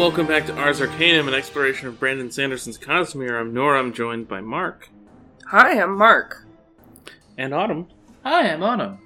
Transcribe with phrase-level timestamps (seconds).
[0.00, 3.38] Hello, welcome back to Ars Arcanum, an exploration of Brandon Sanderson's Cosmere.
[3.38, 4.88] I'm Nora, I'm joined by Mark
[5.48, 6.46] Hi, I'm Mark.
[7.36, 7.86] and Autumn.
[8.24, 8.98] Hi, I'm Autumn.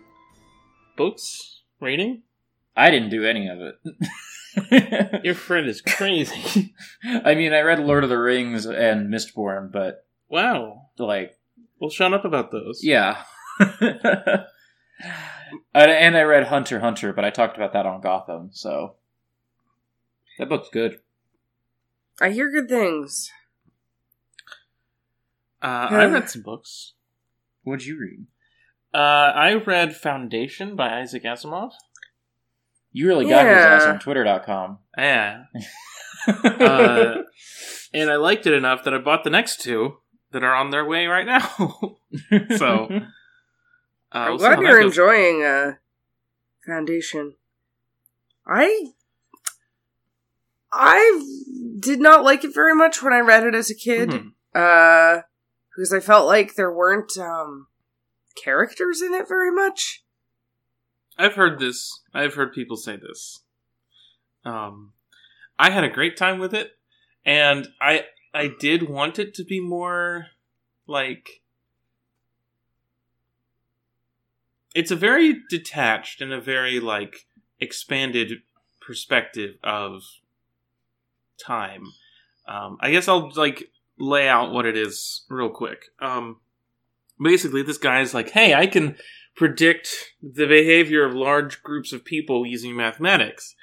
[0.96, 1.62] Books?
[1.80, 2.22] Rating?
[2.76, 5.20] I didn't do any of it.
[5.24, 6.72] Your friend is crazy.
[7.04, 10.90] I mean, I read Lord of the Rings and Mistborn, but wow.
[10.96, 11.36] like,
[11.80, 12.84] Well, shut up about those.
[12.84, 13.24] yeah.
[13.58, 14.44] and,
[15.74, 18.94] and I read Hunter Hunter, but I talked about that on Gotham, so
[20.38, 21.00] that book's good.
[22.20, 23.30] I hear good things.
[25.62, 26.92] Uh, I read some books.
[27.62, 28.26] What'd you read?
[28.92, 28.98] Uh,
[29.34, 31.72] I read Foundation by Isaac Asimov.
[32.92, 33.92] You really got his ass Yeah.
[33.92, 34.78] on Twitter.com.
[34.96, 35.44] Yeah.
[36.26, 37.16] Uh,
[37.92, 39.98] and I liked it enough that I bought the next two
[40.30, 41.40] that are on their way right now.
[42.56, 43.00] so, uh,
[44.10, 45.72] I'm we'll glad you're enjoying uh,
[46.66, 47.34] Foundation.
[48.46, 48.92] I
[50.76, 54.32] I did not like it very much when I read it as a kid, Mhm.
[54.54, 55.22] uh,
[55.70, 57.68] because I felt like there weren't um,
[58.42, 60.04] characters in it very much.
[61.16, 62.02] I've heard this.
[62.12, 63.40] I've heard people say this.
[64.44, 64.92] Um,
[65.58, 66.72] I had a great time with it,
[67.24, 70.26] and I I did want it to be more
[70.88, 71.40] like.
[74.74, 77.26] It's a very detached and a very like
[77.60, 78.42] expanded
[78.80, 80.02] perspective of
[81.38, 81.84] time.
[82.46, 85.84] Um, I guess I'll like lay out what it is real quick.
[86.00, 86.40] Um,
[87.22, 88.96] basically, this guy's like, "Hey, I can
[89.34, 89.88] predict
[90.22, 93.54] the behavior of large groups of people using mathematics.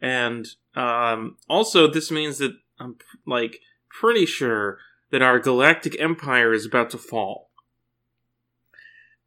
[0.00, 2.96] And um, also, this means that I'm
[3.26, 4.78] like pretty sure
[5.10, 7.50] that our galactic empire is about to fall.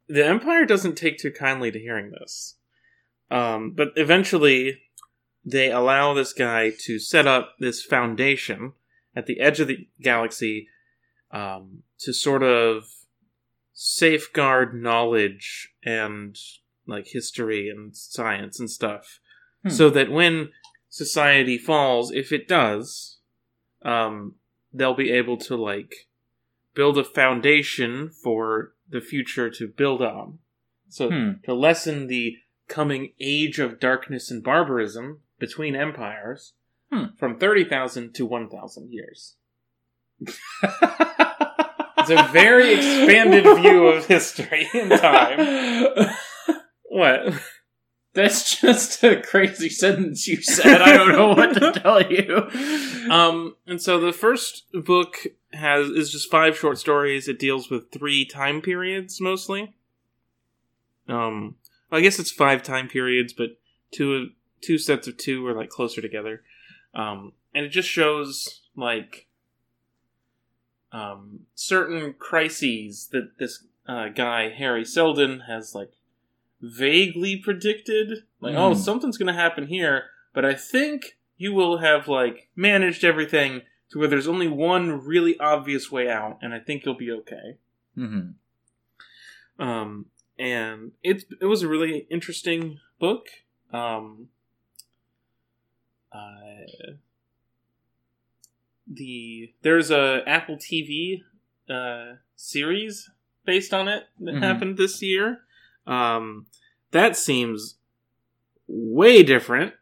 [0.08, 2.56] The empire doesn't take too kindly to hearing this,
[3.30, 4.82] um, but eventually
[5.44, 8.72] they allow this guy to set up this foundation
[9.14, 10.68] at the edge of the galaxy
[11.30, 12.84] um, to sort of
[13.72, 16.38] safeguard knowledge and
[16.86, 19.20] like history and science and stuff
[19.62, 19.70] Hmm.
[19.70, 20.50] so that when
[20.90, 23.16] society falls if it does
[23.82, 24.34] um
[24.74, 26.06] they'll be able to like
[26.74, 30.38] build a foundation for the future to build on
[30.88, 31.30] so Hmm.
[31.44, 32.36] to lessen the
[32.68, 36.52] coming age of darkness and barbarism between empires
[36.92, 37.06] Hmm.
[37.18, 39.36] from 30,000 to 1,000 years
[41.98, 46.08] it's a very expanded view of history and time.
[46.88, 47.42] What?
[48.12, 50.80] That's just a crazy sentence you said.
[50.80, 52.48] I don't know what to tell you.
[53.10, 55.16] Um, and so the first book
[55.52, 57.26] has is just five short stories.
[57.26, 59.74] It deals with three time periods mostly.
[61.08, 61.56] Um,
[61.90, 63.58] well, I guess it's five time periods, but
[63.90, 64.28] two
[64.64, 66.42] two sets of two are like closer together.
[66.94, 69.26] Um, and it just shows like
[70.92, 75.92] um certain crises that this uh, guy Hari Seldon has like
[76.60, 78.24] vaguely predicted.
[78.40, 78.80] Like, oh, Hmm.
[78.80, 84.08] something's gonna happen here, but I think you will have like managed everything to where
[84.08, 87.58] there's only one really obvious way out, and I think you'll be okay.
[87.94, 88.30] hmm
[89.58, 90.06] Um,
[90.38, 93.26] and it it was a really interesting book.
[93.72, 94.28] Um,
[96.14, 96.92] uh,
[98.86, 101.22] the there's a Apple TV
[101.68, 103.10] uh, series
[103.44, 104.42] based on it that Mhm.
[104.42, 105.40] happened this year.
[105.86, 106.46] Um,
[106.90, 107.78] that seems
[108.66, 109.74] way different.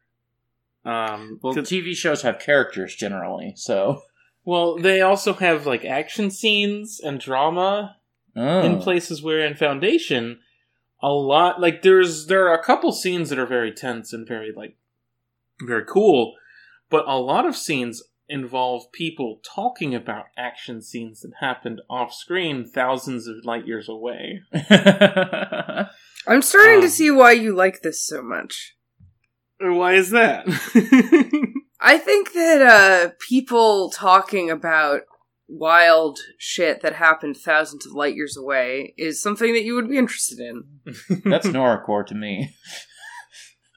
[0.84, 4.02] Um, Well, TV shows have characters generally, so
[4.44, 7.96] well, they also have like action scenes and drama
[8.34, 8.62] oh.
[8.62, 10.40] in places where in Foundation,
[11.00, 14.52] a lot like there's there are a couple scenes that are very tense and very
[14.52, 14.76] like
[15.66, 16.34] very cool,
[16.90, 22.64] but a lot of scenes involve people talking about action scenes that happened off screen
[22.66, 24.40] thousands of light years away.
[26.26, 28.74] I'm starting Um, to see why you like this so much.
[29.60, 30.44] Why is that?
[31.80, 35.02] I think that uh, people talking about
[35.48, 39.98] wild shit that happened thousands of light years away is something that you would be
[39.98, 40.64] interested in.
[41.24, 42.54] That's Noracore to me.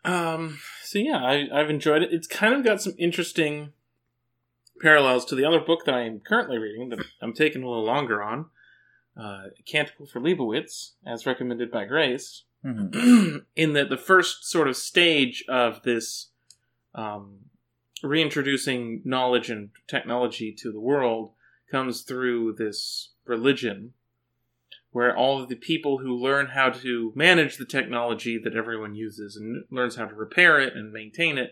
[0.06, 0.60] Um.
[0.96, 2.14] So yeah, I, I've enjoyed it.
[2.14, 3.74] It's kind of got some interesting
[4.80, 7.84] parallels to the other book that I am currently reading that I'm taking a little
[7.84, 8.46] longer on.
[9.20, 12.44] Uh, Canticle for Leibowitz, as recommended by Grace.
[12.64, 13.44] Mhm.
[13.58, 16.30] in that the first sort of stage of this
[16.94, 17.40] um,
[18.02, 21.34] reintroducing knowledge and technology to the world
[21.70, 23.92] comes through this religion
[24.96, 29.36] where all of the people who learn how to manage the technology that everyone uses
[29.36, 31.52] and learns how to repair it and maintain it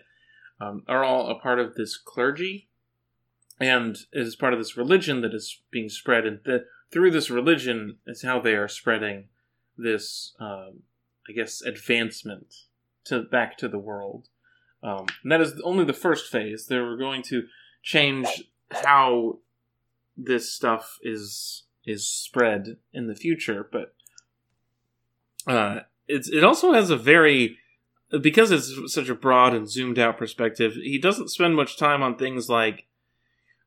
[0.62, 2.70] um, are all a part of this clergy,
[3.60, 7.98] and is part of this religion that is being spread, and the, through this religion
[8.08, 9.26] is how they are spreading
[9.78, 10.84] this, um,
[11.28, 12.54] I guess, advancement
[13.08, 14.30] to back to the world.
[14.82, 16.68] Um, and that is only the first phase.
[16.68, 17.44] They were going to
[17.82, 19.40] change how
[20.16, 23.94] this stuff is is spread in the future, but
[25.48, 27.58] uh, it's it also has a very
[28.22, 30.74] because it's such a broad and zoomed out perspective.
[30.74, 32.86] He doesn't spend much time on things like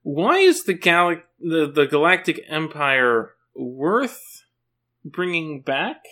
[0.03, 4.45] why is the gal the, the galactic empire worth
[5.05, 6.05] bringing back?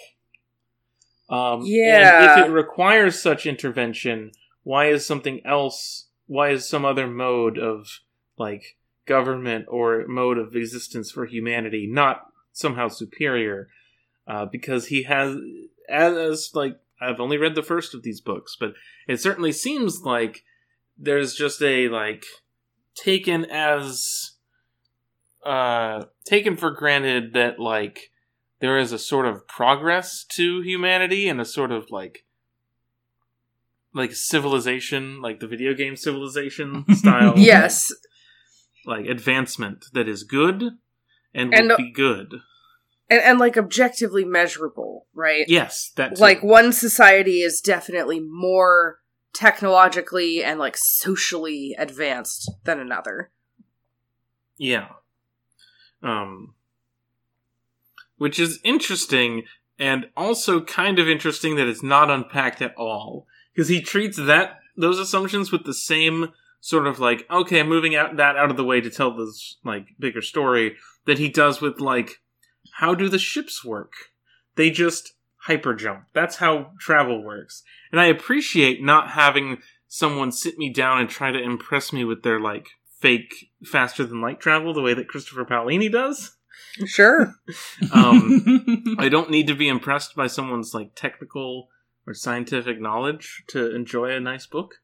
[1.29, 2.41] Um, Yeah.
[2.41, 4.33] If it requires such intervention,
[4.65, 6.09] why is something else?
[6.27, 8.01] Why is some other mode of
[8.37, 13.69] like government or mode of existence for humanity not somehow superior?
[14.27, 15.37] Uh, because he has,
[15.89, 18.75] as like I've only read the first of these books, but
[19.07, 20.45] it certainly seems like
[20.97, 22.25] there's just a like
[22.95, 24.33] taken as
[25.45, 28.13] uh taken for granted that like
[28.61, 32.25] there is a sort of progress to humanity and a sort of like
[33.93, 37.93] like civilization like the video game civilization style Yes.
[38.87, 40.63] Like advancement that is good
[41.35, 42.35] and And, will uh, be good
[43.11, 45.45] And, and like objectively measurable, right?
[45.49, 49.01] yes that's like one society is definitely more
[49.33, 53.31] technologically and like socially advanced than another.
[54.57, 54.89] Yeah.
[56.03, 56.55] Um
[58.17, 59.43] which is interesting
[59.79, 64.61] and also kind of interesting that it's not unpacked at all because he treats that
[64.77, 66.29] those assumptions with the same
[66.65, 69.59] sort of like okay, I'm moving out that out of the way to tell this
[69.65, 72.23] like bigger story that he does with like
[72.79, 73.93] how do the ships work?
[74.57, 75.13] They just
[75.43, 76.07] hyper jump.
[76.15, 77.63] That's how travel works.
[77.93, 79.59] And I appreciate not having
[79.89, 82.69] someone sit me down and try to impress me with their like
[82.99, 86.37] fake faster than light travel the way that Christopher Paolini does.
[86.87, 87.35] Sure.
[87.93, 91.69] Um, I don't need to be impressed by someone's like technical
[92.07, 94.77] or scientific knowledge to enjoy a nice book.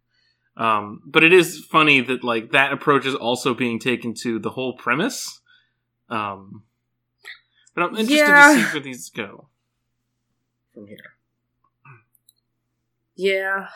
[0.56, 4.50] Um, but it is funny that like that approach is also being taken to the
[4.50, 5.40] whole premise.
[6.08, 6.64] Um,
[7.74, 8.54] but I'm interested Yeah.
[8.54, 9.48] to see where these go
[10.74, 10.98] from here.
[13.16, 13.68] Yeah.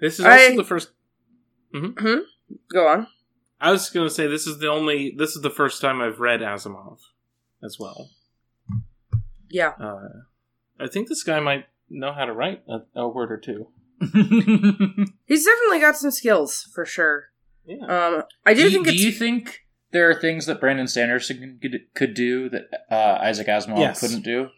[0.00, 0.90] This is also I- the first.
[2.72, 3.06] Go on.
[3.60, 5.14] I was going to say this is the only.
[5.16, 6.98] This is the first time I've read Asimov,
[7.62, 8.08] as well.
[9.50, 9.70] Yeah.
[9.80, 10.08] Uh,
[10.78, 13.66] I think this guy might know how to write a, a word or two.
[15.26, 17.26] He's definitely got some skills for sure.
[17.66, 17.76] Yeah.
[17.86, 20.86] Um I do, do, you, think do it's you think there are things that Brandon
[20.86, 24.00] Sanderson could, could do that uh, Isaac Asimov Yes.
[24.00, 24.48] couldn't do?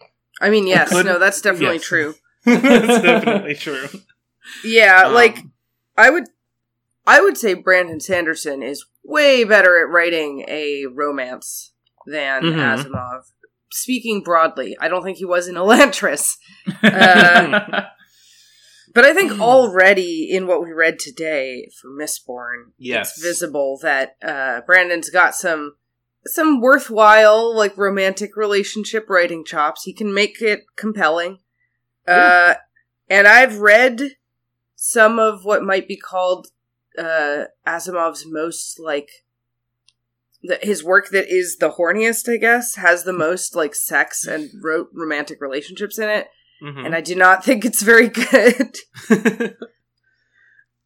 [0.40, 1.84] I mean yes, no, that's definitely yes.
[1.84, 2.14] true.
[2.46, 3.86] That's definitely true.
[4.64, 5.38] Yeah, Um, like
[5.98, 6.24] I would
[7.06, 11.72] I would say Brandon Sanderson is way better at writing a romance
[12.06, 12.54] than Mhm.
[12.84, 13.22] Asimov.
[13.72, 16.36] Speaking broadly, I don't think he was in Elantris.
[16.82, 17.82] Uh,
[18.92, 23.10] But I think already in what we read today for Mistborn, Yes.
[23.12, 25.76] it's visible that uh, Brandon's got some
[26.26, 29.84] some worthwhile like romantic relationship writing chops.
[29.84, 31.38] He can make it compelling.
[32.06, 32.54] Uh,
[33.08, 34.16] and I've read
[34.74, 36.48] some of what might be called
[36.98, 39.08] uh, Asimov's most like
[40.42, 44.50] the, his work that is the horniest, I guess, has the most like sex and
[44.62, 46.28] ro- romantic relationships in it,
[46.62, 46.86] Mhm.
[46.86, 48.76] and I do not think it's very good.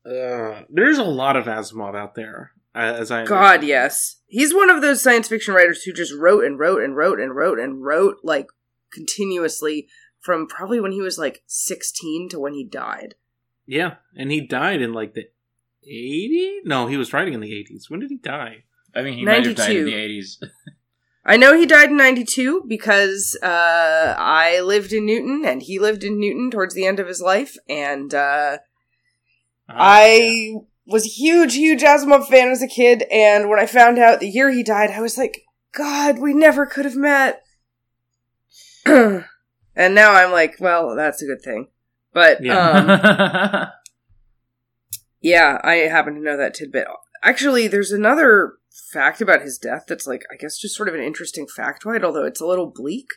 [0.07, 3.69] uh, there's a lot of Asimov out there, uh, as I God, understand.
[3.69, 4.17] yes.
[4.27, 7.35] He's one of those science fiction writers who just wrote and wrote and wrote and
[7.35, 8.47] wrote and wrote like
[8.93, 9.89] continuously
[10.21, 13.15] from probably when he was like 16 to when he died.
[13.67, 15.27] Yeah, and he died in like the
[15.91, 16.61] 80s?
[16.65, 17.89] No, he was writing in the 80s.
[17.91, 18.65] When did he die?
[18.95, 20.39] I mean, he might have died in the eighties.
[21.27, 26.05] I know he died in 92 because uh, I lived in Newton and he lived
[26.05, 27.57] in Newton towards the end of his life.
[27.69, 28.59] And uh,
[29.69, 30.55] Ah, I
[30.87, 33.05] was a huge, huge Asimov fan as a kid.
[33.11, 35.41] And when I found out the year he died, I was like,
[35.73, 37.43] God, we never could have met.
[38.85, 39.25] and
[39.77, 41.69] now I'm like, well, that's a good thing.
[42.13, 43.63] But Yeah.
[43.63, 43.71] um,
[45.23, 46.87] yeah, I happen to know that tidbit.
[47.23, 48.55] Actually, there's another
[48.93, 52.25] fact about his death that's like, I guess, just sort of an interesting factoid, although
[52.25, 53.09] it's a little bleak.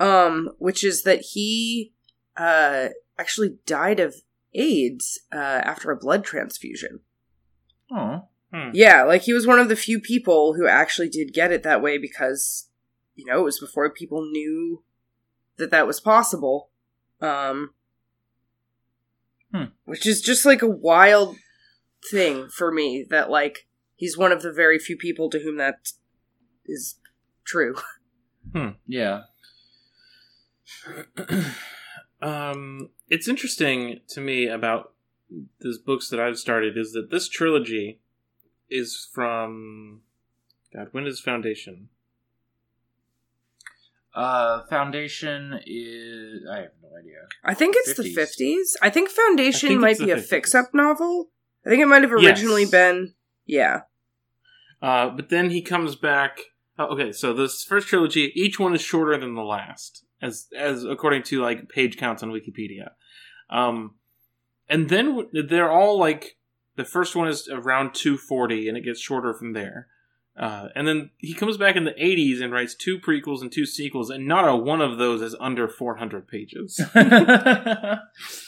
[0.00, 1.92] Um, which is that he
[2.36, 4.14] uh actually died of
[4.54, 7.00] AIDS uh, after a blood transfusion.
[7.90, 8.70] oh, Hmm.
[8.72, 11.82] Yeah, like he was one of the few people who actually did get it that
[11.82, 12.70] way because,
[13.14, 14.84] you know, it was before people knew
[15.58, 16.70] that that was possible.
[17.20, 17.74] Um,
[19.52, 19.64] Hmm.
[19.84, 21.36] which is just like a wild
[22.10, 23.66] thing for me that like
[23.98, 25.92] he's one of the very few people to whom that
[26.64, 26.94] is
[27.44, 27.76] true.
[28.86, 29.24] Yeah.
[32.22, 34.94] um, it's interesting to me about
[35.60, 38.00] these books that I've started is that this trilogy
[38.70, 40.00] is from
[40.74, 40.88] God.
[40.92, 41.90] When is Foundation?
[44.14, 46.42] Uh, Foundation is.
[46.50, 47.18] I have no idea.
[47.44, 48.40] I think it's the 50s.
[48.40, 48.64] 50s.
[48.82, 50.24] I think Foundation I think might be the a 50s.
[50.26, 51.28] fix up novel.
[51.66, 52.70] I think it might have originally Yes.
[52.70, 53.14] been.
[53.46, 53.82] Yeah.
[54.80, 56.40] Uh, but then he comes back.
[56.78, 60.84] Oh, okay, so this first trilogy, each one is shorter than the last, as as
[60.84, 62.90] according to like page counts on Wikipedia.
[63.50, 63.94] Um,
[64.68, 66.36] and then they're all like
[66.76, 69.88] the first one is around 240, and it gets shorter from there.
[70.38, 73.66] Uh, and then he comes back in the 80s and writes two prequels and two
[73.66, 76.80] sequels, and not a one of those is under 400 pages.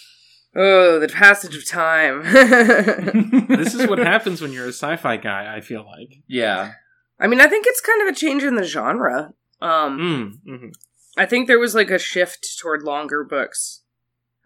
[0.55, 2.23] Oh, the passage of time.
[3.49, 5.55] this is what happens when you're a sci-fi guy.
[5.55, 6.23] I feel like.
[6.27, 6.73] yeah.
[7.21, 9.35] I mean, I think it's kind of a change in the genre.
[9.61, 10.73] Um, Mm, mhm.
[11.19, 13.83] I think there was like a shift toward longer books.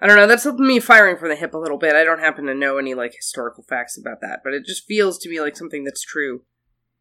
[0.00, 0.26] I don't know.
[0.26, 1.94] That's me firing from the hip a little bit.
[1.94, 5.18] I don't happen to know any like historical facts about that, but it just feels
[5.18, 6.42] to me like something that's true.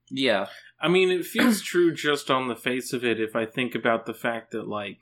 [0.09, 0.47] Yeah.
[0.79, 4.05] I mean, it feels true just on the face of it if I think about
[4.05, 4.99] the fact that, like,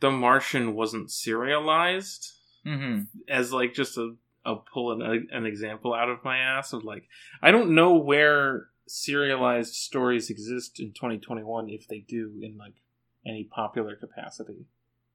[0.00, 2.32] The Martian wasn't serialized
[2.66, 3.02] Mm-hmm.
[3.28, 4.14] as, like, just a,
[4.44, 7.04] a pull an, an example out of my ass of, like,
[7.42, 12.74] I don't know where serialized stories exist in 2021 if they do in, like,
[13.26, 14.66] any popular capacity.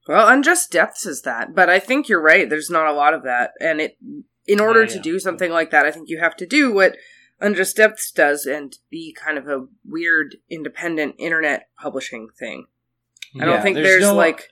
[0.07, 2.49] Well, Unjust Depths is that, but I think you're right.
[2.49, 3.97] There's not a lot of that, and it
[4.47, 5.01] in order to yeah.
[5.01, 6.95] do something like that, I think you have to do what
[7.39, 12.67] Unjust Depths does and be kind of a weird independent internet publishing thing.
[13.39, 14.49] I don't think there's there's, no- like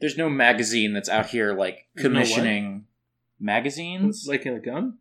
[0.00, 2.26] There's no magazine that's out here like There's no what?
[2.26, 2.86] commissioning
[3.38, 4.26] magazines.
[4.28, 4.98] Like in a gun?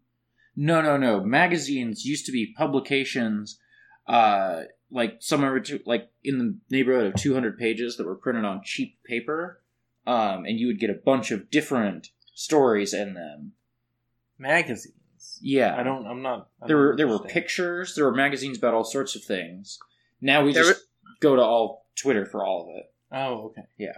[0.56, 1.24] No, no, no.
[1.24, 3.60] Magazines used to be publications,
[4.08, 8.62] uh, like somewhere between, like in the neighborhood of 200 pages that were printed on
[8.64, 9.62] cheap paper,
[10.06, 13.54] um, and you would get a bunch of different stories in them.
[14.38, 15.40] Magazines.
[15.42, 16.50] Yeah, I don't, I'm not.
[16.62, 17.96] I There don't were there were pictures.
[17.96, 19.80] There were magazines about all sorts of things.
[20.22, 20.86] Now we There just
[21.20, 22.92] go to all Twitter for all of it.
[23.12, 23.64] Oh, okay.
[23.78, 23.98] Yeah,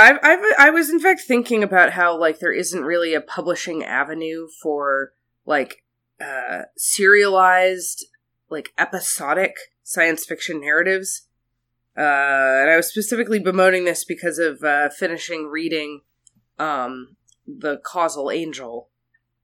[0.00, 3.84] I've, I've, I was in fact thinking about how like there isn't really a publishing
[3.84, 5.12] avenue for
[5.46, 5.84] like
[6.20, 8.06] uh, serialized,
[8.48, 11.26] like episodic science fiction narratives.
[11.96, 12.00] Uh,
[12.62, 16.02] and I was specifically bemoaning this because of uh, finishing reading
[16.58, 17.16] um,
[17.46, 18.88] the Causal Angel,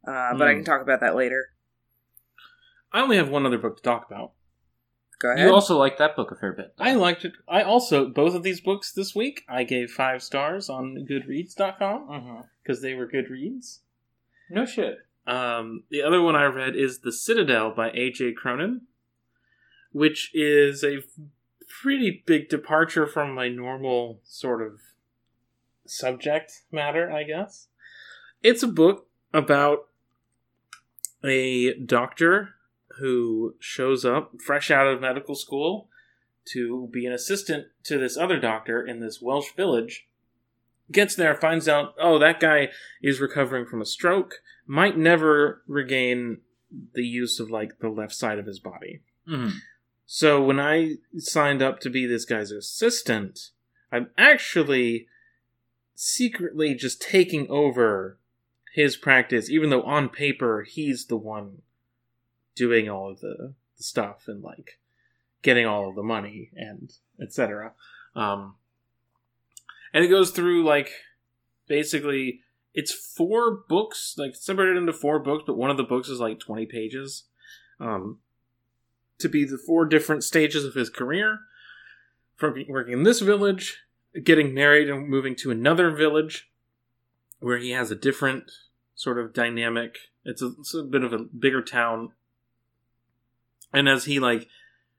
[0.07, 0.59] uh, but I Hmm.
[0.59, 1.51] can talk about that later.
[2.93, 4.33] I only have one other book to talk about.
[5.19, 5.47] Go ahead.
[5.47, 6.75] you also like that book a fair bit.
[6.79, 7.33] I liked it.
[7.49, 9.45] I also both of these books this week.
[9.49, 12.41] I gave five stars on Goodreads.com Mm-hmm.
[12.63, 13.81] because they were good reads.
[14.51, 14.99] No shit.
[15.27, 18.35] Um, the other one I read is The Citadel by A.J.
[18.35, 18.83] Cronin,
[19.91, 20.99] which is a
[21.83, 24.81] pretty big departure from my normal sort of
[25.87, 27.69] subject matter, I guess.
[28.43, 29.89] It's a book about
[31.25, 32.55] a doctor
[32.99, 35.89] who shows up fresh out of medical school
[36.53, 40.07] to be an assistant to this other doctor in this Welsh village.
[40.91, 42.69] Gets there, finds out, oh, that guy
[43.03, 44.37] is recovering from a stroke,
[44.67, 46.39] might never regain
[46.95, 49.01] the use of like the left side of his body.
[49.29, 49.59] Mm-hmm.
[50.07, 53.51] So when I signed up to be this guy's assistant,
[53.91, 55.09] I'm actually
[55.97, 58.19] secretly just taking over
[58.73, 61.63] his practice, even though on paper he's the one
[62.57, 64.81] doing all of the, the stuff and like
[65.43, 67.73] getting all of the money and etc.
[68.17, 68.57] Um,
[69.95, 70.91] and it goes through like
[71.69, 72.41] basically
[72.75, 76.41] it's four books, like separated into four books, but one of the books is like
[76.41, 77.25] twenty pages.
[77.79, 78.19] Um,
[79.19, 81.41] to be the four different stages of his career
[82.37, 83.79] from working in this village,
[84.23, 86.51] getting married and moving to another village
[87.41, 88.51] where he has a different
[88.95, 89.97] sort of dynamic.
[90.25, 92.13] It's a, it's a bit of a bigger town.
[93.73, 94.49] And as he like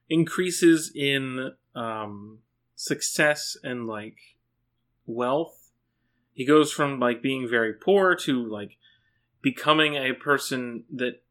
[0.10, 2.40] increases in um,
[2.76, 4.18] success and like
[5.06, 5.72] wealth,
[6.34, 8.78] he goes from like being very poor to like
[9.42, 11.22] becoming a person that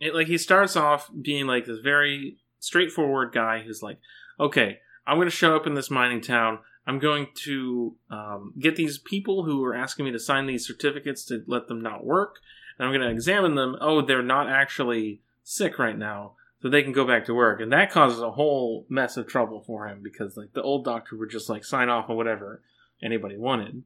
[0.00, 3.98] it like he starts off being like this very straightforward guy who's like
[4.38, 6.58] okay i'm going to show up in this mining town.
[6.86, 11.22] I'm going to um, get these people who are asking me to sign these certificates
[11.26, 12.36] to let them not work
[12.78, 13.76] and i'm going to examine them.
[13.80, 17.72] Oh they're not actually sick right now so they can go back to work and
[17.72, 21.30] that causes a whole mess of trouble for him because like the old doctor would
[21.30, 22.62] just like sign off on whatever
[23.02, 23.82] anybody wanted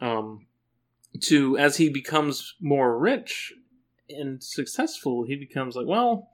[0.00, 0.46] um
[1.20, 3.52] to as he becomes more rich
[4.08, 6.30] and successful, he becomes like, well,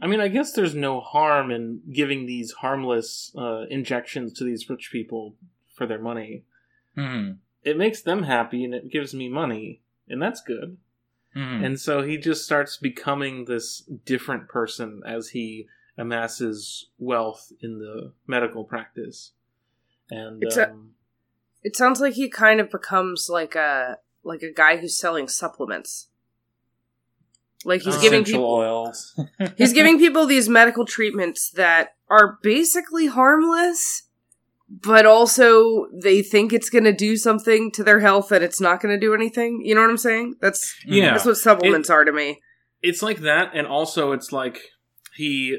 [0.00, 4.68] I mean, I guess there's no harm in giving these harmless uh, injections to these
[4.68, 5.36] rich people
[5.74, 6.44] for their money.
[6.96, 7.34] Mm-hmm.
[7.62, 10.78] It makes them happy and it gives me money, and that's good.
[11.34, 11.64] Mhm.
[11.64, 18.12] And so he just starts becoming this different person as he amasses wealth in the
[18.26, 19.32] medical practice.
[20.10, 20.94] And It's a- um,
[21.62, 26.08] It sounds like he kind of becomes like a like a guy who's selling supplements.
[27.64, 29.18] Like he's giving people oils.
[29.56, 34.02] he's giving people these medical treatments that are basically harmless,
[34.80, 38.80] but also they think it's going to do something to their health and it's not
[38.80, 39.60] going to do anything.
[39.62, 40.36] You know what I'm saying?
[40.40, 41.12] That's Yeah.
[41.12, 42.38] that's what supplements are to me.
[42.80, 44.58] it's like that, and also it's like
[45.16, 45.58] he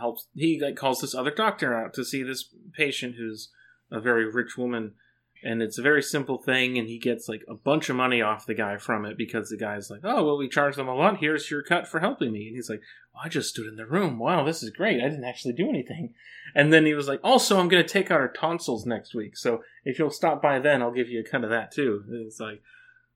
[0.00, 0.26] helps.
[0.34, 3.50] He like calls this other doctor out to see this patient who's
[3.92, 4.94] a very rich woman,
[5.42, 6.78] and it's a very simple thing.
[6.78, 9.56] And he gets like a bunch of money off the guy from it because the
[9.56, 11.18] guy's like, "Oh, well, we charge them a lot.
[11.18, 12.82] Here's your cut for helping me." And he's like,
[13.14, 14.18] oh, "I just stood in the room.
[14.18, 15.00] Wow, this is great.
[15.00, 16.14] I didn't actually do anything."
[16.54, 19.36] And then he was like, "Also, I'm going to take out our tonsils next week.
[19.36, 22.26] So if you'll stop by then, I'll give you a cut of that too." And
[22.26, 22.62] it's like.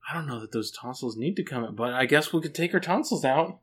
[0.09, 2.73] I don't know that those tonsils need to come but I guess we could take
[2.73, 3.59] our tonsils out.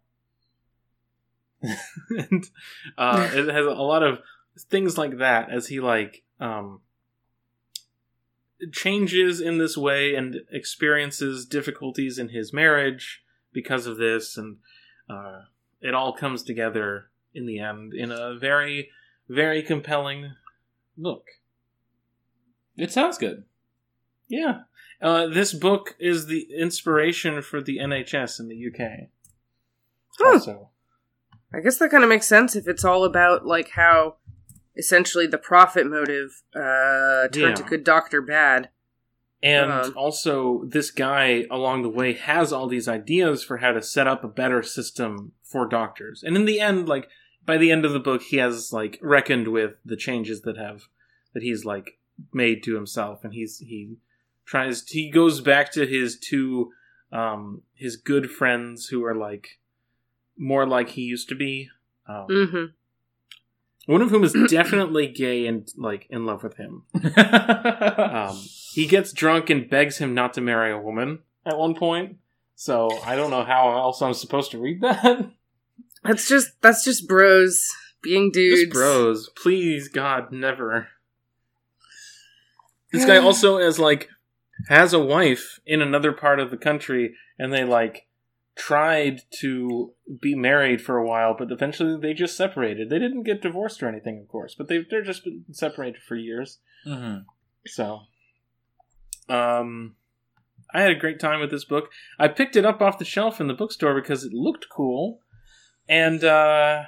[1.61, 2.49] and
[2.97, 4.21] uh, it has a lot of
[4.69, 6.81] things like that as he like um,
[8.73, 14.59] changes in this way and experiences difficulties in his marriage because of this, and
[15.09, 15.43] uh,
[15.81, 18.91] it all comes together in the end in a very,
[19.29, 20.35] very compelling
[20.97, 21.27] book.
[22.77, 23.45] it sounds good.
[24.29, 24.63] Yeah.
[25.03, 29.09] Uh, this book is the inspiration for the NHS in the UK.
[30.19, 30.33] Huh.
[30.33, 30.71] Also.
[31.53, 34.17] I guess that kind of makes sense if it's all about like how
[34.77, 37.65] essentially the profit motive uh turned Yeah.
[37.65, 38.71] a good doctor bad.
[39.43, 43.83] And Um, also, this guy along the way has all these ideas for how to
[43.83, 46.23] set up a better system for doctors.
[46.23, 47.09] And in the end, like
[47.47, 50.89] by the end of the book, he has like reckoned with the changes that have
[51.33, 51.99] that he's like
[52.33, 53.97] made to himself, and he's he
[54.45, 56.73] tries he goes back to his two
[57.13, 59.59] um his good friends who are like
[60.37, 61.71] more like he used to be.
[62.07, 62.65] Um, hmm
[63.91, 66.85] One of whom is definitely gay and like in love with him.
[68.11, 68.37] Um,
[68.73, 72.17] he gets drunk and begs him not to marry a woman at one point.
[72.55, 75.31] So I don't know how else I'm supposed to read that.
[76.05, 77.63] That's just that's just bros
[78.03, 78.63] being dudes.
[78.63, 80.89] Just bros, please God, never.
[82.93, 84.09] This guy also is like
[84.69, 88.07] has a wife in another part of the country, and they like
[88.61, 92.91] tried to be married for a while, but eventually they just separated.
[92.91, 96.15] They didn't get divorced or anything, of course, but they they're just been separated for
[96.17, 96.59] years.
[96.87, 97.25] Mhm.
[97.67, 98.01] So,
[99.29, 99.97] um,
[100.75, 101.91] I had a great time with this book.
[102.19, 105.21] I picked it up off the shelf in the bookstore because it looked cool,
[105.89, 106.85] and uh,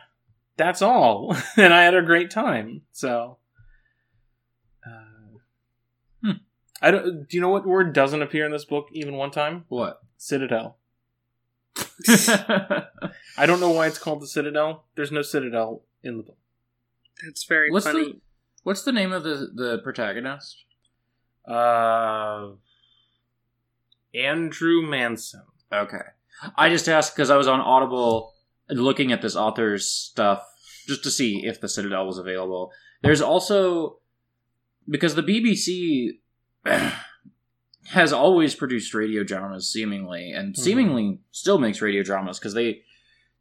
[0.56, 1.34] that's all.
[1.56, 2.82] and I had a great time.
[2.92, 3.38] So,
[4.86, 5.38] uh,
[6.22, 6.32] Hmm.
[6.82, 7.28] I don't.
[7.28, 9.64] Do you know what word doesn't appear in this book even one time?
[9.68, 10.00] What?
[10.18, 10.76] Citadel.
[12.08, 14.84] I don't know why it's called the Citadel.
[14.94, 16.38] There's no Citadel in the book.
[17.24, 18.04] That's very What's funny.
[18.04, 18.20] the
[18.62, 20.64] What's the name of the the protagonist?
[21.46, 22.50] Uh,
[24.14, 25.42] Andrew Manson.
[25.72, 26.02] Okay.
[26.56, 28.34] I just asked because I was on Audible
[28.68, 30.44] looking at this author's stuff
[30.86, 32.72] just to see if the Citadel was available.
[33.02, 33.98] There's also
[34.88, 36.18] because the BBC
[37.92, 40.62] has always produced radio dramas seemingly and mm-hmm.
[40.62, 42.80] seemingly still makes radio dramas because they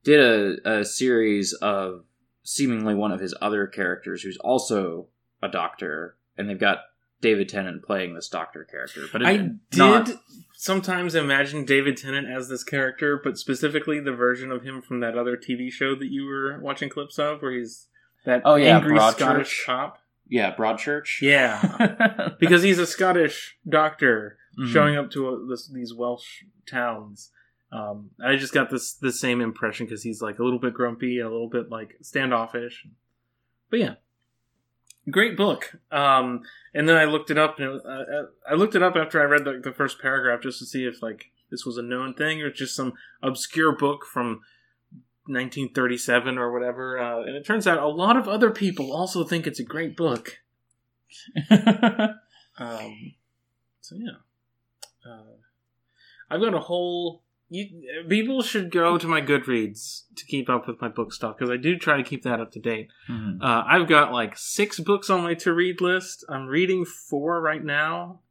[0.03, 2.03] did a, a series of
[2.43, 5.07] seemingly one of his other characters who's also
[5.41, 6.79] a doctor and they've got
[7.21, 10.11] David Tennant playing this doctor character but I did not-
[10.57, 15.17] sometimes imagine David Tennant as this character, but specifically the version of him from that
[15.17, 17.87] other TV show that you were watching clips of, where he's
[18.25, 19.15] that Oh, yeah, angry Broadchurch.
[19.15, 19.97] Scottish cop.
[20.27, 24.71] yeah Broadchurch Yeah, because he's a Scottish doctor Mhm.
[24.71, 27.31] showing up to a, this, these Welsh towns.
[27.71, 31.19] Um, I just got this the same impression because he's like a little bit grumpy,
[31.19, 32.85] a little bit like standoffish.
[33.69, 33.93] But yeah,
[35.09, 35.75] great book.
[35.89, 36.41] Um,
[36.73, 39.23] and then I looked it up, and it, uh, I looked it up after I
[39.23, 42.41] read the, the first paragraph just to see if like this was a known thing
[42.41, 44.41] or just some obscure book from
[45.27, 46.99] 1937 or whatever.
[46.99, 49.95] Uh, and it turns out a lot of other people also think it's a great
[49.95, 50.39] book.
[52.57, 53.13] Um,
[53.79, 54.19] so yeah,
[55.05, 55.23] uh,
[56.29, 57.23] I've got a whole.
[57.49, 61.51] You, people should go to my Goodreads to keep up with my book stuff because
[61.51, 62.89] I do try to keep that up to date.
[63.09, 63.41] Mhm.
[63.41, 66.23] Uh, I've got like six books on my to read list.
[66.29, 68.21] I'm reading four right now.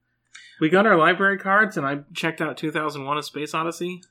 [0.59, 4.03] We got our library cards, and I checked out 2001: A Space Odyssey.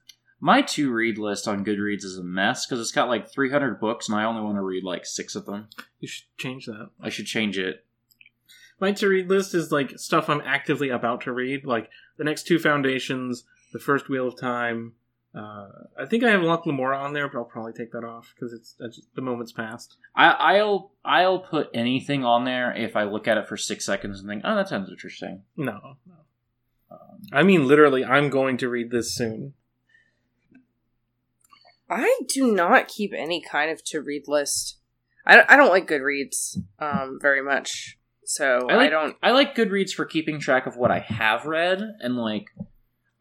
[0.42, 4.08] My to read list on Goodreads is a mess because it's got like 300 books
[4.08, 5.68] and I only want to read like six of them.
[6.00, 6.92] You should change that.
[7.02, 7.84] I should change it.
[8.80, 11.90] My to read list is like stuff I'm actively about to read, like
[12.20, 14.94] the next two foundations, the first Wheel of Time.
[15.34, 18.34] Uh, I think I have Locke Lamora on there, but I'll probably take that off
[18.36, 19.98] because it's that's just, the moment's passed.
[20.16, 24.20] I, I'll I'll put anything on there if I look at it for six seconds
[24.20, 25.44] and think, oh, that sounds interesting.
[25.56, 26.16] No, no.
[26.92, 29.54] Um, I mean, literally, I'm going to read this soon.
[31.88, 34.78] I do not keep any kind of to read list.
[35.28, 37.99] I don't, I don't like Goodreads um, very much,
[38.30, 39.18] so I, like, I don't.
[39.24, 42.52] I like Goodreads for keeping track of what I have read, and like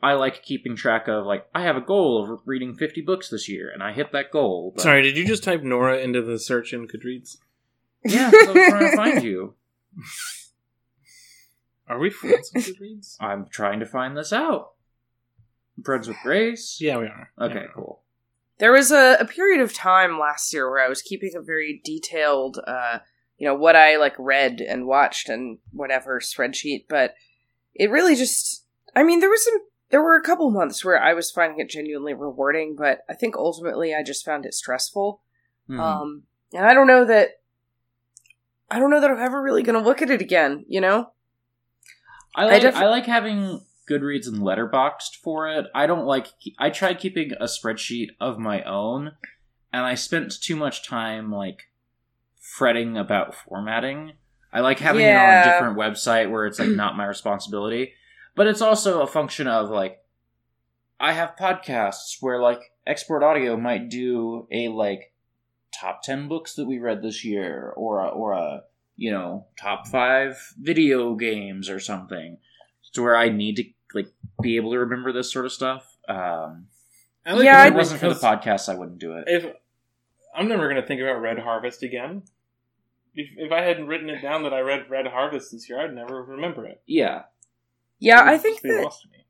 [0.02, 3.48] I like keeping track of like I have a goal of reading 50 books this
[3.48, 4.72] year, and I hit that goal.
[4.76, 4.82] But...
[4.82, 7.38] Sorry, did you just type Nora into the search in Goodreads?
[8.04, 9.54] Yeah, I'm trying to find you.
[11.88, 13.16] Are we friends with Goodreads?
[13.20, 14.72] I'm trying to find this out.
[15.78, 16.82] I'm friends with Grace.
[16.82, 17.30] Yeah, we are.
[17.40, 17.66] Okay, Yeah.
[17.74, 18.02] cool.
[18.58, 21.80] There was a, a period of time last year where I was keeping a very
[21.82, 22.98] detailed, uh,
[23.38, 27.14] you know, what I like read and watched and whatever spreadsheet, but
[27.74, 28.64] it really just.
[28.94, 29.60] I mean, there was some.
[29.90, 33.36] There were a couple months where I was finding it genuinely rewarding, but I think
[33.36, 35.22] ultimately I just found it stressful.
[35.68, 35.80] Hmm.
[35.80, 36.22] Um,
[36.52, 37.40] and I don't know that.
[38.70, 40.64] I don't know that I'm ever really going to look at it again.
[40.68, 41.12] You know.
[42.34, 45.66] I like I, def- like having Goodreads and Letterboxd for it.
[45.74, 46.26] I don't like.
[46.58, 49.12] I tried keeping a spreadsheet of my own,
[49.72, 51.68] and I spent too much time like
[52.56, 54.12] fretting about formatting.
[54.52, 57.92] I like having it on a different website where it's like not my responsibility,
[58.34, 59.98] but it's also a function of like
[60.98, 65.12] I have podcasts where like Export Audio might do a like
[65.72, 68.62] top 10 books that we read this year or a, or a
[68.96, 72.38] you know top 5 video games or something
[72.94, 74.08] to where I need to like
[74.40, 75.96] be able to remember this sort of stuff.
[76.08, 76.66] Um
[77.26, 79.24] I like Yeah, if I it wasn't for the podcast, I wouldn't do it.
[79.26, 79.52] If
[80.34, 82.22] I'm never going to think about Red Harvest again.
[83.14, 85.94] If, if I hadn't written it down that I read Red Harvest this year, I'd
[85.94, 86.82] never remember it.
[86.86, 87.22] Yeah.
[87.98, 89.24] Yeah, It I think that lost me.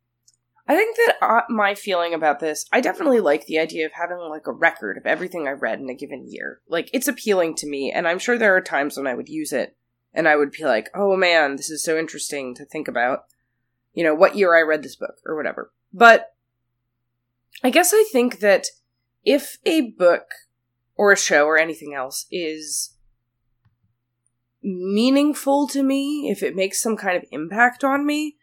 [0.68, 4.18] I think that uh, my feeling about this, I definitely like the idea of having
[4.18, 6.60] like a record of everything I read in a given year.
[6.68, 9.50] Like it's appealing to me, and I'm sure there are times when I would use
[9.50, 9.74] it,
[10.12, 13.24] and I would be like, "Oh man, this is so interesting to think about."
[13.94, 15.72] You know, what year I read this book or whatever.
[15.90, 16.34] But
[17.64, 18.66] I guess I think that
[19.24, 20.26] if a book
[20.96, 22.94] or a show or anything else is
[24.62, 28.36] meaningful to me, if it makes some kind of impact on me,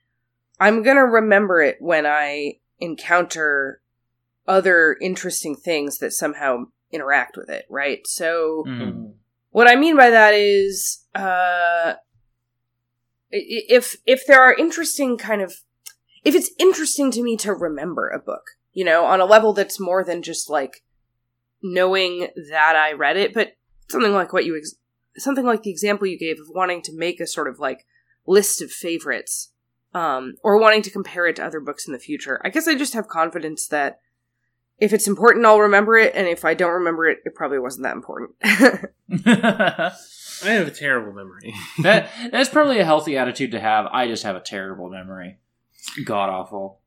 [0.60, 3.82] I'm gonna remember it when I encounter
[4.48, 8.06] other interesting things that somehow interact with it, right?
[8.08, 9.14] So Mhm.
[9.52, 11.96] what I mean by that is uh
[13.32, 15.56] if if there are interesting kind of
[16.24, 19.80] if it's interesting to me to remember a book, you know, on a level that's
[19.80, 20.84] more than just like
[21.62, 23.54] knowing that I read it, but
[23.90, 24.76] something like what you ex-
[25.18, 27.86] something like the example you gave of wanting to make a sort of like
[28.28, 29.52] list of favorites
[29.94, 32.42] um or wanting to compare it to other books in the future.
[32.44, 34.00] I guess I just have confidence that
[34.78, 37.84] if it's important, I'll remember it, and if I don't remember it, it probably wasn't
[37.84, 38.32] that important.
[40.44, 41.54] I have a terrible memory.
[41.82, 43.86] that that's probably a healthy attitude to have.
[43.88, 45.38] I just have a terrible memory.
[46.04, 46.82] God awful.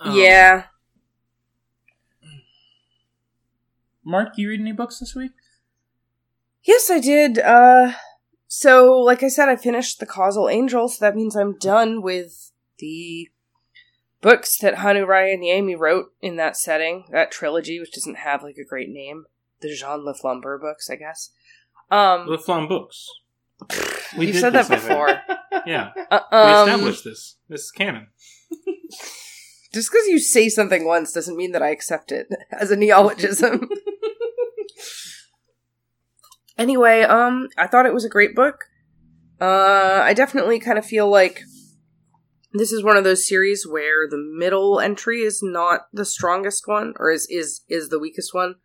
[0.00, 0.64] Um, yeah.
[4.04, 5.32] Mark, you read any books this week?
[6.68, 7.38] Yes, I did.
[7.38, 7.92] Uh,
[8.46, 12.52] so, like I said, I finished The Causal Angel, so that means I'm done with
[12.78, 13.30] the
[14.20, 18.68] books that Hannu Rajaniemi wrote in that setting, that trilogy, which doesn't have like a
[18.68, 19.24] great name.
[19.60, 21.30] The Jean le Flambeur books, I guess.
[21.90, 23.08] Um, The Flam books.
[24.18, 25.22] We said that before.
[25.66, 27.36] Yeah, Uh, we um, established this.
[27.48, 28.08] This is canon.
[29.72, 33.68] just because you say something once doesn't mean that I accept it as a neologism.
[36.58, 38.64] Anyway, um, I thought it was a great book.
[39.40, 41.42] Uh, I definitely kind of feel like
[42.52, 46.94] this is one of those series where the middle entry is not the strongest one,
[46.98, 48.56] or is is is the weakest one.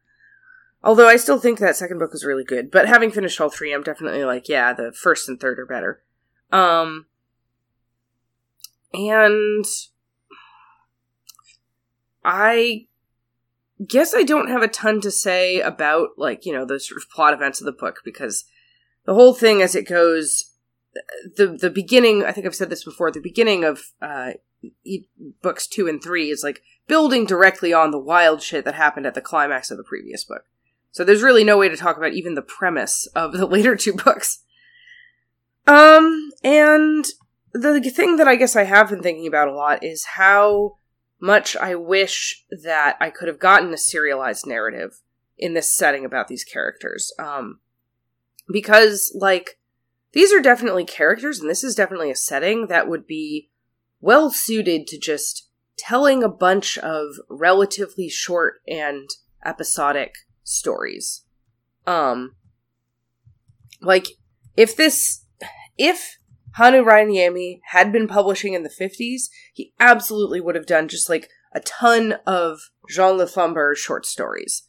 [0.84, 3.73] Although I still think that second book was really good, but having finished all three,
[3.73, 6.01] I'm definitely like, yeah, the first and third are better.
[6.51, 7.06] Um,
[8.93, 9.65] and
[12.25, 12.88] I
[13.88, 17.10] guess I don't have a ton to say about like, you know, the sort of
[17.10, 18.46] plot events of the book because
[19.06, 20.52] the whole thing as it goes
[21.36, 24.32] the the beginning, I think I've said this before, the beginning of uh
[25.41, 29.13] books 2 and 3 is like building directly on the wild shit that happened at
[29.13, 30.43] the climax of the previous book.
[30.91, 33.93] So there's really no way to talk about even the premise of the later two
[33.93, 34.39] books.
[35.67, 37.06] Um and
[37.54, 40.78] the thing that I guess I have been thinking about a lot is how
[41.24, 45.00] much I wish that I could have gotten a serialized narrative
[45.38, 47.14] in this setting about these characters.
[47.18, 47.62] Um,
[48.52, 49.58] because, like,
[50.12, 53.50] these are definitely characters, and this is definitely a setting that would be
[54.02, 59.10] well suited to just telling a bunch of relatively short and
[59.46, 61.24] episodic stories.
[61.88, 62.36] Um,
[63.82, 64.08] like,
[64.58, 65.24] if this,
[65.78, 66.18] if
[66.58, 71.30] Hannu Rajaniemi had been publishing in the 50s, he absolutely would have done just like
[71.54, 74.63] a ton of Jean Le short stories.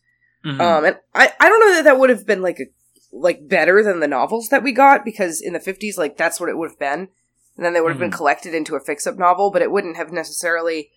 [0.45, 0.61] Mm-hmm.
[0.61, 2.67] Um, and I, I don't know that that would have been like a,
[3.13, 6.49] like better than the novels that we got because in the 50s, like that's what
[6.49, 7.09] it would have been.
[7.57, 8.11] And then they would have mm-hmm.
[8.11, 10.91] been collected into a fix up novel, but it wouldn't have necessarily.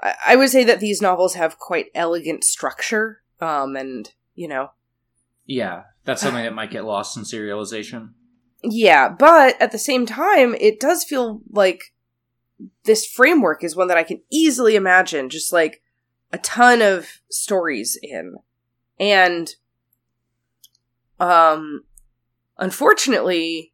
[0.00, 3.22] I, I would say that these novels have quite elegant structure.
[3.40, 4.70] Um, and, you know.
[5.46, 8.10] Yeah, that's something that might get lost in serialization.
[8.62, 11.94] Yeah, but at the same time, it does feel like
[12.84, 15.82] this framework is one that I can easily imagine just like
[16.32, 18.36] a ton of stories in.
[18.98, 19.54] And
[21.18, 21.84] um
[22.58, 23.72] unfortunately,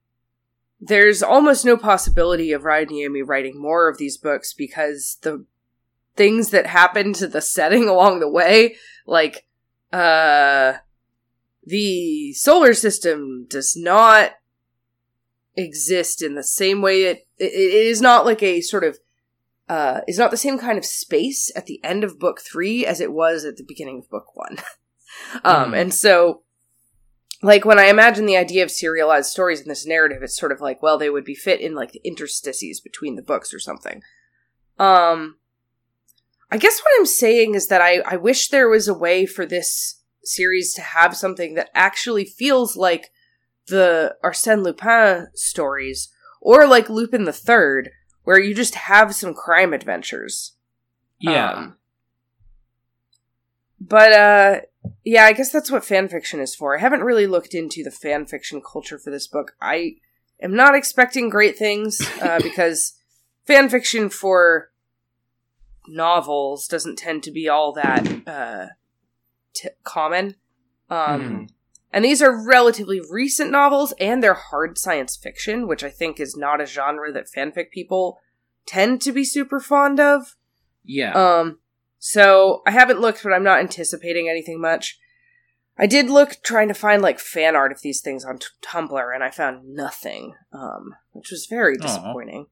[0.81, 5.45] there's almost no possibility of Ryan Rajaniemi writing more of these books because the
[6.17, 9.47] things that happen to the setting along the way, like
[9.93, 10.75] uh
[11.65, 14.33] the solar system does not
[15.57, 18.99] exist in the same way it, it, it is not like a sort of
[19.69, 23.01] uh is not the same kind of space at the end of book three as
[23.01, 24.59] it was at the beginning of book one
[25.45, 25.81] um mm.
[25.81, 26.43] and so
[27.43, 30.61] like when i imagine the idea of serialized stories in this narrative it's sort of
[30.61, 34.03] like well they would be fit in like the interstices between the books or something
[34.79, 35.37] um
[36.51, 39.47] i guess what i'm saying is that i i wish there was a way for
[39.47, 43.11] this series to have something that actually feels like
[43.69, 46.09] the Arsène Lupin stories,
[46.41, 47.91] or like Lupin the Third,
[48.25, 50.53] where you just have some crime adventures.
[51.21, 51.53] Yeah.
[51.53, 51.77] Um,
[53.81, 54.61] but uh
[55.05, 56.77] yeah, I guess that's what fan fiction is for.
[56.77, 59.53] I haven't really looked into the fan fiction culture for this book.
[59.61, 59.97] I
[60.41, 62.95] am not expecting great things uh, because
[63.47, 64.71] fan fiction for
[65.89, 68.67] novels doesn't tend to be all that uh,
[69.55, 70.37] t- common.
[70.91, 71.49] Um, mm.
[71.97, 76.37] And these are relatively recent novels, and they're hard science fiction, which I think is
[76.37, 78.19] not a genre that fanfic people
[78.67, 80.37] tend to be super fond of.
[80.85, 81.13] Yeah.
[81.15, 81.61] Um,
[81.99, 84.99] so I haven't looked, but I'm not anticipating anything much.
[85.79, 89.15] I did look trying to find like fan art of these things on t- Tumblr,
[89.15, 92.49] and I found nothing, um, which was very disappointing.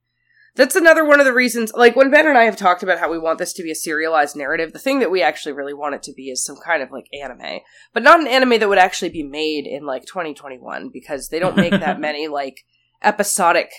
[0.56, 3.10] That's another one of the reasons, like when Ben and I have talked about how
[3.10, 5.96] we want this to be a serialized narrative, the thing that we actually really want
[5.96, 7.60] it to be is some kind of like anime.
[7.92, 11.56] But not an anime that would actually be made in like 2021 because they don't
[11.56, 12.64] make that many like
[13.02, 13.72] episodic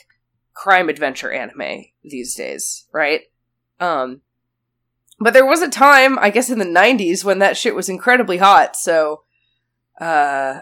[0.54, 3.22] crime adventure anime these days, right?
[3.80, 4.22] Um,
[5.20, 8.38] but there was a time, I guess in the 90s, when that shit was incredibly
[8.38, 9.24] hot, so,
[10.00, 10.62] uh,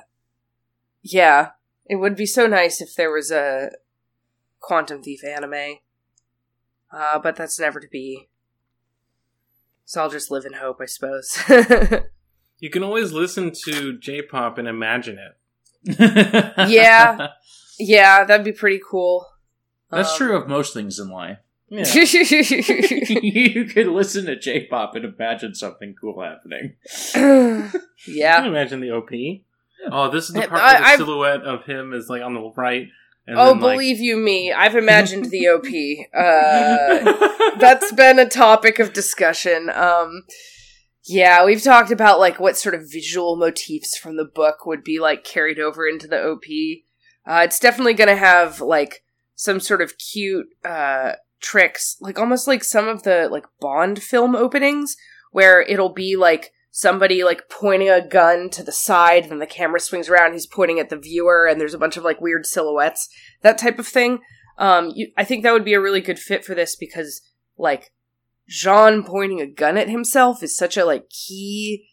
[1.02, 1.50] yeah.
[1.86, 3.72] It would be so nice if there was a
[4.60, 5.80] Quantum Thief anime.
[6.94, 8.30] Uh, but that's never to be.
[9.86, 11.38] So I'll just live in hope, I suppose.
[12.60, 16.00] you can always listen to J-pop and imagine it.
[16.70, 17.30] yeah,
[17.78, 19.28] yeah, that'd be pretty cool.
[19.90, 21.40] That's um, true of most things in life.
[21.74, 21.92] Yeah.
[21.92, 26.76] you could listen to J-pop and imagine something cool happening.
[28.06, 29.10] yeah, imagine the OP.
[29.92, 32.36] Oh, this is the part I, where the I've, silhouette of him is like on
[32.36, 32.90] the right,
[33.26, 33.74] and oh, then, like...
[33.74, 35.64] believe you me, I've imagined the OP.
[36.14, 39.70] Uh, that's been a topic of discussion.
[39.70, 40.24] Um,
[41.06, 45.00] yeah, we've talked about like what sort of visual motifs from the book would be
[45.00, 46.44] like carried over into the OP.
[47.26, 49.04] Uh, it's definitely going to have like
[49.36, 54.36] some sort of cute uh, tricks, like almost like some of the like Bond film
[54.36, 54.96] openings,
[55.32, 59.80] where it'll be like somebody like pointing a gun to the side, then the camera
[59.80, 63.08] swings around, he's pointing at the viewer, and there's a bunch of like weird silhouettes,
[63.42, 64.20] that type of thing.
[64.58, 67.22] Um, you, I think that would be a really good fit for this because
[67.60, 67.94] like
[68.50, 71.86] Jean pointing a gun at himself is such a like key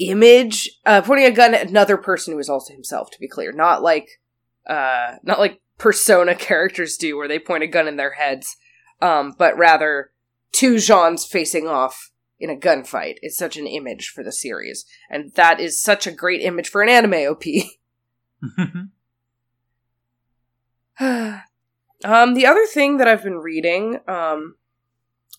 [0.00, 0.68] image.
[0.84, 3.84] Uh, pointing a gun at another person who is also himself, to be clear, not
[3.84, 4.08] like
[4.66, 8.56] uh, not like persona characters do, where they point a gun in their heads,
[9.00, 10.10] um, but rather
[10.50, 14.84] two Jeans facing off in a gunfight is such an image for the series.
[15.10, 17.44] And that is such a great image for an anime OP.
[22.04, 24.56] um, the other thing that I've been reading, um,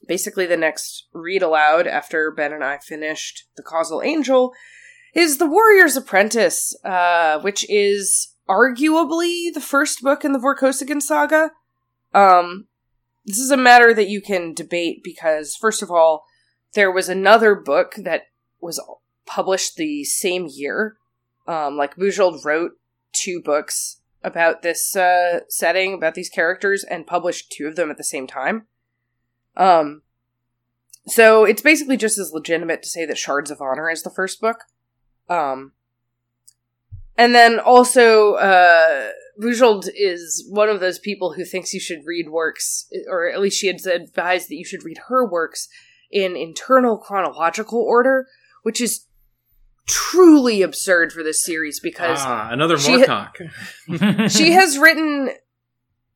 [0.07, 4.53] basically the next read aloud after Ben and I finished The Causal Angel,
[5.13, 11.51] is The Warrior's Apprentice, uh, which is arguably the first book in the Vorkosigan saga.
[12.13, 12.67] Um,
[13.25, 16.25] this is a matter that you can debate because, first of all,
[16.75, 18.23] there was another book that
[18.61, 18.79] was
[19.25, 20.97] published the same year.
[21.47, 22.73] Um, like Bujold wrote
[23.11, 27.97] two books about this uh, setting, about these characters, and published two of them at
[27.97, 28.67] the same time.
[29.55, 30.01] Um,
[31.07, 34.41] so it's basically just as legitimate to say that Shards of Honor is the first
[34.41, 34.57] book.
[35.29, 35.73] Um,
[37.17, 42.29] and then also, uh, Bujold is one of those people who thinks you should read
[42.29, 45.69] works, or at least she had advised that you should read her works
[46.15, 48.25] in internal chronological order,
[48.63, 49.05] which is
[49.85, 53.35] truly absurd for this series because ah, another she Moorcock.
[54.31, 55.29] she has written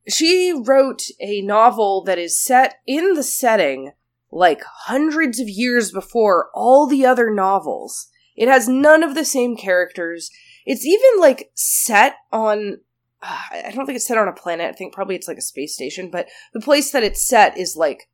[0.08, 3.92] she wrote a novel that is set in the setting
[4.32, 8.08] like hundreds of years before all the other novels.
[8.36, 10.30] It has none of the same characters.
[10.64, 12.78] It's even like set on
[13.22, 14.70] uh, I don't think it's set on a planet.
[14.70, 17.76] I think probably it's like a space station, but the place that it's set is
[17.76, 18.08] like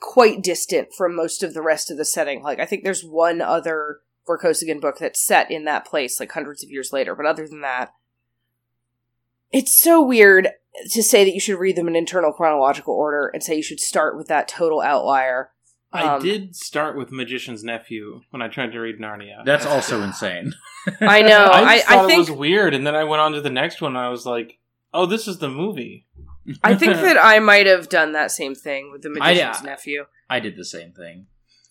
[0.00, 2.42] quite distant from most of the rest of the setting.
[2.42, 6.62] Like I think there's one other Vorkosigan book that's set in that place like hundreds
[6.62, 7.92] of years later, but other than that
[9.50, 10.48] it's so weird
[10.90, 13.80] to say that you should read them in internal chronological order and say you should
[13.80, 15.50] start with that total outlier.
[15.90, 19.42] I Um, did start with Magician's Nephew when I tried to read Narnia.
[19.44, 20.52] That's also insane.
[21.00, 21.44] I know.
[21.46, 23.48] I, I, thought I think it was weird, and then I went on to the
[23.50, 23.96] next one.
[23.96, 24.58] and I was like,
[24.92, 26.06] "Oh, this is the movie."
[26.62, 30.04] I think that I might have done that same thing with the I- magician's nephew.
[30.30, 31.26] I did the same thing.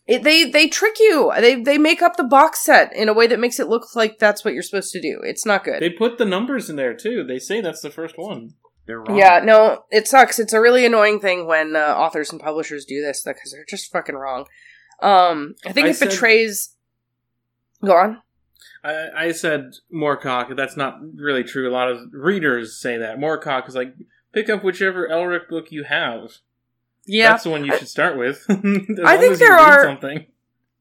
[0.08, 1.34] It, they they trick you.
[1.40, 4.20] They they make up the box set in a way that makes it look like
[4.20, 5.20] that's what you're supposed to do.
[5.22, 5.82] It's not good.
[5.82, 7.26] They put the numbers in there too.
[7.26, 8.54] They say that's the first one.
[8.86, 9.18] They're wrong.
[9.18, 10.40] yeah, no, it sucks.
[10.40, 13.92] It's a really annoying thing when uh, authors and publishers do this because they're just
[13.92, 14.46] fucking wrong.
[15.02, 16.74] Um, I think I it said- betrays.
[17.86, 18.22] Go on.
[18.86, 20.56] I, I said Moorcock.
[20.56, 21.70] That's not really true.
[21.70, 23.94] A lot of readers say that Moorcock is like
[24.38, 26.34] pick up whichever Elric book you have.
[27.06, 28.46] Yeah, that's the one you should start with.
[28.50, 30.26] I think there are- something.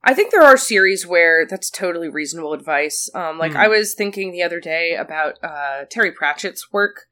[0.05, 3.11] I think there are series where that's totally reasonable advice.
[3.15, 3.59] Um, like Hmm.
[3.59, 7.07] I was thinking the other day about uh, Terry Pratchett's work,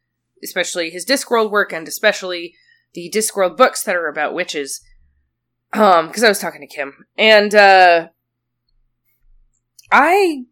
[0.45, 2.55] especially his Discworld work, and especially
[2.93, 4.81] the Discworld books that are about witches.
[5.73, 8.09] Um, because I was talking to Kim, and uh,
[9.91, 10.45] I,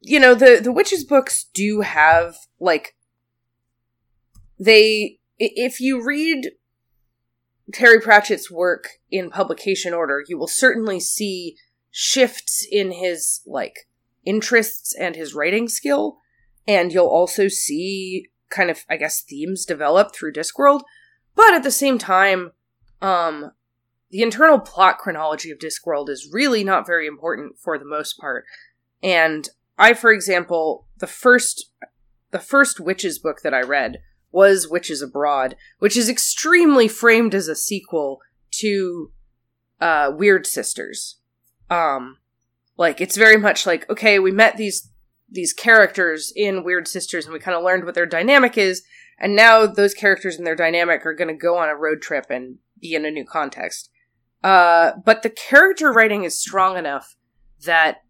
[0.00, 2.96] you know, the the witches books do have like
[4.58, 6.52] they if you read
[7.72, 11.56] Terry Pratchett's work in publication order, you will certainly see
[11.90, 13.88] shifts in his like
[14.24, 16.18] interests and his writing skill,
[16.66, 20.82] and you'll also see kind of I guess themes develop through Discworld.
[21.34, 22.52] But at the same time,
[23.02, 23.50] um,
[24.10, 28.44] the internal plot chronology of Discworld is really not very important for the most part.
[29.02, 31.70] And I, for example, the first
[32.30, 33.98] the first Witches book that I read
[34.32, 38.20] was Witches Abroad, which is extremely framed as a sequel
[38.52, 39.12] to
[39.80, 41.16] uh, Weird Sisters.
[41.70, 42.18] Um,
[42.76, 44.90] like it's very much like okay, we met these
[45.28, 48.82] these characters in Weird Sisters, and we kind of learned what their dynamic is,
[49.18, 52.26] and now those characters and their dynamic are going to go on a road trip
[52.30, 53.90] and be in a new context.
[54.44, 57.16] Uh, but the character writing is strong enough
[57.64, 58.02] that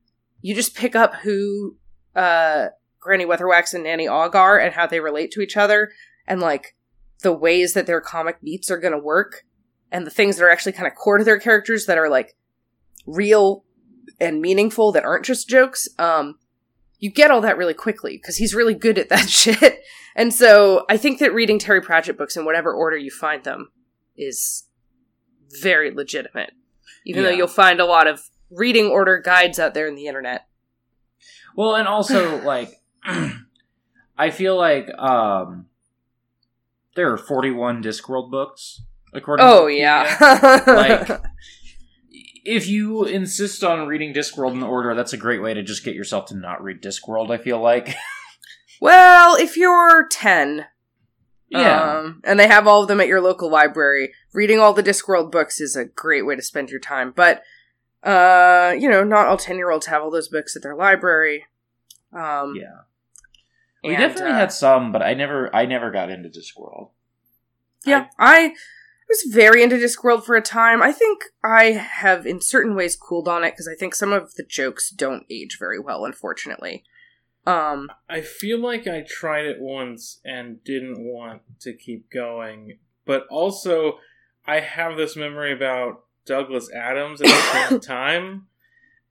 [0.43, 1.77] you just pick up who
[2.15, 2.69] uh,
[3.07, 5.91] Granny Weatherwax and Nanny are and how they relate to each other,
[6.27, 6.77] and like
[7.23, 9.45] the ways that their comic beats are going to work,
[9.91, 12.37] and the things that are actually kind of core to their characters that are like
[13.07, 13.65] real
[14.21, 15.89] and meaningful that aren't just jokes.
[15.99, 16.39] Um,
[16.99, 19.81] you get all that really quickly because he's really good at that shit.
[20.15, 23.71] And so I think that reading Terry Pratchett books in whatever order you find them
[24.17, 24.65] is
[25.61, 26.53] very legitimate.
[27.05, 30.47] Even though you'll find a lot of reading order guides out there in the internet.
[31.55, 32.81] Well, and also like
[34.19, 35.67] I feel like um
[36.95, 38.83] there are 41 Discworld books
[39.13, 40.17] according Oh yeah.
[40.67, 41.23] Like
[42.11, 45.95] if you insist on reading Discworld in order, that's a great way to just get
[45.95, 47.95] yourself to not read Discworld, I feel like.
[48.81, 50.67] well, if you're 10
[51.49, 51.99] yeah.
[51.99, 54.13] Um, and they have all of them at your local library.
[54.33, 57.13] Reading all the Discworld books is a great way to spend your time.
[57.15, 57.43] But,
[58.03, 61.47] uh, you know, not all 10 year olds have all those books at their library.
[62.13, 62.83] Um, yeah.
[63.87, 66.91] We and, definitely uh, had some, but I never I never got into Discworld.
[67.85, 68.55] Yeah, I
[69.09, 70.83] was very into Discworld for a time.
[70.83, 74.35] I think I have, in certain ways, cooled on it because I think some of
[74.35, 76.83] the jokes don't age very well, unfortunately.
[77.47, 83.27] Um, I feel like I tried it once and didn't want to keep going, but
[83.31, 83.99] also
[84.47, 88.47] I have this memory about Douglas Adams at the same time,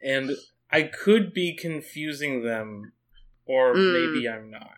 [0.03, 0.31] and
[0.69, 2.91] I could be confusing them,
[3.45, 4.13] or Mm.
[4.13, 4.71] maybe I'm not.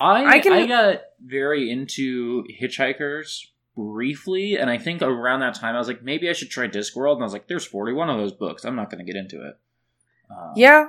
[0.00, 3.40] I I can- I got very into Hitchhikers
[3.76, 7.14] briefly, and I think around that time I was like, maybe I should try Discworld,
[7.14, 8.64] and I was like, there's 41 of those books.
[8.64, 9.56] I'm not going to get into it.
[10.30, 10.86] Um, Yeah,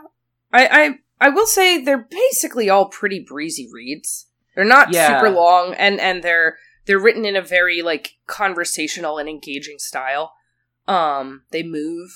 [0.51, 4.27] I, I I will say they're basically all pretty breezy reads.
[4.55, 5.17] They're not Yeah.
[5.19, 10.33] super long, and and they're they're written in a very like conversational and engaging style.
[10.87, 12.09] Um, they move.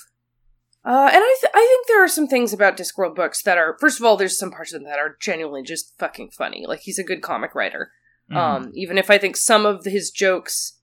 [0.86, 3.78] Uh, and I, th- I think there are some things about Discworld books that are,
[3.80, 6.66] first of all, there's some parts of them that are genuinely just fucking funny.
[6.68, 7.92] Like, he's a good comic writer.
[8.30, 8.36] mhm.
[8.38, 10.80] Um, even if I think some of his jokes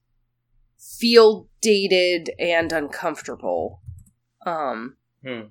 [0.78, 3.80] feel dated and uncomfortable.
[4.46, 5.48] Um, Hmm.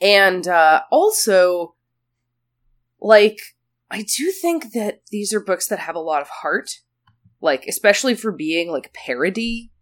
[0.00, 1.74] and uh, also,
[3.00, 3.38] like,
[3.90, 6.70] I do think that these are books that have a lot of heart,
[7.40, 9.72] like especially for being like parody,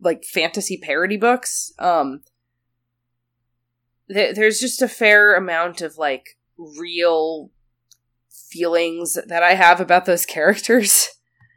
[0.00, 1.72] like fantasy parody books.
[1.80, 2.22] Um,
[4.12, 7.50] th- there's just a fair amount of like real
[8.50, 11.08] feelings that I have about those characters.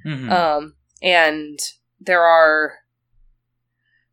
[0.06, 0.30] Mhm.
[0.32, 1.60] Um, and
[2.00, 2.74] there are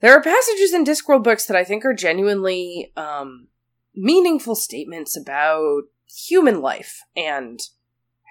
[0.01, 3.49] there are passages in Discworld books that I think are genuinely um,
[3.95, 7.61] meaningful statements about human life and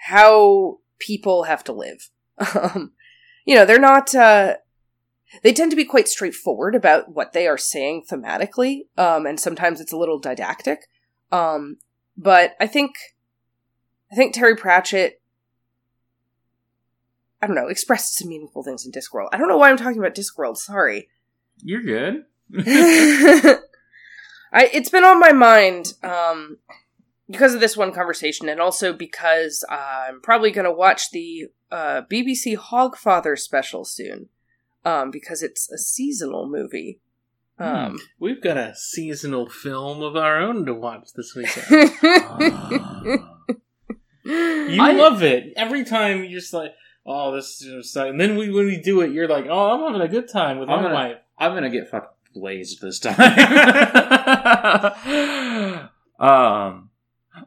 [0.08, 2.10] how people have to live.
[2.54, 2.92] Um,
[3.44, 4.14] you know, they're not.
[4.14, 4.56] Uh,
[5.42, 9.80] they tend to be quite straightforward about what they are saying thematically, um, and sometimes
[9.80, 10.88] it's a little didactic.
[11.32, 11.78] Um,
[12.16, 12.96] but I think,
[14.10, 15.20] I think Terry Pratchett
[17.42, 19.28] I don't know, expressed some meaningful things in Discworld.
[19.32, 21.08] I don't know why I'm talking about Discworld, sorry.
[21.62, 22.24] You're good.
[24.52, 26.58] I it's been on my mind um
[27.30, 32.02] because of this one conversation and also because I'm probably going to watch the uh
[32.10, 34.28] BBC Hogfather special soon.
[34.84, 37.00] Um because it's a seasonal movie.
[37.58, 41.90] Um We've got a seasonal film of our own to watch this weekend.
[44.22, 46.18] You I- love it every time.
[46.22, 46.74] You're just like,
[47.06, 49.80] oh, this is just and then we when we do it, you're like, oh, I'm
[49.92, 51.16] having a good time with I'm my gonna- wife.
[51.38, 53.16] I'm gonna get fucking blazed this time.
[56.20, 56.89] um,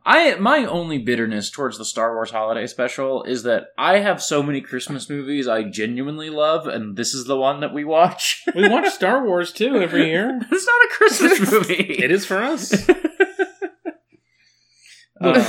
[0.05, 4.41] I my only bitterness towards the Star Wars Holiday Special is that I have so
[4.43, 8.43] many Christmas movies I genuinely love, and this is the one that we watch.
[8.55, 10.39] We watch Star Wars too every year.
[10.51, 11.95] it's not a Christmas movie.
[11.99, 12.73] It is for us.
[15.21, 15.45] Um,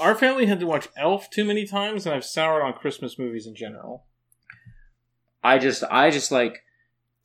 [0.00, 3.46] Our family had to watch Elf too many times, and I've soured on Christmas movies
[3.46, 4.04] in general.
[5.44, 6.62] I just I just like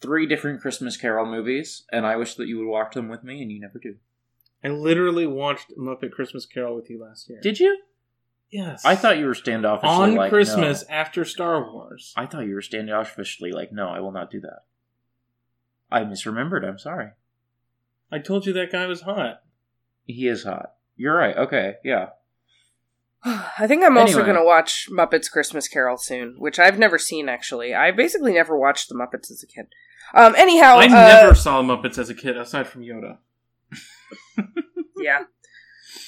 [0.01, 3.41] three different Christmas Carol movies, and I wish that you would watch them with me,
[3.41, 3.95] and you never do.
[4.63, 7.39] I literally watched Muppet Christmas Carol with you last year.
[7.41, 7.79] Did you?
[8.53, 10.95] yes, I thought you were standoffishly on like, Christmas no.
[10.95, 12.13] after Star Wars.
[12.15, 14.59] I thought you were standoffishly like, no, I will not do that.
[15.91, 16.63] I misremembered.
[16.67, 17.09] I'm sorry.
[18.11, 19.41] I told you that guy was hot.
[20.05, 20.73] He is hot.
[20.95, 21.35] You're right.
[21.35, 22.09] Okay, yeah.
[23.23, 27.27] I think I'm also going to watch Muppets Christmas Carol soon, which I've never seen
[27.27, 27.73] actually.
[27.73, 29.67] I basically never watched the Muppets as a kid.
[30.13, 33.17] Um anyhow, I uh, never saw the Muppets as a kid, aside from Yoda.
[34.97, 35.23] Yeah.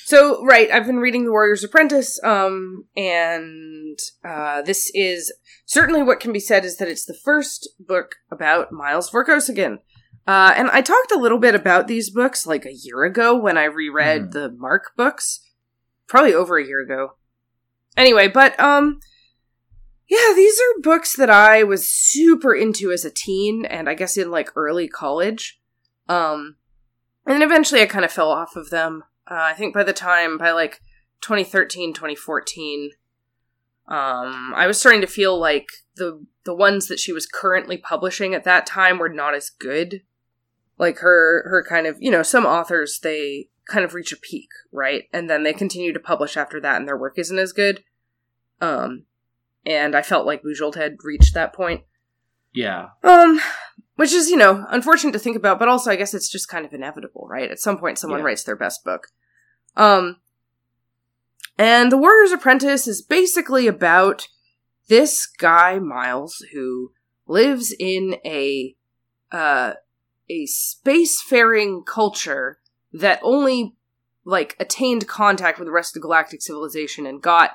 [0.05, 5.33] So, right, I've been reading The Warrior's Apprentice, um, and uh, this is
[5.65, 9.79] certainly what can be said is that it's the first book about Miles Vorkosigan.
[10.27, 13.57] Uh, and I talked a little bit about these books like a year ago when
[13.57, 14.31] I reread Mhm.
[14.31, 15.41] the Mark books,
[16.07, 17.13] probably over a year ago.
[17.95, 18.99] Anyway, but um,
[20.07, 24.17] yeah, these are books that I was super into as a teen, and I guess
[24.17, 25.59] in like early college.
[26.07, 26.57] Um,
[27.25, 29.03] and then eventually I kind of fell off of them.
[29.29, 30.81] Uh, I think by the time, by like
[31.21, 32.91] 2013, 2014,
[33.87, 38.33] um, I was starting to feel like the the ones that she was currently publishing
[38.33, 40.01] at that time were not as good.
[40.77, 44.49] Like her her kind of you know some authors they kind of reach a peak
[44.71, 47.83] right, and then they continue to publish after that, and their work isn't as good.
[48.61, 49.05] Um,
[49.65, 51.83] and I felt like Bujold had reached that point.
[52.53, 52.89] Yeah.
[53.03, 53.39] Um,
[53.95, 56.65] which is, you know, unfortunate to think about, but also I guess it's just kind
[56.65, 57.49] of inevitable, right?
[57.49, 58.25] At some point someone Yeah.
[58.25, 59.07] writes their best book.
[59.75, 60.17] Um,
[61.57, 64.27] and The Warrior's Apprentice is basically about
[64.87, 66.91] this guy, Miles, who
[67.27, 68.75] lives in a,
[69.31, 69.73] uh,
[70.29, 72.59] a spacefaring culture
[72.91, 73.75] that only,
[74.25, 77.51] like, attained contact with the rest of the galactic civilization and got,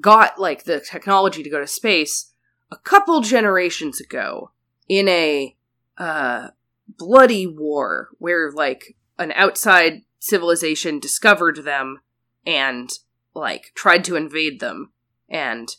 [0.00, 2.32] got, like, the technology to go to space
[2.70, 4.50] a couple generations ago
[4.88, 5.55] in a
[5.98, 6.48] uh
[6.88, 12.00] bloody war where like an outside civilization discovered them
[12.44, 12.90] and
[13.34, 14.92] like tried to invade them
[15.28, 15.76] and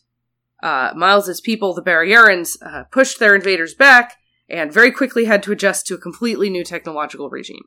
[0.61, 4.17] uh Miles's people the Barrayarans uh, pushed their invaders back
[4.49, 7.65] and very quickly had to adjust to a completely new technological regime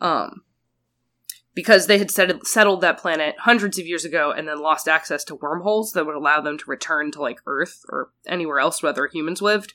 [0.00, 0.42] um
[1.54, 5.24] because they had settled, settled that planet hundreds of years ago and then lost access
[5.24, 8.90] to wormholes that would allow them to return to like Earth or anywhere else where
[8.90, 9.74] other humans lived.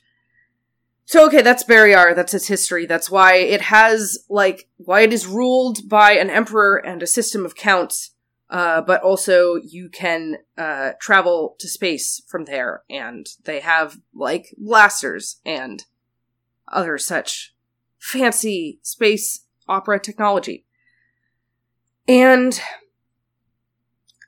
[1.10, 2.14] So okay, that's Barrayar.
[2.14, 2.86] That's its history.
[2.86, 7.44] That's why it has like why it is ruled by an emperor and a system
[7.44, 8.12] of counts.
[8.48, 14.54] Uh, but also you can uh, travel to space from there, and they have like
[14.56, 15.84] blasters and
[16.68, 17.56] other such
[17.98, 20.64] fancy space opera technology.
[22.06, 22.60] And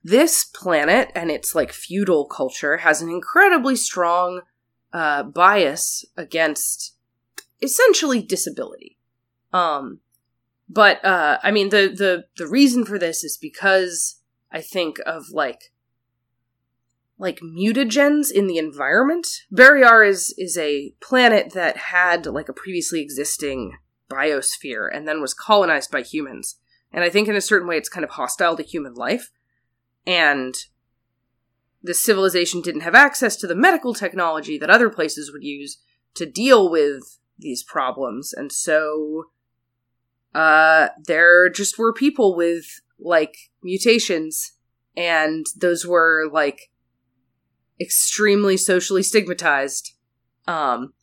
[0.03, 4.41] this planet and its like feudal culture has an incredibly strong
[4.93, 6.97] uh, bias against
[7.63, 8.99] essentially disability.
[9.53, 10.01] Um,
[10.69, 14.21] but uh, I mean the the the reason for this is because
[14.51, 15.73] I think of like
[17.19, 19.27] like mutagens in the environment.
[19.53, 23.77] Barrayar is is a planet that had like a previously existing
[24.11, 26.59] biosphere and then was colonized by humans.
[26.93, 29.31] And I think in a certain way it's kind of hostile to human life.
[30.07, 30.55] And
[31.83, 35.79] the civilization didn't have access to the medical technology that other places would use
[36.15, 38.33] to deal with these problems.
[38.33, 39.25] And so
[40.35, 42.65] uh there just were people with
[42.99, 44.53] like mutations
[44.97, 46.71] and those were like
[47.81, 49.95] extremely socially stigmatized.
[50.47, 50.95] Um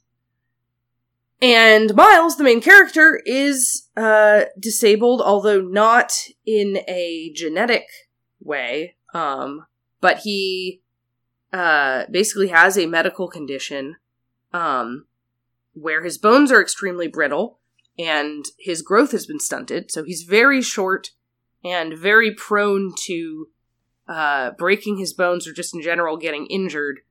[1.42, 6.12] and Miles, the main character, is uh, disabled, although not
[6.46, 7.86] in a genetic
[8.42, 8.98] way.
[9.14, 9.66] Um,
[10.02, 10.82] but he
[11.52, 13.96] uh, basically has a medical condition
[14.54, 15.06] um,
[15.74, 17.60] where his bones are extremely brittle
[17.98, 19.92] and his growth has been stunted.
[19.92, 21.12] So he's very short
[21.64, 23.48] and very prone to
[24.08, 27.02] uh, breaking his bones or just in general getting injured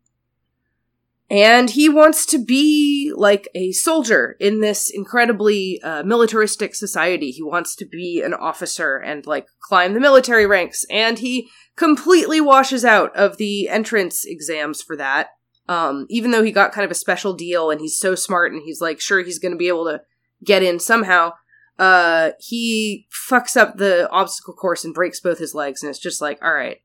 [1.31, 7.31] and he wants to be like a soldier in this incredibly uh, militaristic society.
[7.31, 10.87] He wants to be an officer and like climb the military ranks.
[10.91, 15.29] And he completely washes out of the entrance exams for that.
[15.69, 18.63] Um, even though he got kind of a special deal and he's so smart and
[18.63, 20.01] he's like sure he's going to be able to
[20.45, 21.33] get in somehow.
[21.79, 25.83] Uh, he fucks up the obstacle course and breaks both his legs.
[25.83, 26.79] And it's just like, all right,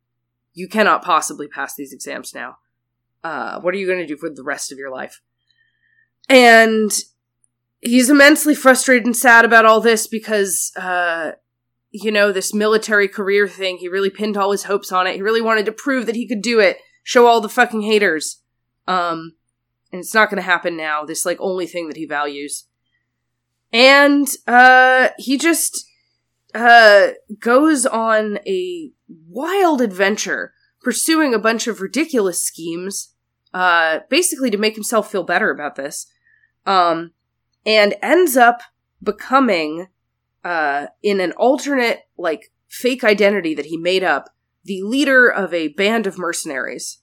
[0.53, 2.57] you cannot possibly pass these exams now.
[3.23, 5.21] Uh, what are you going to do for the rest of your life?
[6.29, 6.91] And
[7.81, 11.31] he's immensely frustrated and sad about all this because, uh,
[11.93, 15.15] you know, this military career thing, he really pinned all his hopes on it.
[15.15, 18.41] He really wanted to prove that he could do it, show all the fucking haters.
[18.87, 19.35] Um,
[19.91, 21.05] and it's not going to happen now.
[21.05, 22.67] This, like, only thing that he values.
[23.71, 25.85] And, uh, he just,
[26.55, 28.91] uh, goes on a
[29.29, 33.13] wild adventure pursuing a bunch of ridiculous schemes
[33.53, 36.07] uh, basically to make himself feel better about this,
[36.65, 37.11] um,
[37.65, 38.61] and ends up
[39.01, 39.87] becoming,
[40.43, 44.29] uh, in an alternate, like, fake identity that he made up,
[44.63, 46.99] the leader of a band of mercenaries.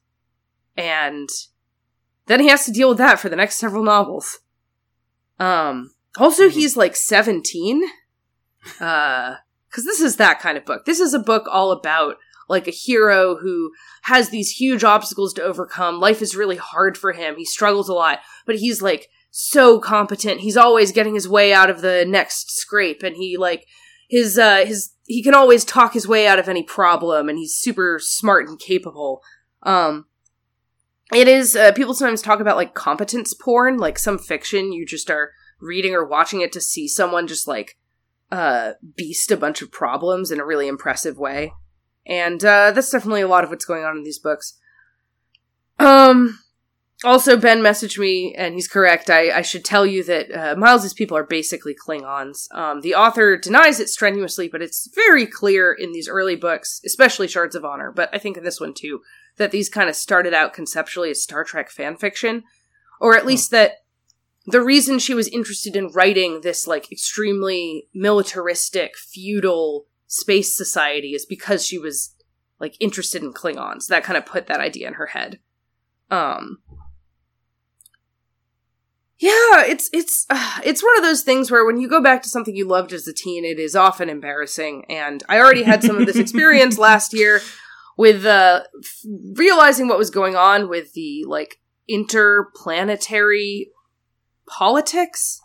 [0.77, 1.29] And
[2.27, 4.41] then he has to deal with that for the next several novels.
[5.39, 6.59] Um, also, mm-hmm.
[6.59, 7.83] he's like 17.
[8.81, 9.37] Uh,
[9.73, 10.85] cause this is that kind of book.
[10.85, 12.17] This is a book all about
[12.49, 13.71] like a hero who
[14.03, 16.01] has these huge obstacles to overcome.
[16.01, 17.37] Life is really hard for him.
[17.37, 20.41] He struggles a lot, but he's like so competent.
[20.41, 23.67] He's always getting his way out of the next scrape and he like
[24.09, 27.55] his uh his he can always talk his way out of any problem and he's
[27.55, 29.23] super smart and capable.
[29.63, 30.07] Um
[31.13, 35.11] it is uh, people sometimes talk about like competence porn, like some fiction you just
[35.11, 37.77] are reading or watching it to see someone just like
[38.31, 41.53] uh beast a bunch of problems in a really impressive way
[42.07, 44.59] and uh, that's definitely a lot of what's going on in these books.
[45.79, 46.41] Um,
[47.03, 49.09] also, Ben messaged me, and he's correct.
[49.09, 52.53] I, I should tell you that uh, Miles's people are basically Klingons.
[52.55, 57.27] Um, the author denies it strenuously, but it's very clear in these early books, especially
[57.27, 59.01] Shards of Honor, but I think in this one too,
[59.39, 62.45] that these kind of started out conceptually as Star Trek fan fiction,
[63.01, 63.77] or at least that
[64.47, 71.25] the reason she was interested in writing this like extremely militaristic, feudal space society is
[71.25, 72.15] because she was
[72.59, 73.87] like interested in Klingons.
[73.87, 75.39] That kind of put that idea in her head.
[76.11, 76.59] Um
[79.21, 82.29] yeah, it's it's uh, it's one of those things where when you go back to
[82.29, 84.85] something you loved as a teen, it is often embarrassing.
[84.89, 87.41] And I already had some of this experience last year
[87.97, 91.57] with uh, f- realizing what was going on with the like
[91.89, 93.71] interplanetary
[94.49, 95.39] politics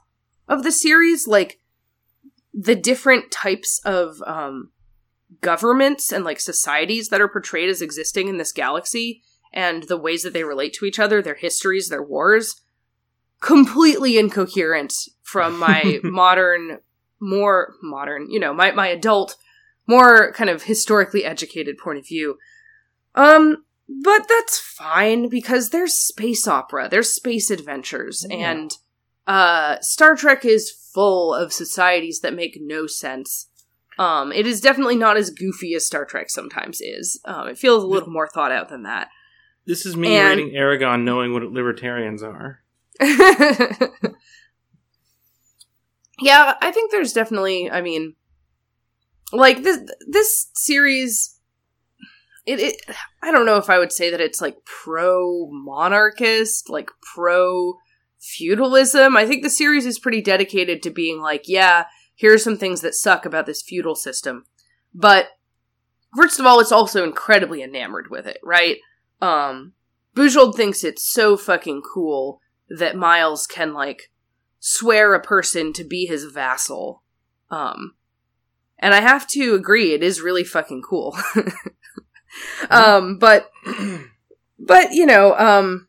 [0.48, 1.28] of the series.
[1.28, 1.60] Like
[2.54, 4.72] the different types of um,
[5.42, 9.22] governments and like societies that are portrayed as existing in this galaxy
[9.52, 12.62] and the ways that they relate to each other, their histories, their wars,
[13.46, 14.92] completely incoherent
[15.22, 16.80] from my modern,
[17.22, 19.36] more modern, you know, my, my adult,
[19.88, 22.38] more kind of historically educated point of view.
[23.14, 28.52] Um, but that's fine because there's space opera, there's space adventures, yeah.
[28.52, 28.72] and
[29.28, 33.48] uh, Star Trek is full of societies that make no sense.
[34.00, 37.22] Um, it is definitely not as goofy as Star Trek sometimes is.
[37.26, 39.10] Um, it feels a little more thought out than that.
[39.68, 42.65] This is me And- reading Aragon, knowing what libertarians are.
[46.20, 47.70] yeah, I think there's definitely.
[47.70, 48.16] I mean,
[49.32, 51.32] like this this series.
[52.46, 52.76] It, it
[53.24, 57.76] I don't know if I would say that it's like pro monarchist, like pro
[58.20, 59.18] feudalism.
[59.18, 62.82] I think the series is pretty dedicated to being like, yeah, here are some things
[62.82, 64.46] that suck about this feudal system.
[64.94, 65.30] But
[66.16, 68.78] first of all, it's also incredibly enamored with it, right?
[69.22, 69.74] Um
[70.16, 72.40] Bujold thinks it's so fucking cool
[72.70, 74.12] that Miles can like
[74.60, 77.04] swear a person to be his vassal.
[77.50, 77.96] Um
[78.80, 81.18] and I have to agree it is really fucking cool.
[82.70, 83.50] um but
[84.60, 85.88] but you know, um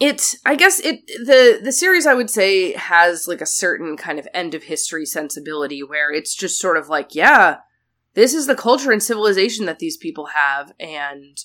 [0.00, 4.18] it I guess it the the series I would say has like a certain kind
[4.18, 7.58] of end of history sensibility where it's just sort of like, yeah,
[8.14, 11.38] this is the culture and civilization that these people have and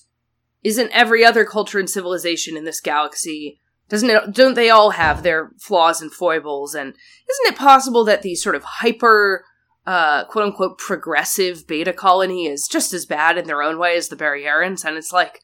[0.66, 5.22] isn't every other culture and civilization in this galaxy doesn't it don't they all have
[5.22, 6.74] their flaws and foibles?
[6.74, 9.46] And isn't it possible that the sort of hyper
[9.86, 14.10] uh quote unquote progressive beta colony is just as bad in their own way as
[14.10, 15.42] the Barrayarans and it's like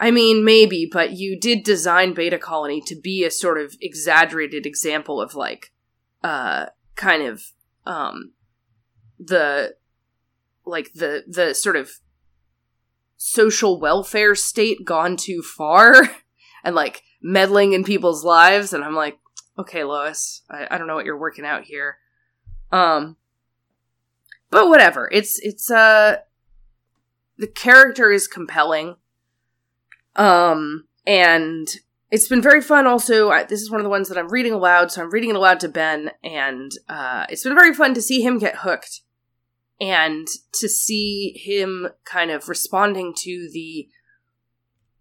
[0.00, 4.64] I mean, maybe, but you did design Beta Colony to be a sort of exaggerated
[4.64, 5.72] example of like,
[6.22, 7.42] uh, kind of,
[7.84, 8.32] um,
[9.18, 9.74] the,
[10.64, 11.90] like the, the sort of
[13.18, 16.08] social welfare state gone too far
[16.64, 18.72] and like meddling in people's lives.
[18.72, 19.18] And I'm like,
[19.58, 21.98] okay, Lois, I, I don't know what you're working out here.
[22.72, 23.16] Um,
[24.50, 25.10] but whatever.
[25.12, 26.18] It's, it's, uh,
[27.36, 28.96] the character is compelling.
[30.16, 31.68] Um, and
[32.10, 33.30] it's been very fun also.
[33.30, 35.36] I, this is one of the ones that I'm reading aloud, so I'm reading it
[35.36, 39.02] aloud to Ben, and uh, it's been very fun to see him get hooked
[39.80, 43.88] and to see him kind of responding to the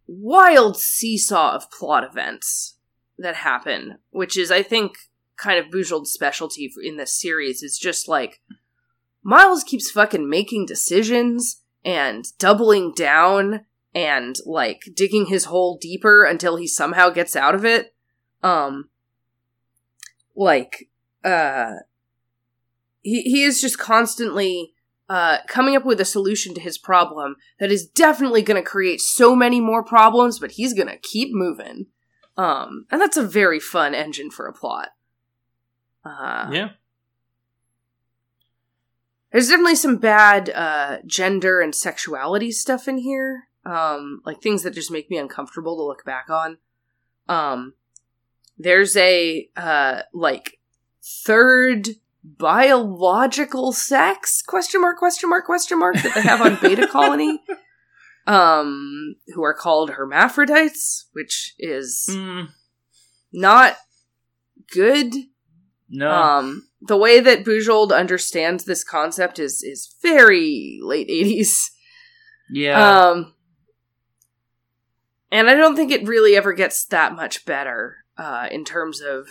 [0.07, 2.77] wild seesaw of plot events
[3.17, 4.97] that happen, which is, I think,
[5.35, 7.63] kind of Bujold's specialty in this series.
[7.63, 8.41] Is just like
[9.23, 16.55] Miles keeps fucking making decisions and doubling down and like digging his hole deeper until
[16.57, 17.93] he somehow gets out of it.
[18.43, 18.89] Um
[20.35, 20.89] like
[21.23, 21.73] uh
[23.07, 24.73] he he is just constantly
[25.07, 28.99] uh coming up with a solution to his problem that is definitely going to create
[28.99, 31.87] so many more problems but he's going to keep moving.
[32.35, 34.89] Um and that's a very fun engine for a plot.
[36.03, 36.69] Uh yeah.
[39.31, 44.73] There's definitely some bad uh, gender and sexuality stuff in here, um, like things that
[44.73, 46.57] just make me uncomfortable to look back on.
[47.27, 47.73] Um,
[48.57, 50.59] there's a uh, like
[51.03, 51.89] third
[52.37, 57.41] biological sex question mark question mark question mark that they have on Beta Colony,
[58.25, 62.49] um, who are called hermaphrodites, which is Mm,
[63.31, 63.77] not
[64.71, 65.13] good.
[65.89, 66.11] No.
[66.11, 71.71] Um, the way that Bujold understands this concept is is very late eighties.
[72.51, 73.07] yeah.
[73.09, 73.33] Um,
[75.31, 79.27] and I don't think it really ever gets that much better uh, in terms of.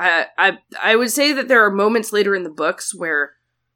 [0.00, 3.34] I I would say that there are moments later in the books where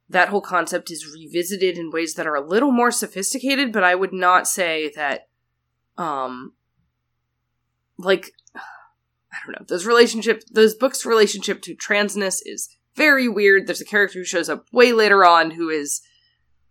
[0.08, 3.94] that whole concept is revisited in ways that are a little more sophisticated, but I
[3.94, 5.28] would not say that,
[5.96, 6.54] um,
[7.98, 13.66] like I don't know those relationship those books' relationship to transness is very weird.
[13.66, 16.00] There's a character who shows up way later on who is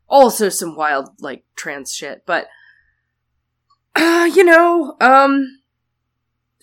[0.08, 2.48] also some wild like trans shit but
[3.96, 5.63] uh, you know um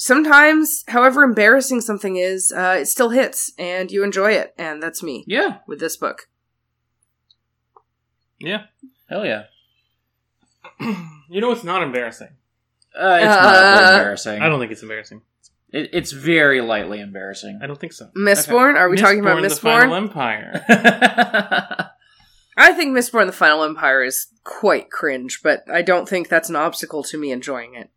[0.00, 5.02] sometimes however embarrassing something is uh it still hits and you enjoy it and that's
[5.02, 5.58] me yeah.
[5.66, 6.28] with this book
[8.40, 8.62] yeah.
[9.08, 9.44] Hell yeah.
[11.32, 12.30] You know what's not embarrassing?
[12.92, 14.42] Uh, it's Uh, not embarrassing.
[14.42, 15.22] I don't think it's embarrassing.
[15.68, 17.60] It, it's very lightly embarrassing.
[17.62, 18.10] I don't think so.
[18.16, 20.64] mistborn are we talking about The Final Empire.
[22.56, 26.56] i think mistborn the final empire is quite cringe but i don't think that's an
[26.56, 27.90] obstacle to me enjoying it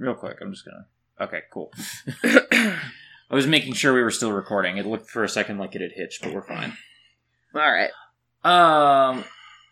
[0.00, 0.86] Real quick, I'm just gonna.
[1.20, 1.70] Okay, cool.
[2.24, 4.78] I was making sure we were still recording.
[4.78, 6.72] It looked for a second like it had hitched, but we're fine.
[7.54, 7.90] all right
[8.42, 9.24] Um,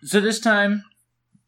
[0.03, 0.85] so this time,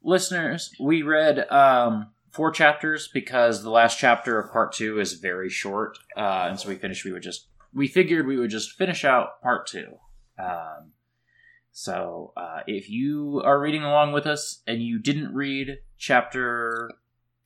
[0.03, 5.51] listeners, we read um four chapters because the last chapter of part two is very
[5.51, 7.05] short, uh, and so we finished.
[7.05, 9.99] We would just we figured we would just finish out part two.
[10.39, 10.93] Um,
[11.73, 16.91] so uh, if you are reading along with us and you didn't read chapter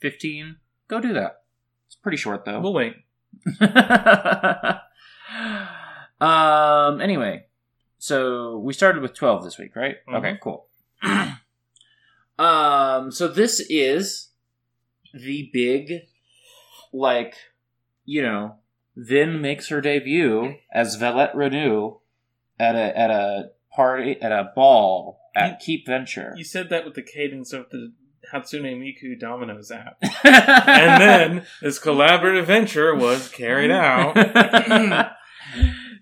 [0.01, 0.57] fifteen,
[0.89, 1.43] go do that.
[1.87, 2.61] It's pretty short though.
[2.61, 2.95] We'll wait.
[6.21, 7.01] um.
[7.01, 7.47] Anyway,
[7.99, 9.97] so we started with twelve this week, right?
[10.09, 10.17] Mhm.
[10.19, 10.69] Okay, cool.
[12.39, 13.11] um.
[13.11, 14.29] So this is
[15.13, 16.03] the big,
[16.93, 17.35] like,
[18.05, 18.57] you know,
[18.97, 22.01] Vin makes her debut as Valette Renoux
[22.59, 26.95] at a at a party at a ball at Keep Venture, You said that with
[26.95, 27.93] the cadence of the
[28.33, 29.97] Hatsune Miku Domino's app.
[30.25, 34.17] and then this collaborative venture was carried out.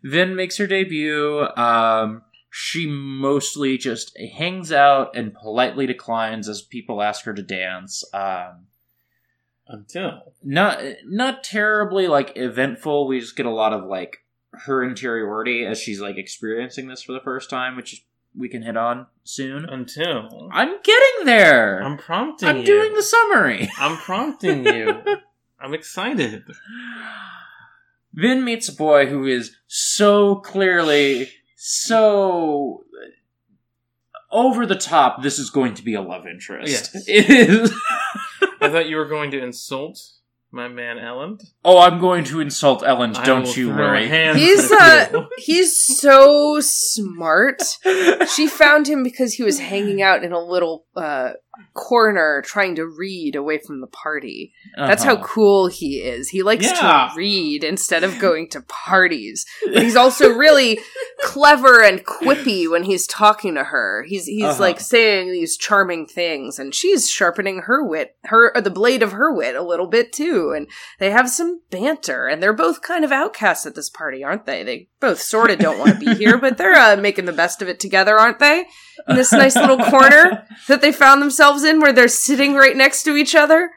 [0.02, 1.46] Vin makes her debut.
[1.56, 8.04] Um, she mostly just hangs out and politely declines as people ask her to dance.
[8.12, 8.66] Um,
[9.66, 10.34] Until.
[10.42, 13.06] not not terribly like eventful.
[13.06, 14.18] We just get a lot of like
[14.52, 18.04] her interiority as she's like experiencing this for the first time, which
[18.36, 19.68] we can hit on soon.
[19.68, 20.48] Until.
[20.52, 21.82] I'm getting there.
[21.82, 22.66] I'm prompting I'm you.
[22.66, 23.70] doing the summary.
[23.78, 25.02] I'm prompting you.
[25.60, 26.42] I'm excited.
[28.14, 32.84] Vin meets a boy who is so clearly so
[34.30, 35.22] over the top.
[35.22, 36.90] This is going to be a love interest.
[36.94, 37.04] Yes.
[37.08, 37.72] It is.
[38.60, 40.00] I thought you were going to insult
[40.52, 41.42] my man Elend.
[41.64, 43.16] oh, I'm going to insult Elend.
[43.16, 44.08] I Don't you worry.
[44.36, 47.62] He's uh he's so smart.
[48.34, 51.32] She found him because he was hanging out in a little uh
[51.74, 54.52] corner trying to read away from the party.
[54.76, 55.24] That's how Uh-huh.
[55.26, 56.28] cool he is.
[56.30, 57.10] He likes Yeah.
[57.12, 59.44] to read instead of going to parties.
[59.72, 60.80] But he's also really
[61.22, 64.04] clever and quippy when he's talking to her.
[64.08, 64.60] He's he's Uh-huh.
[64.60, 69.12] like saying these charming things and she's sharpening her wit, her or the blade of
[69.12, 70.52] her wit a little bit too.
[70.56, 74.46] And they have some banter and they're both kind of outcasts at this party, aren't
[74.46, 74.62] they?
[74.62, 77.60] They both sort of don't want to be here, but they're uh, making the best
[77.60, 78.64] of it together, aren't they?
[79.06, 83.02] In this nice little corner that they found themselves in where they're sitting right next
[83.02, 83.70] to each other.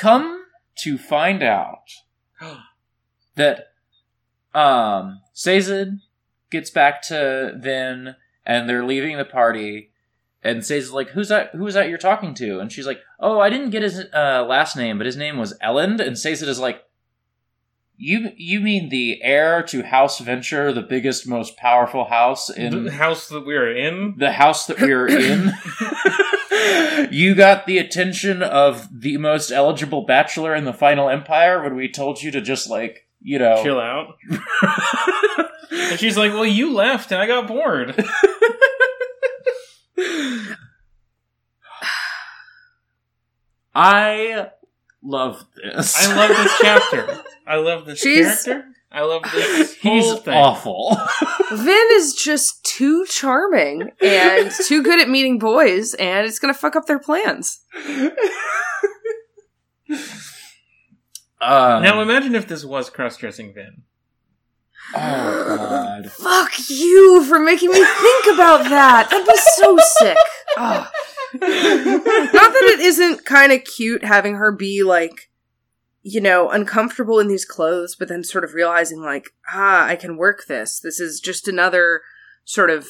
[0.00, 0.46] Come
[0.78, 1.84] to find out
[3.36, 3.66] that
[4.54, 5.88] um Sazed
[6.50, 9.92] gets back to Vin and they're leaving the party
[10.42, 12.58] and Sazed's like, Who's that who is that you're talking to?
[12.58, 15.56] And she's like, Oh, I didn't get his uh, last name, but his name was
[15.62, 16.82] Elend and Sazed is like
[18.02, 22.90] you you mean the heir to House Venture, the biggest, most powerful house in the
[22.90, 24.16] house that we are in.
[24.18, 25.52] the house that we're in.
[27.12, 31.88] you got the attention of the most eligible bachelor in the final empire when we
[31.88, 33.62] told you to just like, you know.
[33.62, 34.16] Chill out.
[35.72, 37.94] And she's like, "Well, you left, and I got bored."
[43.74, 44.50] I
[45.02, 45.96] love this.
[46.08, 47.22] I love this chapter.
[47.46, 48.68] I love this She's- character.
[48.94, 50.34] I love this He's whole thing.
[50.34, 50.94] awful.
[51.50, 56.76] Vin is just too charming and too good at meeting boys, and it's gonna fuck
[56.76, 57.60] up their plans.
[61.40, 63.82] um, Now imagine if this was cross-dressing Vin.
[64.94, 66.12] oh god.
[66.12, 69.08] Fuck you for making me think about that.
[69.10, 70.16] That'd be so sick.
[70.58, 70.86] Ugh.
[71.34, 75.30] Not that it isn't kind of cute having her be like,
[76.02, 80.16] you know, uncomfortable in these clothes, but then sort of realizing like, ah, I can
[80.16, 80.80] work this.
[80.80, 82.02] This is just another
[82.44, 82.86] sort of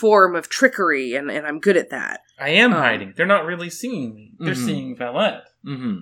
[0.00, 2.20] form of trickery, and, and I'm good at that.
[2.38, 3.12] I am Um, hiding.
[3.16, 4.32] They're not really seeing me.
[4.38, 4.64] They're Mhm.
[4.64, 5.44] seeing Valette.
[5.64, 5.98] hmm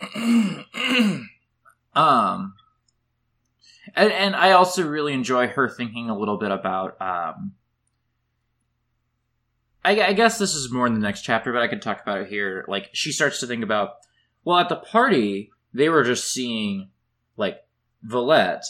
[1.92, 2.54] Um,
[3.96, 6.96] and, and I also really enjoy her thinking a little bit about.
[7.02, 7.52] Um,
[9.84, 12.20] I, I guess this is more in the next chapter, but I could talk about
[12.20, 12.64] it here.
[12.68, 13.94] Like she starts to think about,
[14.44, 16.90] well, at the party they were just seeing
[17.36, 17.64] like
[18.02, 18.64] Valette,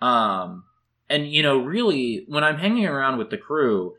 [0.00, 0.64] um,
[1.08, 3.94] and you know, really when I'm hanging around with the crew,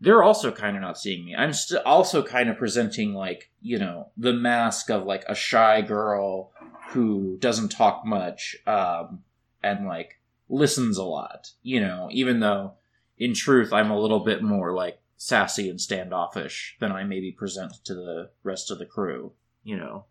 [0.00, 1.34] they're also kind of not seeing me.
[1.34, 5.80] I'm st- also kind of presenting like you know the mask of like a shy
[5.82, 6.52] girl
[6.90, 9.22] who doesn't talk much um,
[9.62, 11.50] and like listens a lot.
[11.62, 12.74] You know, even though
[13.18, 17.72] in truth I'm a little bit more like sassy and standoffish than I maybe present
[17.84, 19.32] to the rest of the crew.
[19.64, 20.04] You know,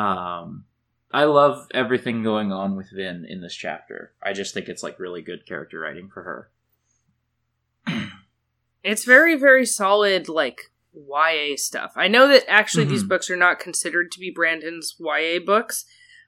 [0.00, 0.66] um,
[1.10, 4.12] I love everything going on with Vin in this chapter.
[4.22, 6.50] I just think it's like really good character writing for her.
[8.84, 11.92] It's very, very solid, like YA stuff.
[11.94, 13.08] I know that actually these Mhm.
[13.10, 15.84] books are not considered to be Brandon's YA books,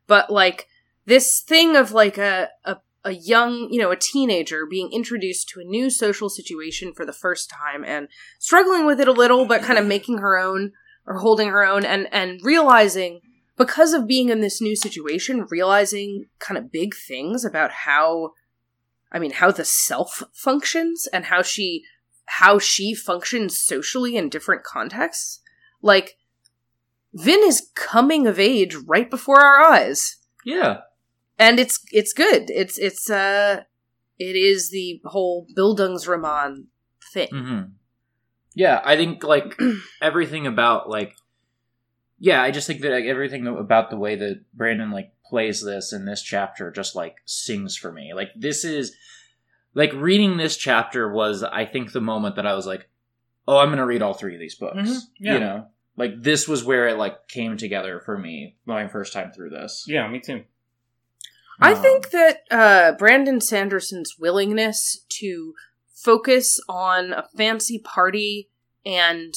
[0.06, 0.68] but like
[1.04, 5.60] this thing of like a, a a young, you know, a teenager being introduced to
[5.60, 9.62] a new social situation for the first time and struggling with it a little, but
[9.62, 10.72] kind of making her own
[11.06, 13.20] or holding her own and and realizing
[13.56, 18.30] because of being in this new situation, realizing kind of big things about how
[19.12, 21.84] I mean, how the self functions and how she
[22.26, 25.40] how she functions socially in different contexts.
[25.82, 26.16] Like
[27.12, 30.16] Vin is coming of age right before our eyes.
[30.44, 30.78] Yeah.
[31.38, 32.50] And it's it's good.
[32.50, 33.62] It's it's uh
[34.18, 36.66] it is the whole Bildungsroman
[37.12, 37.28] thing.
[37.30, 37.60] hmm
[38.54, 39.58] Yeah, I think like
[40.02, 41.14] everything about like
[42.18, 45.92] yeah, I just think that like, everything about the way that Brandon like plays this
[45.92, 48.14] in this chapter just like sings for me.
[48.14, 48.96] Like this is
[49.74, 52.88] like reading this chapter was I think the moment that I was like,
[53.48, 55.34] "Oh, I'm going to read all three of these books." Mhm, yeah.
[55.34, 55.66] You know?
[55.96, 59.84] Like this was where it like came together for me my first time through this.
[59.86, 60.44] Yeah, me too.
[61.60, 65.54] I Um, think that uh, Brandon Sanderson's willingness to
[65.94, 68.50] focus on a fancy party
[68.84, 69.34] and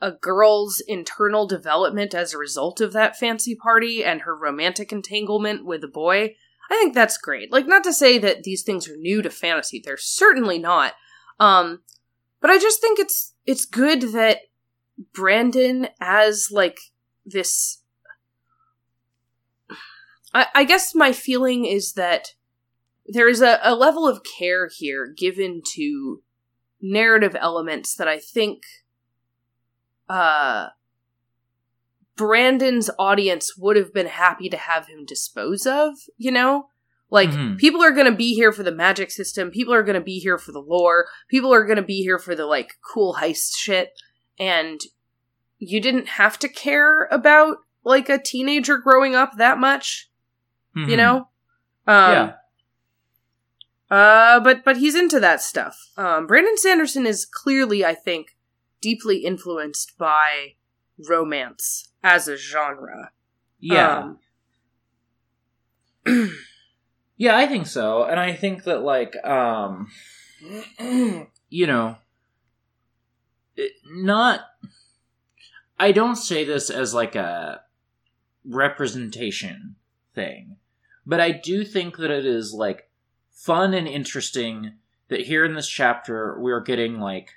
[0.00, 5.64] a girl's internal development as a result of that fancy party and her romantic entanglement
[5.64, 6.34] with a boy,
[6.70, 7.52] I think that's great.
[7.52, 10.94] Like, not to say that these things are new to fantasy; they're certainly not.
[11.38, 11.82] Um,
[12.40, 14.38] but I just think it's it's good that
[15.14, 16.78] Brandon, as like
[17.24, 17.81] this
[20.34, 22.34] I, I guess my feeling is that
[23.06, 26.22] there is a, a level of care here given to
[26.80, 28.62] narrative elements that I think
[30.08, 30.68] uh
[32.16, 36.68] Brandon's audience would have been happy to have him dispose of, you know?
[37.10, 37.58] Like Mhm.
[37.58, 40.18] people are going to be here for the magic system, people are going to be
[40.18, 43.56] here for the lore, people are going to be here for the like cool heist
[43.56, 43.90] shit
[44.38, 44.80] and
[45.58, 50.10] you didn't have to care about like a teenager growing up that much
[50.74, 50.96] you Mhm.
[50.96, 51.16] know
[51.86, 52.32] um yeah.
[53.90, 58.36] uh but but he's into that stuff um brandon sanderson is clearly i think
[58.80, 60.54] deeply influenced by
[61.08, 63.10] romance as a genre
[63.60, 64.12] Yeah.
[66.06, 66.30] Um,
[67.16, 68.02] Yeah, I think so.
[68.02, 69.88] And I think that like um
[71.48, 71.96] you know
[73.54, 74.40] it, not
[75.78, 77.62] I don't say this as like a
[78.44, 79.76] representation
[80.14, 80.56] thing,
[81.06, 82.88] but I do think that it is like
[83.30, 84.74] fun and interesting
[85.08, 87.30] that here in this chapter we're getting like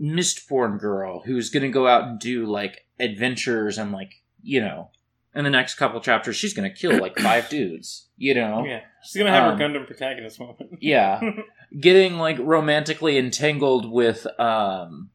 [0.00, 4.90] Mistborn girl who's going to go out and do like adventures and like, you know,
[5.34, 8.64] in the next couple chapters she's going to kill like five dudes, you know.
[8.64, 10.78] Yeah, she's gonna have Um, her Gundam protagonist moment.
[10.80, 11.20] Yeah.
[11.80, 15.10] Getting like romantically entangled with um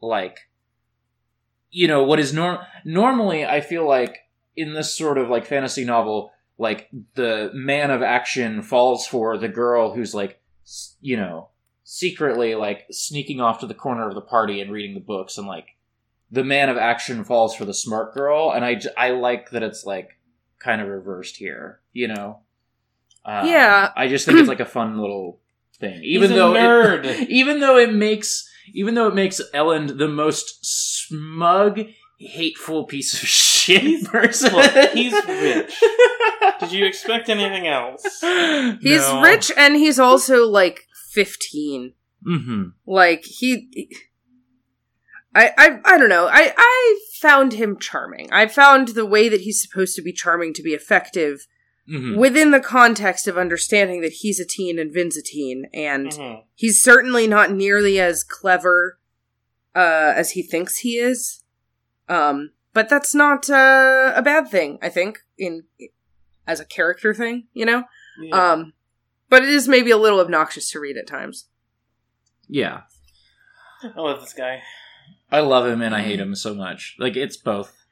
[0.00, 0.38] like
[1.70, 4.16] you know what is norm normally I feel like
[4.58, 9.48] in this sort of like fantasy novel like the man of action falls for the
[9.48, 10.40] girl who's like
[11.00, 11.48] you know
[11.84, 15.46] secretly like sneaking off to the corner of the party and reading the books and
[15.46, 15.68] like
[16.30, 19.84] the man of action falls for the smart girl and i i like that it's
[19.84, 20.18] like
[20.58, 22.40] kind of reversed here you know
[23.24, 23.90] um, Yeah.
[23.96, 25.38] I just think it's like a fun little
[25.78, 27.26] thing, even He's a though it- nerd.
[27.28, 31.80] even though it makes even though it makes Elend the most smug,
[32.18, 34.52] hateful piece of shit He's- person.
[34.54, 35.82] look, he's rich.
[36.60, 38.02] Did you expect anything else?
[38.80, 39.20] he's No.
[39.22, 41.94] rich and he's also like 15
[42.24, 43.88] hmm like he
[45.34, 46.26] I, I I don't know.
[46.26, 48.28] I I found him charming.
[48.32, 51.46] I found the way that he's supposed to be charming to be effective
[51.88, 56.10] hmm within the context of understanding that he's a teen and Vin's a teen, and
[56.10, 56.42] Mhm.
[56.54, 58.98] he's certainly not nearly as clever
[59.76, 61.42] uh, as he thinks he is.
[62.08, 65.64] Um, but that's not uh, a bad thing, I think, in
[66.46, 67.82] as a character thing, you know.
[68.22, 68.52] Yeah.
[68.52, 68.72] Um,
[69.28, 71.48] but it is maybe a little obnoxious to read at times.
[72.46, 72.82] Yeah,
[73.82, 74.62] I love this guy.
[75.28, 76.94] I love him and I hate him so much.
[77.00, 77.84] Like it's both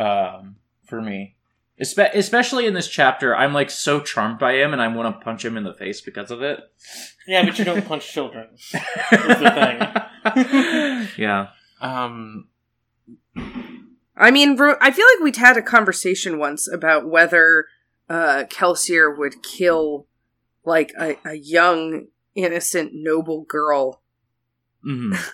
[0.00, 1.36] um, for me.
[1.80, 5.24] Espe- especially in this chapter, I'm like so charmed by him, and I want to
[5.24, 6.58] punch him in the face because of it.
[7.28, 8.48] Yeah, but you don't punch children.
[8.72, 11.08] the thing.
[11.24, 11.50] yeah.
[11.80, 12.48] Um,
[14.16, 17.66] I mean, I feel like we'd had a conversation once about whether
[18.08, 20.06] uh, Kelsier would kill
[20.64, 24.02] like a, a young, innocent, noble girl.
[24.82, 25.14] hmm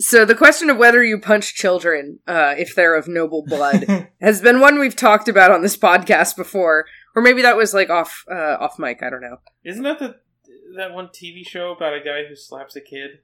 [0.00, 4.40] So the question of whether you punch children, uh, if they're of noble blood, has
[4.40, 6.86] been one we've talked about on this podcast before,
[7.16, 9.02] or maybe that was like off uh, off mic.
[9.02, 9.38] I don't know.
[9.64, 10.16] isn't that the
[10.76, 13.20] that one TV show about a guy who slaps a kid?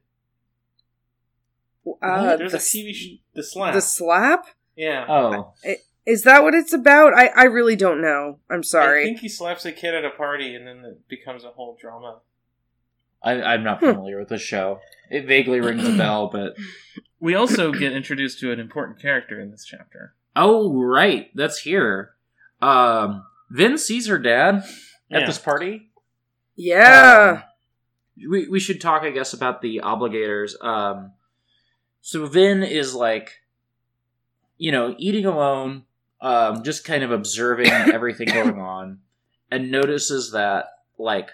[2.01, 3.73] Uh, There's the, a TV sh- the slap.
[3.73, 5.05] the slap yeah.
[5.07, 5.53] Oh,
[6.05, 7.13] is that what it's about?
[7.13, 8.39] I I really don't know.
[8.49, 9.03] I'm sorry.
[9.03, 11.77] I think he slaps a kid at a party, and then it becomes a whole
[11.79, 12.19] drama.
[13.23, 13.87] I, I'm not Hmm.
[13.93, 14.79] familiar with the show.
[15.09, 16.55] It vaguely rings a bell, but
[17.19, 20.13] We also get introduced to an important character in this chapter.
[20.35, 22.11] oh right, that's here.
[22.61, 24.55] Um, Vin sees her dad
[25.11, 25.25] at Yeah.
[25.25, 25.89] this party.
[26.55, 27.41] yeah.
[28.17, 30.55] Um, we we should talk, I guess, about the obligators.
[30.61, 31.13] Um,
[32.01, 33.31] so Vin is like
[34.57, 35.83] you know, eating alone,
[36.21, 38.99] um, just kind of observing everything going on,
[39.51, 40.65] and notices that
[40.97, 41.29] like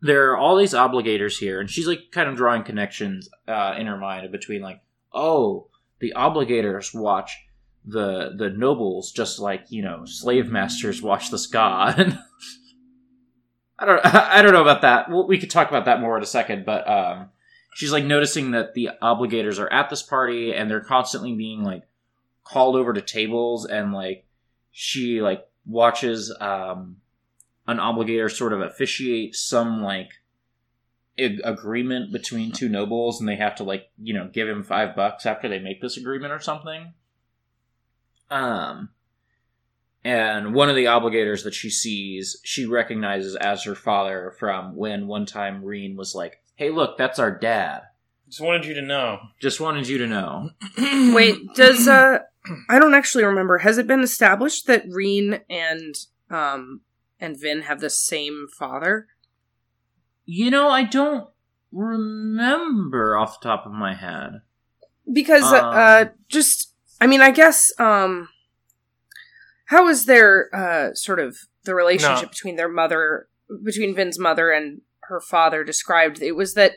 [0.00, 3.86] there are all these obligators here, and she's like kind of drawing connections uh, in
[3.86, 4.80] her mind between like,
[5.12, 5.68] oh,
[6.00, 7.36] the obligators watch
[7.84, 12.18] the the nobles just like you know slave masters watch the skaa.
[13.78, 15.08] I don't I don't know about that.
[15.10, 17.30] We could talk about that more in a second, but um,
[17.74, 21.84] she's like noticing that the obligators are at this party and they're constantly being like
[22.44, 24.24] called over to tables and like
[24.72, 26.96] she like watches um
[27.66, 30.10] an obligator sort of officiate some like
[31.18, 34.96] ag- agreement between two nobles and they have to like you know give him five
[34.96, 36.94] bucks after they make this agreement or something.
[38.30, 38.90] Um
[40.04, 45.06] and one of the obligators that she sees she recognizes as her father from when
[45.06, 47.82] one time Reen was like hey look that's our dad
[48.28, 49.18] Just wanted you to know.
[49.40, 50.50] just wanted you to know
[51.14, 52.18] Wait, does uh
[52.70, 53.58] I don't actually remember.
[53.58, 55.94] Has it been established that Reen and
[56.30, 56.80] um
[57.20, 59.06] and Vin have the same father?
[60.30, 61.26] you know i don't
[61.72, 64.42] remember off the top of my head
[65.10, 65.74] Because uh, Um.
[65.74, 68.28] uh just I mean, I guess um
[69.66, 72.28] how is their uh sort of the relationship No.
[72.30, 73.28] between their mother
[73.64, 76.22] between Vin's mother and her father described?
[76.22, 76.72] It was that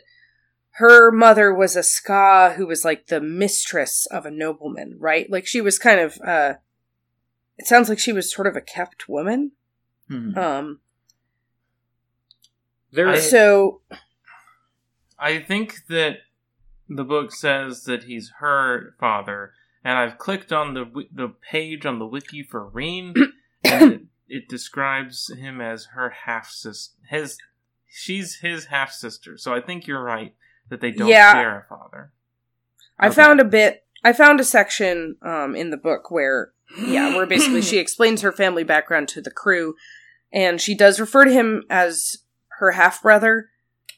[0.75, 5.29] her mother was a skaa who was like the mistress of a nobleman, right?
[5.29, 6.53] Like she was kind of uh
[7.57, 9.51] it sounds like she was sort of a kept woman.
[10.07, 10.37] Hmm.
[10.37, 10.79] Um
[12.91, 13.81] there I- so
[15.19, 16.17] I think that
[16.89, 19.53] the book says that he's her father,
[19.83, 23.13] and I've clicked on the the page on the wiki for Reen,
[23.63, 26.95] and it, it describes him as her half sister.
[27.09, 27.37] His
[27.91, 29.37] she's his half sister.
[29.37, 30.33] So I think you're right
[30.69, 31.33] that they don't Yeah.
[31.33, 32.11] share a father.
[32.97, 33.15] I Okay.
[33.15, 33.85] found a bit.
[34.03, 36.53] I found a section um, in the book where,
[36.87, 39.75] yeah, where basically she explains her family background to the crew,
[40.31, 42.17] and she does refer to him as
[42.59, 43.49] her half brother.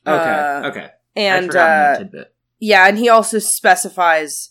[0.05, 2.35] okay Uh, okay and I'd forgotten that uh, tidbit.
[2.59, 4.49] yeah, and he also specifies.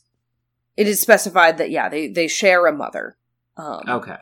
[0.77, 3.19] It is specified that yeah, they they share a mother.
[3.57, 4.17] Um, okay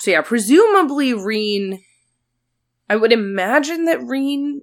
[0.00, 1.82] So yeah, presumably Reen.
[2.88, 4.62] I would imagine that Reen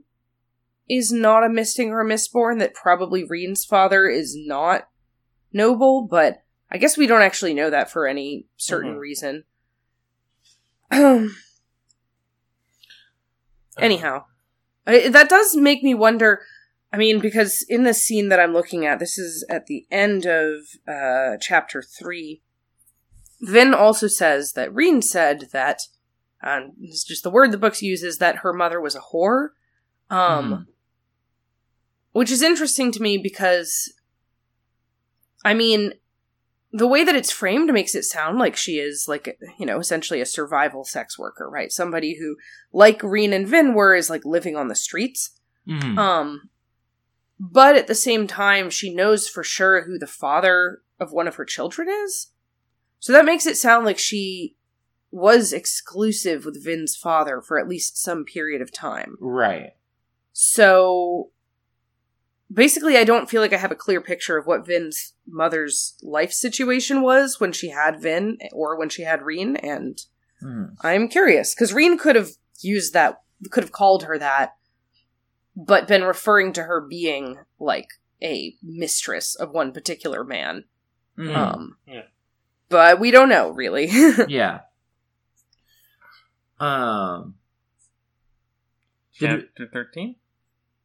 [0.90, 2.60] is not a misting or a mistborn.
[2.60, 4.88] That probably Reen's father is not
[5.54, 9.00] noble, but I guess we don't actually know that for any certain Mhm.
[9.00, 9.44] reason.
[10.92, 11.36] Um,
[13.78, 14.26] Uh, anyhow,
[14.86, 16.42] I, that does make me wonder.
[16.92, 20.26] I mean, because in the scene that I'm looking at, this is at the end
[20.26, 22.42] of uh, chapter three.
[23.40, 25.84] Vin also says that Reen said that,
[26.44, 29.50] um, it's just the word the book uses, that her mother was a whore.
[30.10, 30.66] Um, Mhm.
[32.12, 33.94] which is interesting to me because,
[35.46, 35.94] I mean,
[36.74, 40.22] the way that it's framed makes it sound like she is like you know essentially
[40.22, 41.72] a survival sex worker, right?
[41.72, 42.36] Somebody who,
[42.74, 45.32] like Reen and Vin were, is like living on the streets.
[45.68, 45.98] Mhm.
[45.98, 46.50] Um,
[47.40, 51.36] but at the same time, she knows for sure who the father of one of
[51.36, 52.28] her children is.
[53.00, 54.56] So that makes it sound like she
[55.12, 59.18] was exclusive with Vin's father for at least some period of time.
[59.20, 59.74] right
[60.34, 61.32] So
[62.52, 66.32] basically, I don't feel like I have a clear picture of what Vin's mother's life
[66.32, 70.00] situation was when she had Vin or when she had Reen, and
[70.42, 70.76] Mhm.
[70.82, 72.32] I'm curious because Reen could have
[72.62, 74.56] used that, could have called her that,
[75.56, 77.90] but been referring to her being like
[78.24, 80.66] a mistress of one particular man.
[81.18, 81.36] Mhm.
[81.36, 82.04] Um, Yeah.
[82.70, 83.88] But we don't know really.
[84.30, 84.62] yeah
[86.62, 87.36] um
[89.20, 90.16] Did Chapter thirteen.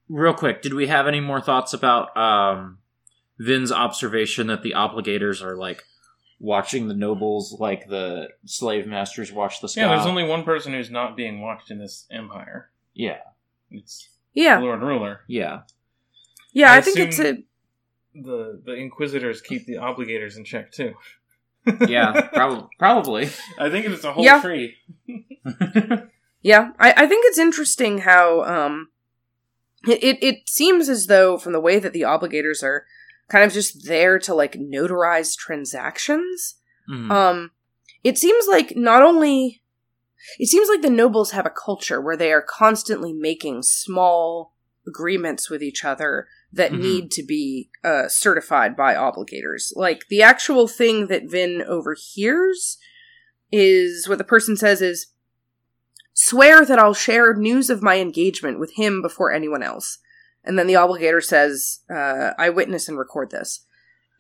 [0.09, 2.79] real quick did we have any more thoughts about um
[3.39, 5.83] vin's observation that the obligators are like
[6.39, 10.73] watching the nobles like the slave masters watch the sky Yeah, there's only one person
[10.73, 12.71] who's not being watched in this empire.
[12.95, 13.19] yeah
[13.71, 15.21] It's yeah, the Lord Ruler.
[15.29, 15.61] yeah
[16.53, 16.73] yeah.
[16.73, 17.43] I I, think it's a
[18.15, 20.95] The the Inquisitors keep the obligators in check too.
[21.89, 24.41] Yeah prob- probably I think it's a whole Yeah.
[24.41, 24.75] tree.
[26.43, 28.91] Yeah, I, I think it's interesting how um
[29.87, 32.85] it, it it seems as though from the way that the obligators are
[33.29, 36.57] kind of just there to like notarize transactions.
[36.89, 37.11] Mhm.
[37.11, 37.51] Um
[38.05, 39.61] it seems like not only
[40.39, 44.55] it seems like the nobles have a culture where they are constantly making small
[44.87, 46.81] agreements with each other that Mhm.
[46.81, 49.73] need to be uh, certified by obligators.
[49.77, 52.79] Like the actual thing that Vin overhears
[53.53, 55.07] is what the person says is
[56.15, 59.99] swear that I'll share news of my engagement with him before anyone else.
[60.45, 63.65] And then the obligator says, uh, I witness and record this.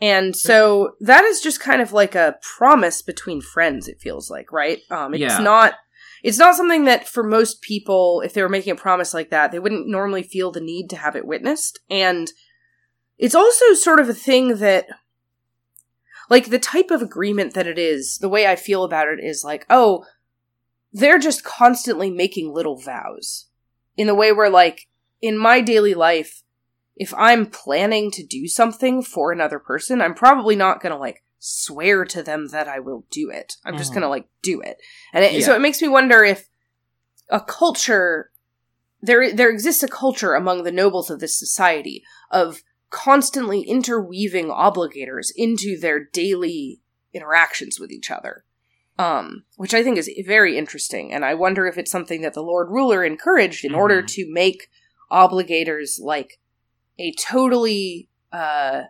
[0.01, 4.53] And so that is just kind of like a promise between friends, it feels like,
[4.53, 4.80] right?
[4.91, 5.39] Um, it's Yeah.
[5.39, 5.74] not
[6.26, 9.52] it's not something that for most people, if they were making a promise like that,
[9.52, 11.78] they wouldn't normally feel the need to have it witnessed.
[11.88, 12.32] And
[13.16, 14.86] it's also sort of a thing that
[16.28, 19.44] like the type of agreement that it is, the way I feel about it is
[19.44, 20.04] like, oh,
[20.92, 23.46] they're just constantly making little vows.
[23.96, 24.88] In the way where like
[25.22, 26.42] in my daily life,
[26.96, 31.22] if I'm planning to do something for another person, I'm probably not going to like
[31.39, 33.57] swear to them that I will do it.
[33.64, 33.95] I'm just Mhm.
[33.95, 34.78] going to like do it.
[35.12, 36.49] And it, so it makes me wonder if
[37.28, 38.30] a culture
[39.03, 45.32] there there exists a culture among the nobles of this society of constantly interweaving obligators
[45.37, 46.80] into their daily
[47.12, 48.45] interactions with each other.
[48.99, 52.43] Um, which I think is very interesting, and I wonder if it's something that the
[52.43, 54.07] Lord Ruler encouraged in order Mhm.
[54.09, 54.68] to make
[55.11, 56.41] obligators like
[56.99, 58.84] a totally uh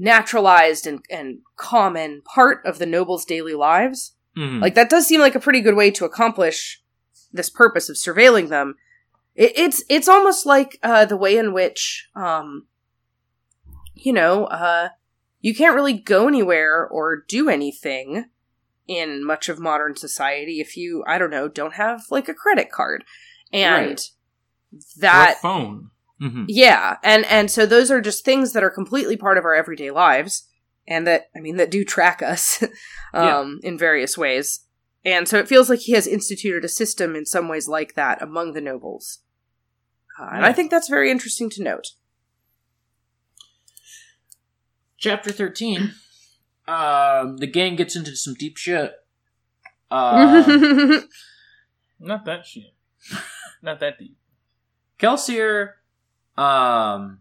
[0.00, 4.14] naturalized and, and common part of the nobles' daily lives.
[4.36, 4.60] Mhm.
[4.62, 6.82] Like that does seem like a pretty good way to accomplish
[7.32, 8.76] this purpose of surveilling them.
[9.34, 12.66] It, it's it's almost like uh, the way in which, um,
[13.94, 14.88] you know, uh,
[15.40, 18.26] you can't really go anywhere or do anything
[18.86, 22.72] in much of modern society if you, I don't know, don't have like a credit
[22.72, 23.04] card,
[23.52, 24.10] and Right.
[24.98, 25.90] that phone.
[26.20, 26.44] Mhm.
[26.48, 29.90] yeah, and and so those are just things that are completely part of our everyday
[29.90, 30.46] lives,
[30.86, 32.62] and that I mean that do track us,
[33.14, 34.66] um, in various ways.
[35.02, 38.20] And so it feels like he has instituted a system in some ways like that
[38.20, 39.20] among the nobles,
[40.20, 41.86] uh, and I think that's very interesting to note.
[44.98, 45.92] Chapter 13.
[46.68, 48.92] Um, the gang gets into some deep shit.
[49.90, 50.42] Uh,
[51.98, 52.74] Not that shit.
[53.62, 54.16] Not that deep.
[54.98, 55.70] Kelsier,
[56.36, 57.20] um,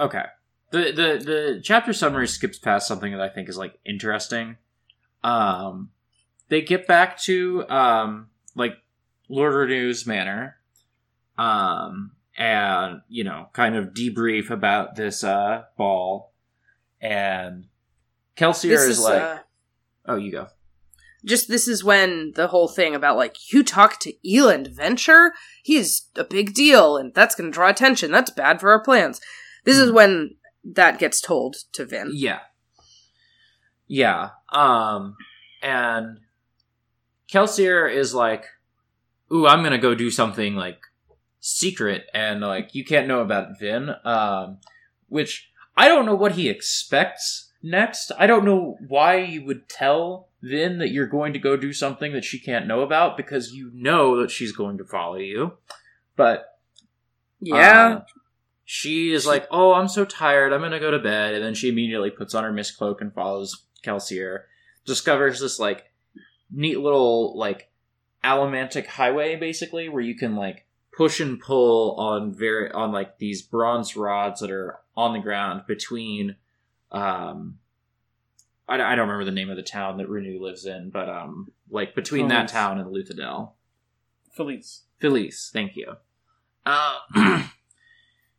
[0.00, 0.24] okay.
[0.70, 4.56] The, the, the chapter summary skips past something that I think is, like, interesting.
[5.22, 5.90] Um,
[6.48, 8.76] they get back to, um, like,
[9.28, 10.56] Lord Renoux's manor,
[11.38, 16.32] um, and, you know, kind of debrief about this, uh, ball.
[17.00, 17.66] And
[18.36, 19.38] Kelsier is, is like, uh,
[20.06, 20.48] oh, you go.
[21.24, 26.08] Just this is when the whole thing about like you talk to Elend Venture, he's
[26.16, 28.10] a big deal, and that's going to draw attention.
[28.10, 29.20] That's bad for our plans.
[29.64, 32.10] This is when that gets told to Vin.
[32.14, 32.40] Yeah.
[33.86, 34.30] Yeah.
[34.52, 35.16] Um
[35.62, 36.18] and
[37.32, 38.44] Kelsier is like,
[39.32, 40.80] ooh, I'm gonna go do something like
[41.40, 43.94] secret and like you can't know about Vin.
[44.04, 44.58] Um
[45.08, 48.12] which I don't know what he expects next.
[48.18, 52.12] I don't know why you would tell Vin that you're going to go do something
[52.12, 55.52] that she can't know about because you know that she's going to follow you.
[56.16, 56.58] But
[57.40, 57.86] Yeah.
[57.86, 58.04] uh,
[58.64, 60.52] she is like, "Oh, I'm so tired.
[60.52, 63.12] I'm gonna go to bed." And then she immediately puts on her mist cloak and
[63.12, 64.44] follows Kelsier.
[64.84, 65.90] Discovers this like
[66.50, 67.70] neat little like
[68.24, 70.66] allomantic highway, basically, where you can like
[70.96, 75.62] push and pull on very on like these bronze rods that are on the ground
[75.66, 76.36] between.
[76.92, 77.58] Um,
[78.68, 81.50] I, I don't remember the name of the town that Renoux lives in, but um,
[81.70, 83.52] like between that town and Luthadel.
[84.38, 84.80] Fellise.
[85.00, 85.96] Fellise, thank you.
[86.64, 86.98] Uh,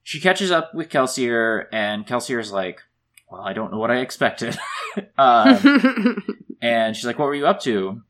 [0.03, 2.81] she catches up with Kelsier, and Kelsier's like,
[3.29, 4.57] "Well, I don't know what I expected."
[5.17, 6.23] um,
[6.61, 8.01] and she's like, "What were you up to?"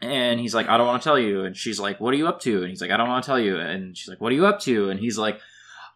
[0.00, 2.26] And he's like, "I don't want to tell you." And she's like, "What are you
[2.26, 4.32] up to?" And he's like, "I don't want to tell you." And she's like, "What
[4.32, 5.38] are you up to?" And he's like,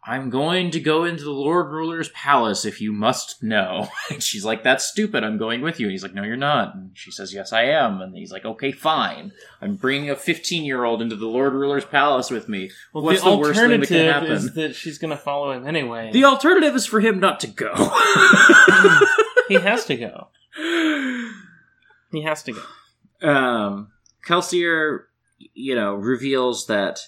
[0.06, 4.44] "I'm going to go into the Lord Ruler's palace if you must know." And she's
[4.44, 5.24] like, "That's stupid.
[5.24, 7.64] I'm going with you." And he's like, "No, you're not." And she says, "Yes, I
[7.64, 9.32] am." And he's like, "Okay, fine.
[9.60, 13.22] I'm bringing a 15 year old into the Lord Ruler's palace with me." Well, What's
[13.22, 14.32] the, the worst thing that can alternative happen?
[14.32, 16.10] is that she's going to follow him anyway.
[16.12, 17.72] The alternative is for him not to go.
[19.48, 20.28] he has to go.
[22.12, 23.28] He has to go.
[23.28, 23.90] um,
[24.26, 25.00] Kelsier,
[25.54, 27.00] you know, reveals that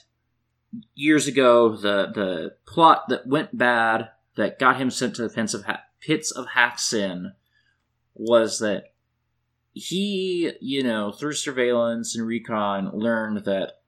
[0.94, 5.54] years ago the the plot that went bad that got him sent to the pits
[5.54, 7.32] of ha- pits of Hathsin
[8.14, 8.92] was that
[9.72, 13.80] he, you know, through surveillance and recon, learned that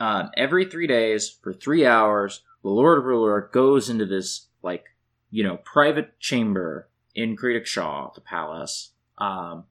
[0.00, 4.84] um, every three days for three hours, the Lord Ruler goes into this like
[5.30, 9.64] you know private chamber in Kredik Shaw, the palace, um,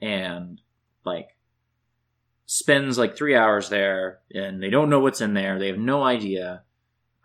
[0.00, 0.60] and
[1.04, 1.30] like
[2.50, 5.58] spends like three hours there, and they don't know what's in there.
[5.58, 6.62] They have no idea.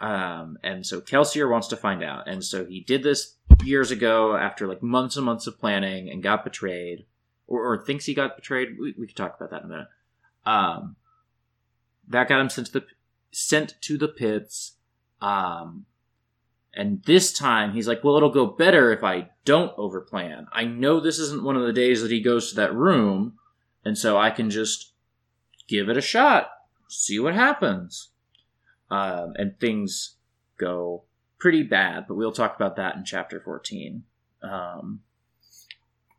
[0.01, 4.35] Um, and so Kelsier wants to find out, and so he did this years ago
[4.35, 7.05] after like months and months of planning, and got betrayed,
[7.47, 8.77] or, or thinks he got betrayed.
[8.77, 9.87] We, we could talk about that in a minute.
[10.45, 10.97] Um,
[12.09, 12.85] that got him sent to the
[13.31, 14.73] sent to the pits.
[15.21, 15.85] Um,
[16.75, 20.47] And this time he's like, well, it'll go better if I don't overplan.
[20.51, 23.37] I know this isn't one of the days that he goes to that room,
[23.85, 24.92] and so I can just
[25.73, 26.51] give it a shot,
[26.87, 28.09] see what happens.
[28.91, 30.17] Um, and things
[30.59, 31.03] go
[31.39, 34.03] pretty bad, but we'll talk about that in chapter 14.
[34.43, 35.01] Um,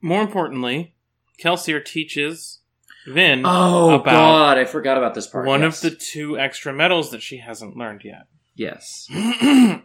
[0.00, 0.96] More importantly,
[1.40, 2.60] Kelsier teaches
[3.06, 5.46] Vin oh, God, I forgot about this part.
[5.46, 5.84] one yes.
[5.84, 8.26] of the two extra metals that she hasn't learned yet.
[8.56, 9.08] Yes.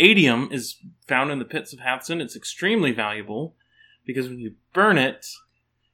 [0.00, 0.76] Atium is
[1.06, 2.20] found in the pits of Hathsin.
[2.20, 3.54] It's extremely valuable
[4.04, 5.26] because when you burn it,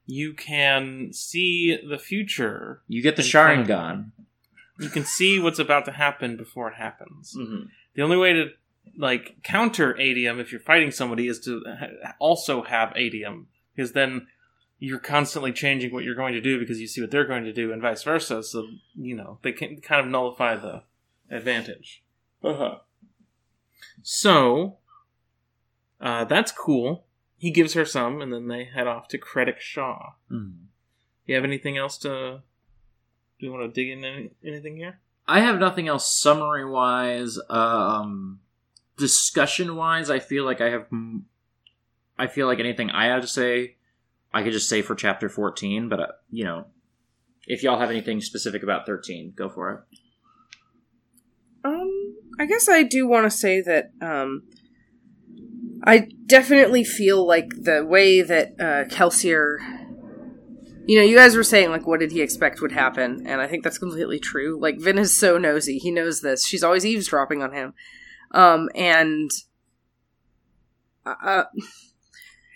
[0.05, 2.81] you can see the future.
[2.87, 4.11] You get the In front of Sharingan.
[4.79, 7.35] You can see what's about to happen before it happens.
[7.37, 7.67] Mm-hmm.
[7.95, 8.49] The only way to
[8.97, 14.27] like counter atium if you're fighting somebody is to ha- also have atium because then
[14.77, 17.53] you're constantly changing what you're going to do because you see what they're going to
[17.53, 18.43] do and vice versa.
[18.43, 20.83] So you know they can kind of nullify the
[21.31, 22.03] advantage.
[22.43, 22.79] Uh-huh.
[24.03, 24.77] So
[25.99, 27.05] uh, that's cool.
[27.37, 30.13] He gives her some, and then they head off to Kredik Shaw.
[30.31, 30.65] Mm-hmm.
[31.25, 32.41] You have anything else to?
[33.39, 34.99] Do you want to dig in any, anything here?
[35.27, 37.37] I have nothing else summary wise.
[37.49, 38.39] Um,
[38.97, 40.85] discussion wise, I feel like I have.
[40.91, 41.25] m-
[42.17, 43.75] I feel like anything I have to say,
[44.33, 46.67] I could just say for chapter 14, but, uh, you know,
[47.45, 49.79] if y'all have anything specific about 13, go for it.
[51.65, 54.43] Um, I guess I do want to say that um,
[55.85, 59.59] I definitely feel like the way that uh, Kelsier,
[60.87, 63.47] you know, you guys were saying like, what did he expect would happen, and I
[63.47, 64.59] think that's completely true.
[64.59, 66.45] Like Vin is so nosy; he knows this.
[66.45, 67.73] She's always eavesdropping on him,
[68.31, 69.29] um, and
[71.05, 71.43] uh,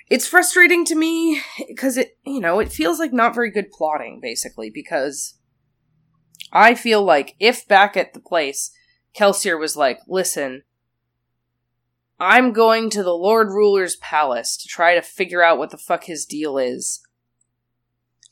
[0.09, 4.19] it's frustrating to me because it, you know, it feels like not very good plotting,
[4.21, 5.35] basically, because.
[6.51, 8.71] I feel like if back at the place
[9.15, 10.63] Kelsier was like, listen,
[12.19, 16.03] I'm going to the Lord Ruler's palace to try to figure out what the fuck
[16.05, 17.01] his deal is.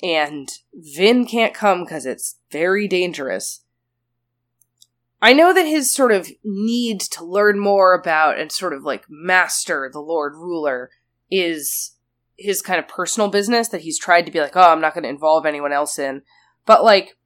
[0.04, 3.64] And Vin can't come because it's very dangerous.
[5.22, 9.06] I know that his sort of need to learn more about and sort of like
[9.10, 10.92] master the Lord Ruler
[11.32, 11.96] is
[12.38, 15.04] his kind of personal business that he's tried to be like, oh, I'm not going
[15.04, 16.22] to involve anyone else in.
[16.66, 17.18] But like,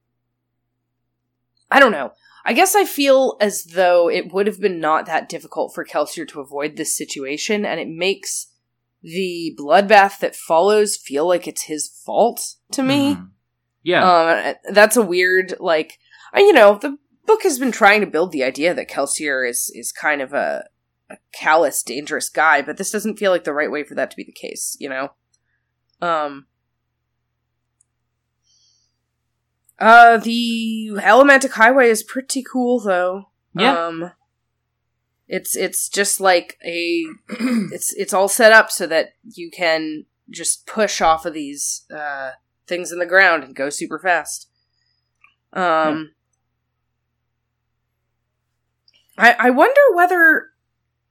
[1.70, 2.14] I don't know.
[2.44, 6.28] I guess I feel as though it would have been not that difficult for Kelsier
[6.30, 8.48] to avoid this situation, and it makes
[9.04, 13.16] the bloodbath that follows feel like it's his fault to me.
[13.16, 13.30] Mhm.
[13.84, 14.56] Yeah.
[14.66, 15.98] Um, that's a weird, like,
[16.36, 19.72] uh, you know, the book has been trying to build the idea that Kelsier is
[19.74, 20.68] is kind of a,
[21.10, 24.18] a callous, dangerous guy, but this doesn't feel like the right way for that to
[24.18, 25.10] be the case, you know.
[26.02, 26.48] Um.
[29.82, 33.30] Uh, the Allomantic Highway is pretty cool, though.
[33.56, 33.88] Yeah.
[33.88, 34.12] Um,
[35.28, 37.06] it's it's just like a
[37.72, 42.32] it's it's all set up so that you can just push off of these uh
[42.68, 44.50] things in the ground and go super fast.
[45.54, 46.12] Um
[49.18, 50.50] I I wonder whether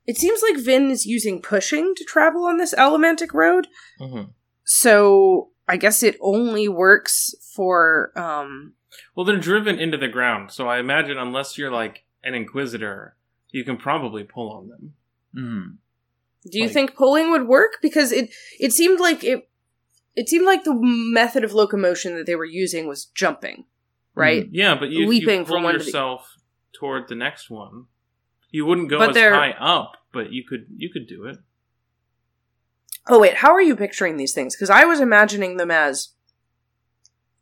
[0.06, 3.68] it seems like Vin is using pushing to travel on this Allomantic road.
[3.98, 4.30] Mm-hmm.
[4.64, 8.74] So I guess it only works for um
[9.14, 13.16] Well, they're driven into the ground, so I imagine unless you're like an inquisitor,
[13.50, 14.94] you can probably pull on them.
[15.36, 15.76] Mhm.
[16.50, 19.48] do you Like- think pulling would work because it it seemed like it
[20.16, 20.74] it seemed like the
[21.20, 23.66] method of locomotion that they were using was jumping,
[24.14, 24.48] right?
[24.50, 26.36] Yeah, but you, Leaping you from pull one to the- yourself
[26.72, 27.86] toward the next one.
[28.50, 31.38] You wouldn't go But as they're- high up, but you could you could do it.
[33.08, 34.54] Oh wait, how are you picturing these things?
[34.54, 36.10] Because I was imagining them as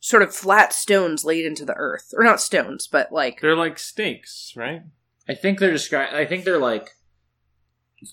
[0.00, 3.78] sort of flat stones laid into the earth, or not stones, but like They're like
[3.78, 4.82] stakes, right?
[5.28, 6.90] I think they're descri- I think they're like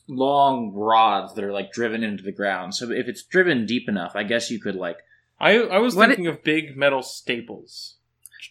[0.08, 2.74] long rods that are like driven into the ground.
[2.74, 4.98] So if it's driven deep enough, I guess you could like
[5.40, 7.98] I I was What it- thinking of big metal staples.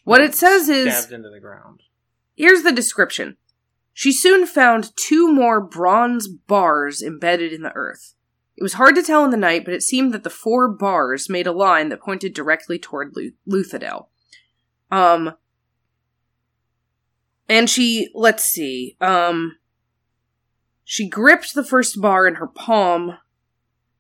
[0.04, 1.80] What like, it says is- stabbed into the ground.
[2.36, 3.36] Here's the description.
[3.92, 8.14] She soon found two more bronze bars embedded in the earth.
[8.56, 11.28] It was hard to tell in the night, but it seemed that the four bars
[11.28, 14.06] made a line that pointed directly toward Lu- Luthadel.
[14.90, 15.35] Um,
[17.48, 19.59] and she, let's see, um,
[20.85, 23.18] she gripped the first bar in her palm,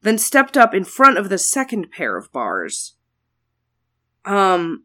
[0.02, 2.94] then stepped up in front of the second pair of bars.
[4.24, 4.84] Um,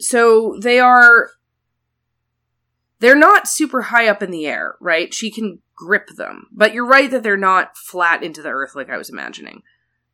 [0.00, 1.30] so they are
[3.00, 5.12] they're not super high up in the air, right?
[5.12, 6.48] She can grip them.
[6.52, 9.62] But you're right that they're not flat into the earth like I was imagining.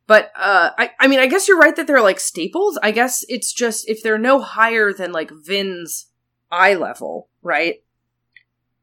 [0.07, 2.77] But uh I I mean I guess you're right that they're like staples.
[2.83, 6.07] I guess it's just if they're no higher than like Vin's
[6.51, 7.81] eye level, right?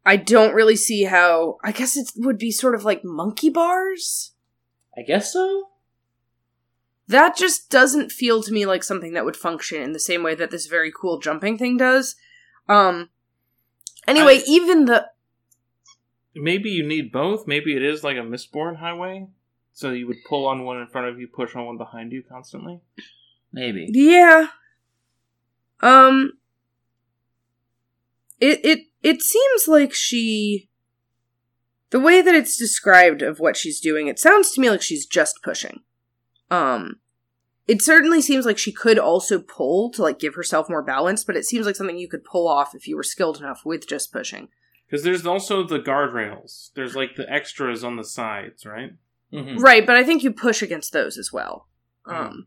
[0.04, 1.58] I don't really see how.
[1.62, 4.32] I guess it would be sort of like monkey bars.
[4.96, 5.68] I guess so.
[7.08, 10.34] That just doesn't feel to me like something that would function in the same way
[10.34, 12.16] that this very cool jumping thing does.
[12.68, 13.10] Um.
[14.06, 15.08] Anyway, I- even the
[16.34, 17.46] Maybe you need both.
[17.46, 19.26] Maybe it is like a Mistborn highway.
[19.74, 22.22] So you would pull on one in front of you, push on one behind you
[22.22, 22.80] constantly.
[23.52, 23.86] Maybe.
[23.90, 24.48] Yeah.
[25.80, 26.32] Um
[28.40, 30.68] it it it seems like she
[31.90, 35.04] the way that it's described of what she's doing, it sounds to me like she's
[35.06, 35.80] just pushing.
[36.50, 37.00] Um
[37.68, 41.36] it certainly seems like she could also pull to like give herself more balance, but
[41.36, 44.12] it seems like something you could pull off if you were skilled enough with just
[44.12, 44.48] pushing.
[44.86, 46.70] Because there's also the guardrails.
[46.74, 48.92] There's like the extras on the sides, right?
[49.32, 49.58] Mhm.
[49.58, 51.68] Right, but I think you push against those as well.
[52.04, 52.14] Hmm.
[52.14, 52.46] Um.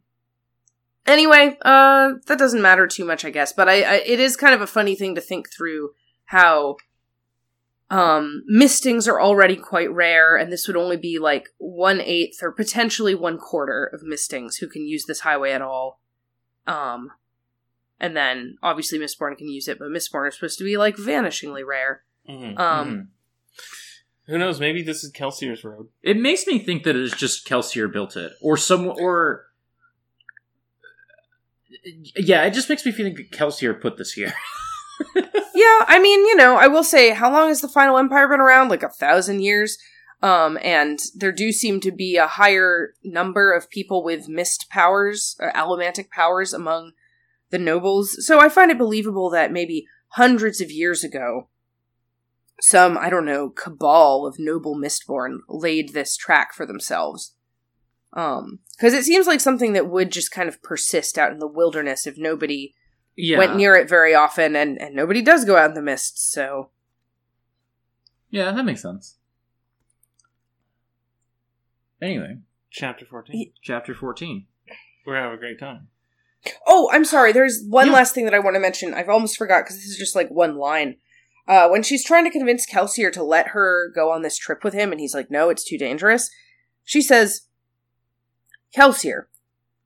[1.08, 3.54] Anyway, uh, that doesn't matter too much, I guess.
[3.54, 5.92] But I, I, it is kind of a funny thing to think through
[6.26, 6.78] how,
[7.90, 12.52] um, mistings are already quite rare, and this would only be like one eighth or
[12.52, 16.02] potentially one quarter of mistings who can use this highway at all.
[16.66, 17.12] Um,
[18.00, 21.66] and then obviously Mistborn can use it, but Mistborn are supposed to be like vanishingly
[21.66, 22.04] rare.
[22.28, 22.58] Mm-hmm.
[22.58, 23.08] Um, Mhm.
[24.28, 24.60] Who knows?
[24.60, 25.90] Maybe this is Kelsier's road.
[26.02, 29.46] It makes me think that it's just Kelsier built it, or some, or
[32.16, 34.34] yeah, it just makes me feel that Kelsier put this here.
[35.56, 38.42] Yeah, I mean, you know, I will say, how long has the Final Empire been
[38.42, 38.68] around?
[38.68, 39.78] Like a thousand years.
[40.22, 45.38] Um, and there do seem to be a higher number of people with mist powers,
[45.40, 46.92] or allomantic powers among
[47.52, 48.18] the nobles.
[48.26, 51.50] So I find it believable that maybe hundreds of years ago,
[52.60, 57.34] some, I don't know, cabal of noble Mistborn laid this track for themselves.
[58.14, 61.48] Um, because it seems like something that would just kind of persist out in the
[61.48, 62.74] wilderness if nobody
[63.18, 66.32] Yeah, went near it very often, and, and nobody does go out in the mist,
[66.32, 66.70] so.
[68.30, 69.16] Yeah, that makes sense.
[72.02, 72.40] Anyway,
[72.70, 73.54] Chapter 14.
[73.62, 74.48] chapter fourteen.
[75.06, 75.88] We're having a great time.
[76.68, 77.94] Oh, I'm sorry, there's one Yeah.
[77.94, 78.94] last thing that I want to mention.
[78.94, 80.98] I've almost forgot because this is just like one line.
[81.48, 84.74] Uh, when she's trying to convince Kelsier to let her go on this trip with
[84.74, 86.30] him, and he's like, no, it's too dangerous,
[86.84, 87.48] she says,
[88.76, 89.26] Kelsier,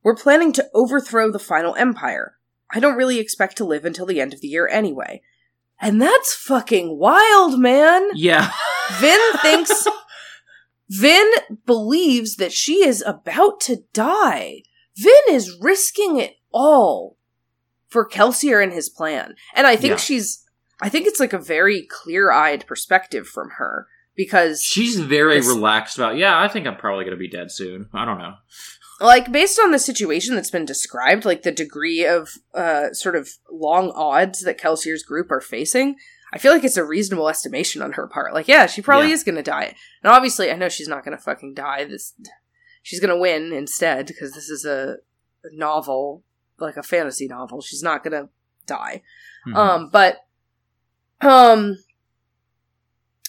[0.03, 2.35] we're planning to overthrow the final empire.
[2.71, 5.21] I don't really expect to live until the end of the year anyway.
[5.81, 8.09] And that's fucking wild, man!
[8.13, 8.51] Yeah,
[8.99, 9.87] Vin thinks
[10.89, 11.29] Vin
[11.65, 14.63] believes that she is about to die.
[14.97, 17.17] Vin is risking it all
[17.87, 19.35] for Kelsier and his plan.
[19.55, 19.97] And I think Yeah.
[19.97, 20.43] she's
[20.81, 25.97] I think it's like a very clear-eyed perspective from her because she's very This- relaxed
[25.97, 26.15] about.
[26.17, 27.89] Yeah, I think I'm probably gonna be dead soon.
[27.93, 28.33] I don't know.
[28.99, 33.29] Like based on the situation that's been described, like the degree of uh sort of
[33.51, 35.95] long odds that Kelsier's group are facing,
[36.33, 38.33] I feel like it's a reasonable estimation on her part.
[38.33, 39.13] Like, yeah, she probably Yeah.
[39.15, 39.75] is gonna die.
[40.03, 41.85] And obviously I know she's not gonna fucking die.
[41.85, 42.13] This
[42.83, 44.97] she's gonna win instead, because this is a,
[45.53, 46.23] novel,
[46.59, 47.61] like a fantasy novel.
[47.61, 48.27] She's not gonna
[48.65, 49.01] die.
[49.47, 49.55] Mhm.
[49.55, 50.17] Um, but
[51.21, 51.77] um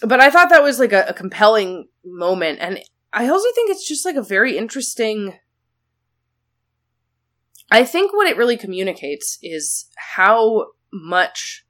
[0.02, 2.80] but I thought that was like a, a compelling moment and
[3.12, 5.38] I also think it's just like a very interesting
[7.70, 11.64] I think what it really communicates is how much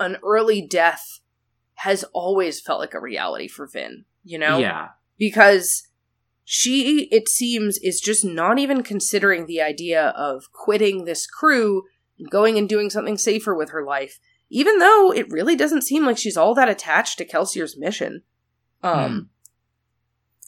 [0.00, 1.20] an early death
[1.74, 4.58] has always felt like a reality for Vin, you know?
[4.58, 4.88] yeah,
[5.18, 5.88] because
[6.50, 11.82] she it seems is just not even considering the idea of quitting this crew
[12.18, 14.18] and going and doing something safer with her life
[14.48, 18.22] even though it really doesn't seem like she's all that attached to Kelsier's mission.
[18.82, 19.28] Um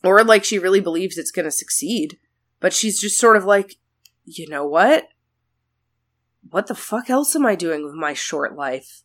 [0.02, 2.18] or like she really believes it's going to succeed
[2.60, 3.76] but she's just sort of like
[4.24, 5.08] you know what?
[6.48, 9.02] What the fuck else am i doing with my short life?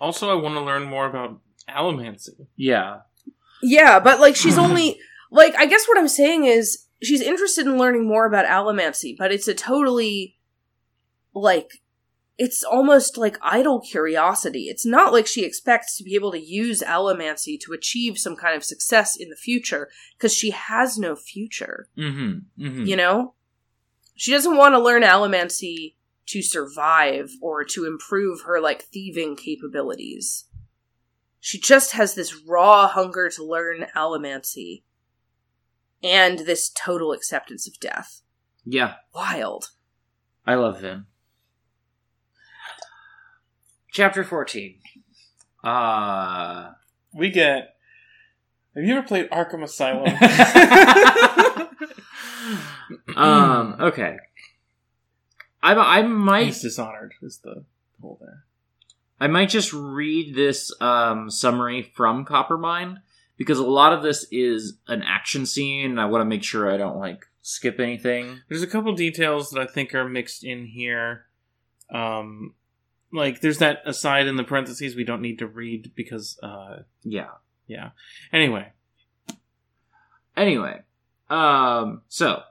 [0.00, 2.46] Also, I want to learn more about allomancy.
[2.56, 3.00] yeah,
[3.62, 4.98] Yeah, but like she's only
[5.30, 9.32] like I guess what I'm saying is she's interested in learning more about allomancy, but
[9.32, 10.36] it's a totally
[11.34, 11.82] like
[12.38, 14.64] it's almost like idle curiosity.
[14.64, 18.56] It's not like she expects to be able to use allomancy to achieve some kind
[18.56, 22.84] of success in the future because she has no future, mm-hmm, mm-hmm.
[22.84, 23.34] you know?
[24.14, 25.94] She doesn't want to learn allomancy
[26.26, 30.46] to survive or to improve her like thieving capabilities.
[31.40, 34.84] She just has this raw hunger to learn allomancy
[36.02, 38.22] and this total acceptance of death.
[38.64, 38.94] yeah.
[39.14, 39.70] Wild.
[40.46, 41.06] I love Vin.
[43.92, 44.74] Chapter 14.
[45.62, 46.72] Uh
[47.14, 47.76] We get.
[48.74, 50.06] Have you ever played Arkham Asylum?
[53.16, 54.16] um okay.
[55.62, 57.14] I I might He's dishonored.
[57.22, 57.64] Is the
[58.00, 58.44] whole there?
[59.20, 62.96] I might just read this um, summary from Coppermind
[63.36, 66.68] because a lot of this is an action scene, and I want to make sure
[66.68, 68.40] I don't like skip anything.
[68.48, 71.26] There's a couple details that I think are mixed in here.
[71.94, 72.54] Um,
[73.12, 77.30] like there's that aside in the parentheses we don't need to read because, uh, Yeah.
[77.66, 77.90] yeah.
[78.32, 78.72] Anyway,
[80.34, 80.80] Anyway,
[81.28, 82.42] um, so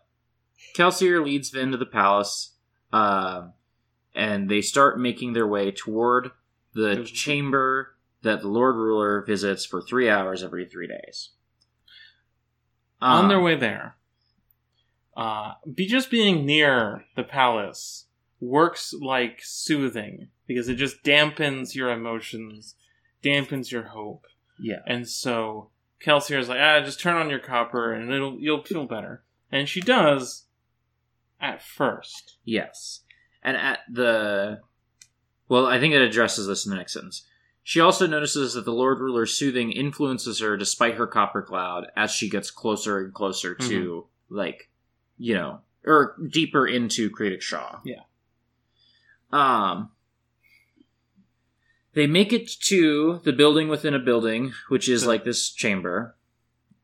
[0.76, 2.54] Kelsier leads Vin to the palace,
[2.94, 3.54] um,
[4.14, 6.32] and they start making their way toward
[6.74, 7.06] the Mhm.
[7.08, 11.30] chamber that the Lord Ruler visits for three hours every three days.
[13.02, 13.98] on Um, their way there,
[15.18, 18.06] uh, be just being near the palace
[18.40, 22.76] works like soothing because it just dampens your emotions,
[23.24, 24.26] dampens your hope,
[24.60, 24.80] Yeah.
[24.86, 25.70] and so
[26.04, 29.70] Kelsier is like, ah, just turn on your copper and it'll you'll feel better, and
[29.70, 30.46] she does
[31.40, 32.38] at first.
[32.44, 33.02] Yes.
[33.44, 34.60] And at the.
[35.50, 37.26] Well, I think it addresses this in the next sentence.
[37.64, 42.12] She also notices that the Lord Ruler's soothing influences her despite her copper cloud as
[42.12, 44.70] she gets closer and closer to, like,
[45.18, 47.80] you know, or deeper into Kredik Shaw.
[47.86, 48.02] Yeah.
[49.32, 49.92] Um.
[51.94, 56.16] They make it to the building within a building, which is like this chamber.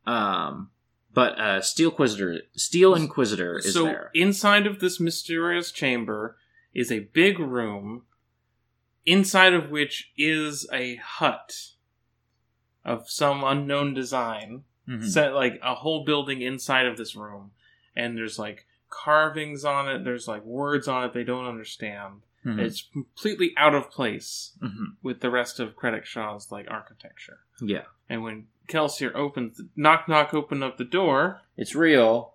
[0.05, 0.69] Um,
[1.13, 4.11] but uh, Steel Inquisitor, Steel Inquisitor is so there.
[4.13, 6.37] inside of this mysterious chamber
[6.73, 8.03] is a big room,
[9.05, 11.71] inside of which is a hut
[12.85, 14.63] of some unknown design.
[14.87, 15.03] Mhm.
[15.09, 17.51] Set like a whole building inside of this room,
[17.95, 20.05] and there's like carvings on it.
[20.05, 22.21] There's like words on it they don't understand.
[22.45, 22.59] Mhm.
[22.59, 24.95] It's completely out of place Mhm.
[25.01, 27.39] with the rest of Kredik Shaw's like architecture.
[27.61, 32.33] Yeah, And when Kelsier opens, the, knock knock, open up the door, it's real.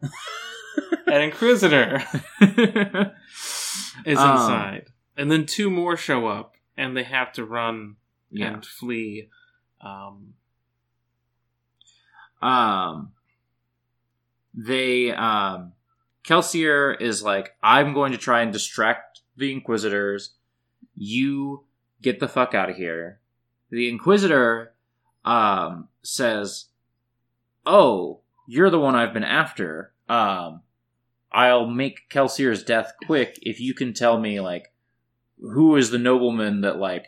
[1.06, 2.02] an Inquisitor
[2.40, 7.96] is Um, inside, and then two more show up, and they have to run
[8.30, 8.54] yeah.
[8.54, 9.28] and flee.
[9.80, 10.34] Um,
[12.40, 13.12] Um,
[14.52, 15.72] they um,
[16.24, 20.34] Kelsier is like, I'm going to try and distract the Inquisitors.
[20.94, 21.64] You
[22.00, 23.20] get the fuck out of here.
[23.70, 24.74] The Inquisitor
[25.24, 26.66] um says,
[27.64, 29.92] "Oh, you're the one I've been after.
[30.08, 30.62] Um,
[31.30, 34.72] I'll make Kelsier's death quick if you can tell me like
[35.40, 37.06] who is the nobleman that like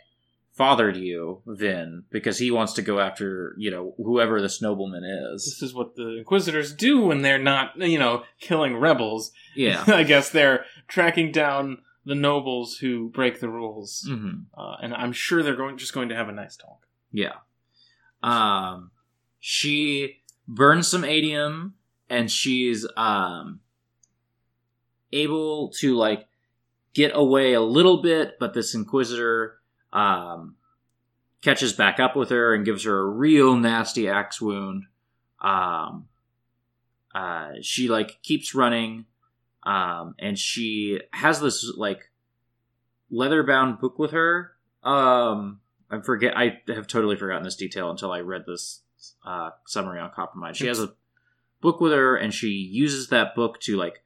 [0.53, 5.45] fathered you, Vin, because he wants to go after you know whoever this nobleman is.
[5.45, 9.33] this is what the Inquisitors do when they're not, you know, killing rebels.
[9.55, 9.85] Yeah.
[9.89, 15.13] I guess they're tracking down the nobles who break the rules, hmm uh, and I'm
[15.13, 16.87] sure they're going just going to have a nice talk.
[17.13, 17.37] Yeah.
[18.23, 18.91] Um,
[19.41, 21.75] she burns some atium,
[22.09, 23.61] and she's um
[25.13, 26.27] able to like
[26.93, 29.59] get away a little bit, but this inquisitor
[29.93, 30.57] um
[31.43, 34.85] catches back up with her and gives her a real nasty axe wound.
[35.41, 36.09] Um,
[37.15, 39.05] uh, she like keeps running,
[39.65, 42.11] um, and she has this like
[43.11, 44.53] leather bound book with her.
[44.83, 45.61] Um,
[45.91, 46.37] I forget.
[46.37, 48.83] I have totally forgotten this detail until I read this
[49.25, 50.55] uh, summary on Coppermind.
[50.55, 50.95] She has a
[51.61, 54.03] book with her, and she uses that book to like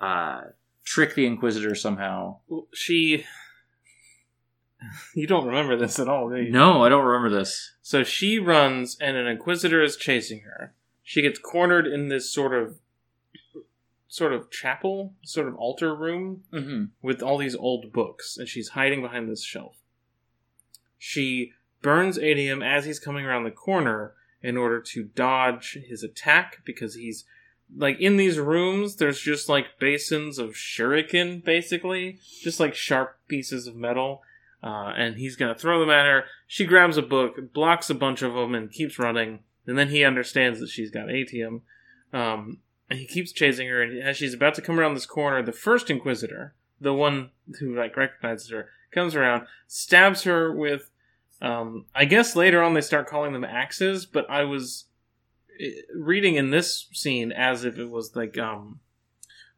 [0.00, 0.42] uh,
[0.84, 2.38] trick the Inquisitor somehow.
[2.48, 3.24] Well, she.
[5.14, 6.50] You don't remember this at all, do you?
[6.50, 7.72] No, I don't remember this.
[7.80, 10.74] So she runs, and an inquisitor is chasing her.
[11.02, 12.80] She gets cornered in this sort of,
[14.14, 16.84] sort of chapel, sort of altar room Mm-hmm.
[17.02, 19.76] with all these old books, and she's hiding behind this shelf.
[20.98, 26.60] She burns Atium as he's coming around the corner in order to dodge his attack
[26.64, 27.24] because he's
[27.76, 28.96] like in these rooms.
[28.96, 34.22] There's just like basins of shuriken, basically, just like sharp pieces of metal.
[34.62, 36.24] Uh, and he's gonna throw them at her.
[36.46, 39.40] She grabs a book, blocks a bunch of them, and keeps running.
[39.66, 41.62] And then he understands that she's got atium.
[42.12, 42.60] Um,
[42.94, 43.82] he keeps chasing her.
[43.82, 47.30] And as she's about to come around this corner, the first Inquisitor, the one
[47.60, 50.90] who like recognizes her, comes around, stabs her with.
[51.42, 54.86] Um, I guess later on they start calling them axes, but I was
[55.60, 58.80] eh, reading in this scene as if it was like um,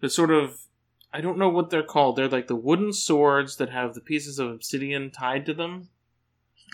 [0.00, 0.66] the sort of
[1.12, 2.16] I don't know what they're called.
[2.16, 5.88] They're like the wooden swords that have the pieces of obsidian tied to them.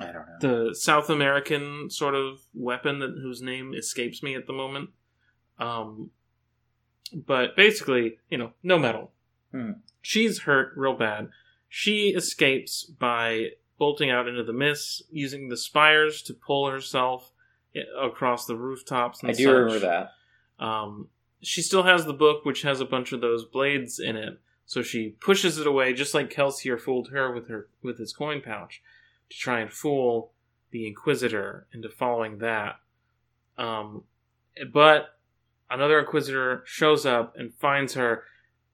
[0.01, 0.68] I don't know.
[0.68, 4.90] The South American sort of weapon that whose name escapes me at the moment.
[5.59, 6.10] Um,
[7.14, 9.10] but basically, you know, no metal.
[9.51, 9.72] Hmm.
[10.01, 11.28] She's hurt real bad.
[11.68, 17.32] She escapes by bolting out into the mist, using the spires to pull herself
[18.01, 19.22] across the rooftops.
[19.22, 19.52] And I do such.
[19.52, 20.64] remember that.
[20.64, 21.09] Um,
[21.40, 24.39] she still has the book, which has a bunch of those blades in it.
[24.66, 28.40] So she pushes it away, just like Kelsier fooled her with her with his coin
[28.40, 28.82] pouch.
[29.30, 30.32] to try and fool
[30.70, 32.76] the Inquisitor into following that.
[33.59, 34.05] Um,
[34.72, 35.18] but
[35.73, 38.24] another Inquisitor shows up and finds her,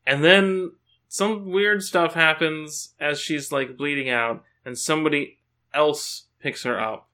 [0.07, 0.73] and then
[1.09, 5.39] some weird stuff happens as she's like bleeding out, and somebody
[5.73, 7.09] else picks her up,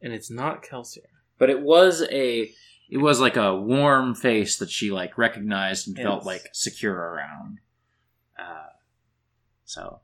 [0.00, 1.02] and it's not Kelsier.
[1.38, 2.50] But it was a
[2.88, 7.58] it was like a warm face that she like recognized and felt like secure around.
[8.38, 8.68] Uh,
[9.64, 10.00] so,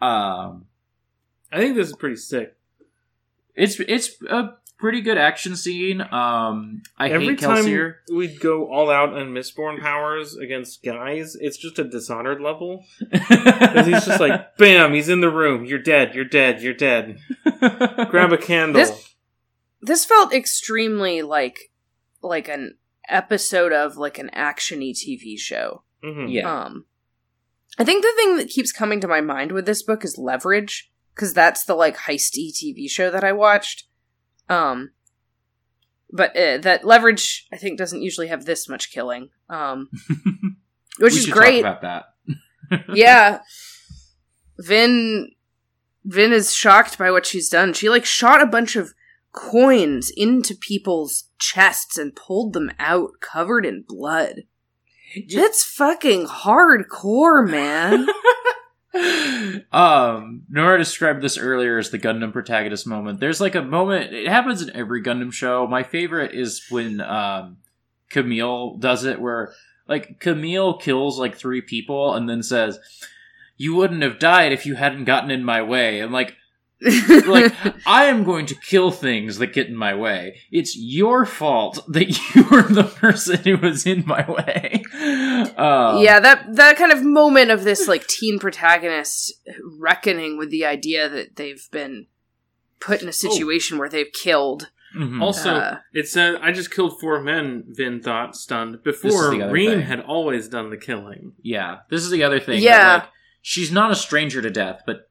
[0.00, 0.66] um,
[1.50, 2.56] I think this is pretty sick.
[3.54, 6.00] it's it's a pretty good action scene.
[6.00, 7.94] Um, I Every hate time Kelsier.
[8.12, 12.84] we'd go all out on Mistborn powers against guys, it's just a Dishonored level.
[13.10, 15.64] Because he's just like, bam, he's in the room.
[15.64, 16.14] You're dead.
[16.14, 16.62] You're dead.
[16.62, 17.18] You're dead.
[18.10, 18.80] Grab a candle.
[18.80, 19.14] This-
[19.82, 21.70] This felt extremely like
[22.22, 22.76] like an
[23.08, 25.82] episode of like an actiony TV show.
[26.04, 26.32] Mhm.
[26.32, 26.50] yeah.
[26.64, 26.84] Um,
[27.78, 30.90] I think the thing that keeps coming to my mind with this book is Leverage,
[31.14, 33.84] because that's the like heisty TV show that I watched.
[34.48, 34.90] Um,
[36.10, 39.30] but uh, that Leverage, I think, doesn't usually have this much killing.
[39.48, 39.88] Um,
[40.98, 41.62] which We is great.
[41.62, 42.04] Talk about
[42.70, 42.84] that.
[42.94, 43.40] yeah,
[44.58, 45.30] Vin,
[46.04, 47.72] Vin is shocked by what she's done.
[47.72, 48.92] She like shot a bunch of
[49.32, 54.42] coins into people's chests and pulled them out covered in blood.
[55.34, 58.06] That's fucking hardcore, man.
[59.70, 63.20] Um, Nora described this earlier as the Gundam protagonist moment.
[63.20, 64.14] There's like a moment.
[64.14, 65.66] It happens in every Gundam show.
[65.66, 67.58] My favorite is when um,
[68.10, 69.52] Kamille does it, where
[69.86, 72.78] like Kamille kills like three people and then says,
[73.56, 76.36] "You wouldn't have died if you hadn't gotten in my way." And like,
[76.80, 77.52] like
[77.86, 80.38] I am going to kill things that get in my way.
[80.52, 84.82] It's your fault that you were the person who was in my way.
[85.56, 89.32] Um, yeah, that that kind of moment of this like teen protagonist
[89.78, 92.06] reckoning with the idea that they've been
[92.80, 94.70] put in a situation where they've killed.
[94.96, 95.20] mhm.
[95.20, 95.78] Also, Uh.
[95.92, 100.00] it said, I just killed four men, Vin thought, stunned, before the other Reen had
[100.00, 101.32] always done the killing.
[101.42, 102.60] Yeah, this is the other thing.
[102.60, 102.92] that, Yeah.
[102.94, 103.08] like,
[103.42, 105.10] she's not a stranger to death, but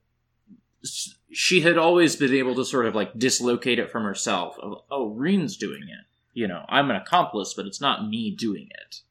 [0.83, 4.57] s- she had always been able to sort of like dislocate it from herself.
[4.59, 6.05] Of oh, Reen's doing it.
[6.33, 9.01] You know, I'm an accomplice, but it's not me doing it.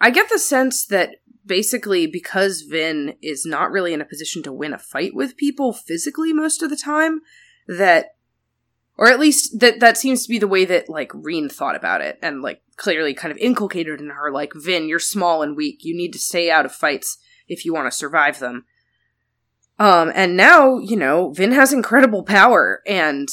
[0.00, 4.52] I get the sense that basically because Vin is not really in a position to
[4.52, 7.20] win a fight with people physically most of the time,
[7.66, 8.14] that
[8.96, 12.00] or at least that that seems to be the way that like Reen thought about
[12.00, 15.84] it and like clearly kind of inculcated in her like Vin, you're small and weak.
[15.84, 17.18] You need to stay out of fights
[17.48, 18.64] if you want to survive them.
[19.80, 23.28] Um and now, you know, Vin has incredible power and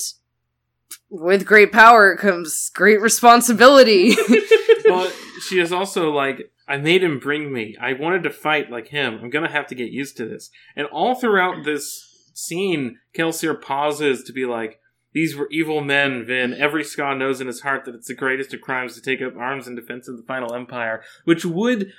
[1.09, 4.15] with great power comes great responsibility.
[4.85, 5.11] well,
[5.47, 7.77] she is also like, I made him bring me.
[7.79, 9.19] I wanted to fight like him.
[9.21, 10.49] I'm gonna have to get used to this.
[10.75, 14.79] And all throughout this scene, Kelsier pauses to be like,
[15.13, 16.53] these were evil men, Vin.
[16.53, 19.35] Every Skaa knows in his heart that it's the greatest of crimes to take up
[19.37, 21.91] arms in defense of the final empire, which would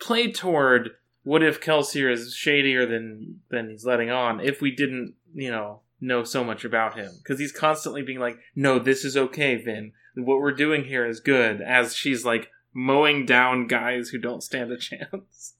[0.00, 0.90] play toward
[1.22, 5.80] what if Kelsier is shadier than than he's letting on if we didn't, you know,
[6.00, 7.10] know so much about him.
[7.18, 9.92] Because he's constantly being like, no, this is okay, Vin.
[10.14, 14.72] What we're doing here is good, as she's like mowing down guys who don't stand
[14.72, 15.54] a chance.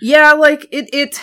[0.00, 1.20] Yeah, like it it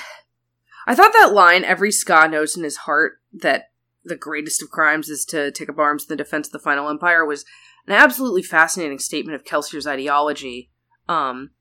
[0.88, 3.72] I thought that line every skaa knows in his heart that
[4.04, 6.90] the greatest of crimes is to take up arms in the defense of the final
[6.90, 7.44] empire was
[7.88, 10.70] an absolutely fascinating statement of Kelsier's ideology.
[11.08, 11.52] Um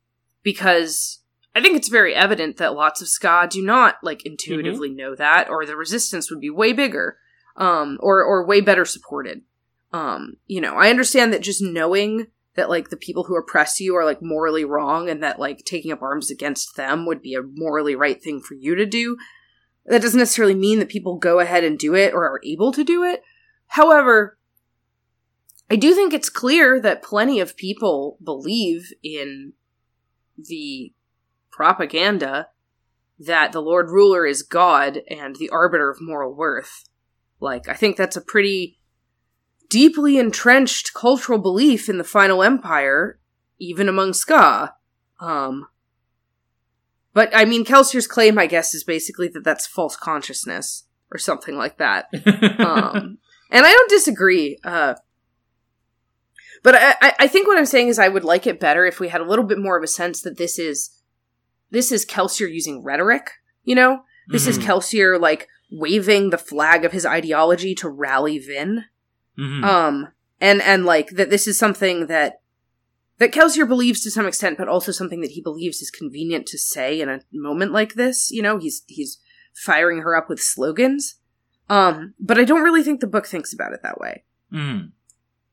[0.43, 1.21] because
[1.55, 5.49] I think it's very evident that lots of skaa do not like intuitively know that
[5.49, 7.19] or the resistance would be way bigger
[7.57, 9.43] um or or way better supported.
[9.93, 13.97] Um you know, I understand that just knowing that like the people who oppress you
[13.97, 17.43] are like morally wrong and that like taking up arms against them would be a
[17.43, 19.17] morally right thing for you to do
[19.87, 22.85] that doesn't necessarily mean that people go ahead and do it or are able to
[22.85, 23.23] do it
[23.69, 24.39] however
[25.71, 29.53] i do think it's clear that plenty of people believe in
[30.39, 30.93] the
[31.55, 32.49] propaganda
[33.19, 36.85] that the lord ruler is god and the arbiter of moral worth
[37.41, 38.79] like i think that's a pretty
[39.71, 43.19] deeply entrenched cultural belief in the final empire,
[43.59, 44.71] even among Skaa.
[45.19, 45.67] Um,
[47.13, 51.57] but I mean, Kelsier's claim, I guess, is basically that that's false consciousness or something
[51.57, 52.07] like that.
[52.61, 53.19] Um,
[53.51, 54.59] and I don't disagree.
[54.63, 54.95] Uh,
[56.63, 59.01] but I, I- I think what I'm saying is I would like it better if
[59.01, 60.91] we had a little bit more of a sense that this is
[61.75, 63.31] this is Kelsier using rhetoric.
[63.65, 64.63] You know, this is Mhm.
[64.63, 68.85] Kelsier like waving the flag of his ideology to rally Vin.
[69.39, 69.65] Mhm.
[69.65, 70.09] Um,
[70.41, 72.41] and and like that this is something that
[73.19, 76.59] that Kelsier believes to some extent, but also something that he believes is convenient to
[76.59, 78.31] say in a moment like this.
[78.31, 79.19] You know, he's he's
[79.55, 81.17] firing her up with slogans.
[81.69, 84.25] Um, but I don't really think the book thinks about it that way.
[84.53, 84.93] Mm.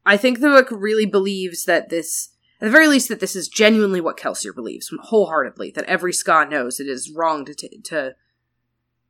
[0.05, 2.29] I think the book really believes that this,
[2.61, 5.71] at the very least, that this is genuinely what Kelsier believes wholeheartedly.
[5.71, 8.15] That every Skaa knows it is wrong to t- to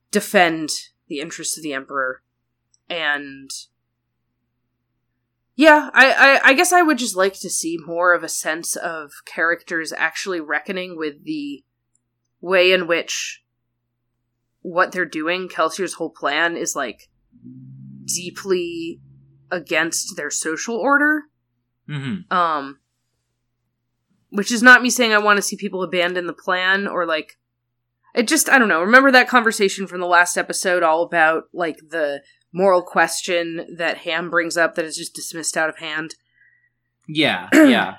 [0.10, 0.70] defend
[1.08, 2.24] the interests of the Emperor,
[2.90, 3.52] and
[5.56, 8.76] yeah, I, I I guess I would just like to see more of a sense
[8.76, 11.64] of characters actually reckoning with the
[12.40, 13.44] way in which
[14.62, 17.10] what they're doing, Kelsier's whole plan is like
[18.06, 19.02] deeply
[19.50, 21.24] against their social order.
[21.88, 22.80] hmm Um,
[24.32, 27.38] which is not me saying I want to see people abandon the plan or like
[28.16, 28.82] it just I don't know.
[28.82, 32.22] Remember that conversation from the last episode all about like the
[32.54, 36.16] moral question that Ham brings up that is just dismissed out of hand.
[37.08, 37.96] Yeah, yeah.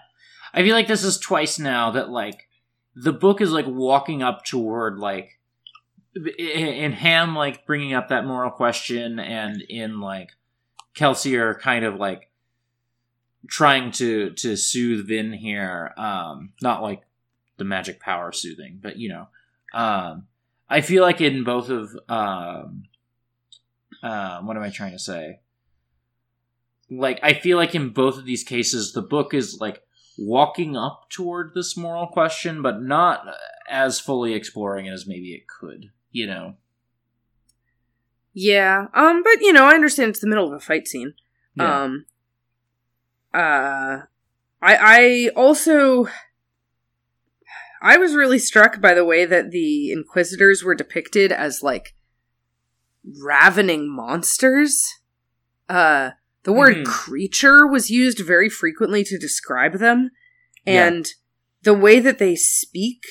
[0.55, 2.49] I feel like this is twice now that like
[2.95, 5.39] the book is like walking up toward like
[6.15, 10.31] in Ham like bringing up that moral question and in like
[10.95, 12.29] Kelsey Kelsier kind of like
[13.49, 17.03] trying to to soothe Vin here um not like
[17.57, 19.29] the magic power soothing but you know
[19.75, 20.27] um
[20.69, 22.85] I feel like in both of um
[24.03, 25.41] uh, what am I trying to say
[26.91, 29.83] like I feel like in both of these cases the book is like
[30.19, 33.27] walking up toward this moral question but not
[33.69, 36.55] as fully exploring it as maybe it could you know
[38.35, 38.87] Yeah.
[38.95, 41.15] Um but you know, I understand it's the middle of a fight scene.
[41.55, 41.83] Yeah.
[41.83, 42.07] Um
[43.35, 44.03] uh
[44.61, 46.07] I I also
[47.83, 51.95] I was really struck by the way that the inquisitors were depicted as like
[53.25, 54.83] ravening monsters.
[55.69, 56.11] Uh
[56.45, 56.85] the word Mhm.
[56.87, 60.11] creature was used very frequently to describe them
[60.65, 60.87] Yeah.
[60.89, 61.09] and
[61.63, 63.03] the way that they speak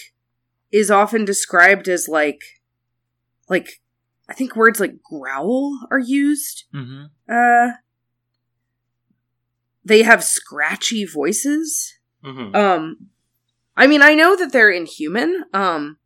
[0.72, 2.42] is often described as like
[3.50, 3.82] like
[4.30, 6.66] I think words like growl are used.
[6.74, 7.06] mm-hmm.
[7.30, 7.74] Uh
[9.84, 11.94] they have scratchy voices.
[12.24, 13.10] hmm Um
[13.76, 15.98] I mean, I know that they're inhuman, um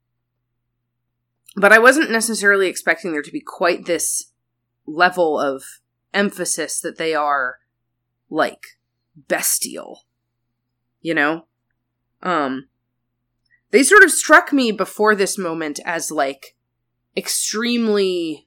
[1.58, 4.32] but I wasn't necessarily expecting there to be quite this
[4.86, 5.64] level of
[6.14, 7.58] emphasis that they are
[8.30, 8.62] like
[9.16, 10.06] bestial.
[11.02, 11.46] You know?
[12.22, 12.68] Um
[13.72, 16.56] they sort of struck me before this moment as like
[17.18, 18.45] extremely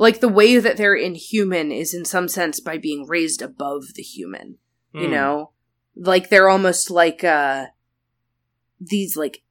[0.00, 4.02] like the way that they're inhuman is in some sense by being raised above the
[4.02, 4.56] human
[4.94, 5.12] you Hmm.
[5.12, 5.52] know
[5.94, 7.66] like they're almost like uh
[8.80, 9.42] these like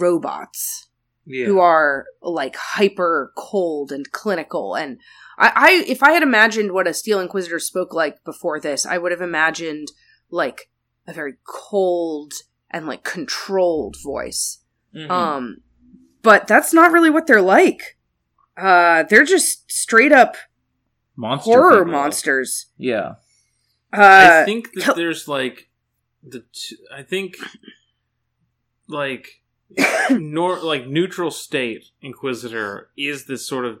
[0.00, 0.88] robots
[1.24, 1.46] yeah.
[1.46, 4.98] who are like hyper cold and clinical and
[5.38, 8.98] I, I if i had imagined what a steel inquisitor spoke like before this i
[8.98, 9.88] would have imagined
[10.30, 10.70] like
[11.06, 12.32] a very cold
[12.70, 14.58] and like controlled voice
[14.94, 15.10] Mhm.
[15.10, 15.56] um
[16.22, 17.96] but that's not really what they're like
[18.56, 20.36] uh they're just straight up
[21.16, 21.92] monster horror people.
[21.92, 22.66] monsters.
[22.76, 23.14] Yeah.
[23.92, 25.68] Uh I think that there's like
[26.22, 27.36] the t- I think
[28.88, 29.40] like
[30.10, 33.80] nor like neutral state inquisitor is this sort of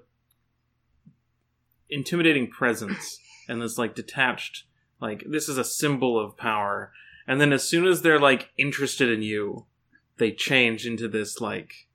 [1.90, 3.18] intimidating presence
[3.48, 4.64] and this like detached
[5.00, 6.92] like this is a symbol of power.
[7.26, 9.66] And then as soon as they're like interested in you
[10.18, 11.88] they change into this like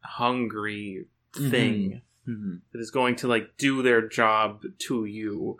[0.00, 1.06] hungry
[1.38, 5.58] thing hmm that is going to like do their job to you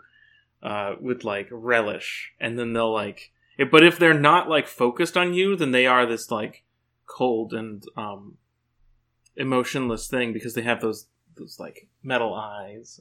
[0.63, 2.33] uh with like relish.
[2.39, 5.87] And then they'll like it, but if they're not like focused on you then they
[5.87, 6.63] are this like
[7.05, 8.37] cold and um
[9.35, 12.99] emotionless thing because they have those those like metal eyes.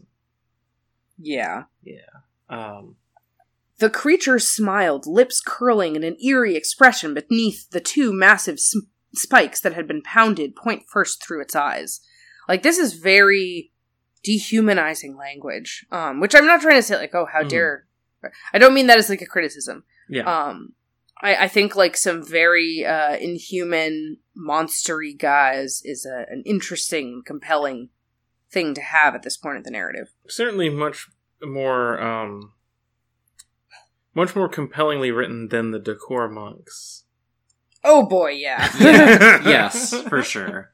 [1.19, 1.65] Yeah.
[1.83, 2.23] Yeah.
[2.49, 2.97] um
[3.79, 8.59] The creature smiled, lips curling in an eerie expression beneath the two massive
[9.15, 12.01] spikes that had been pounded point first through its eyes.
[12.49, 13.73] Like this is very
[14.23, 17.49] dehumanizing language, um, which I'm not trying to say like, oh, how Mhm.
[17.49, 17.87] dare.
[18.53, 19.85] I don't mean that as like a criticism.
[20.09, 20.75] yeah Um,
[21.23, 27.89] I, I think like some very uh, inhuman, monstery guys is a, an interesting, compelling
[28.51, 30.09] thing to have at this point of the narrative.
[30.29, 31.09] certainly much
[31.43, 32.53] more um
[34.15, 37.05] much more compellingly written than the decor monks
[37.89, 38.71] Oh boy, yeah.
[38.81, 40.73] yeah yes for sure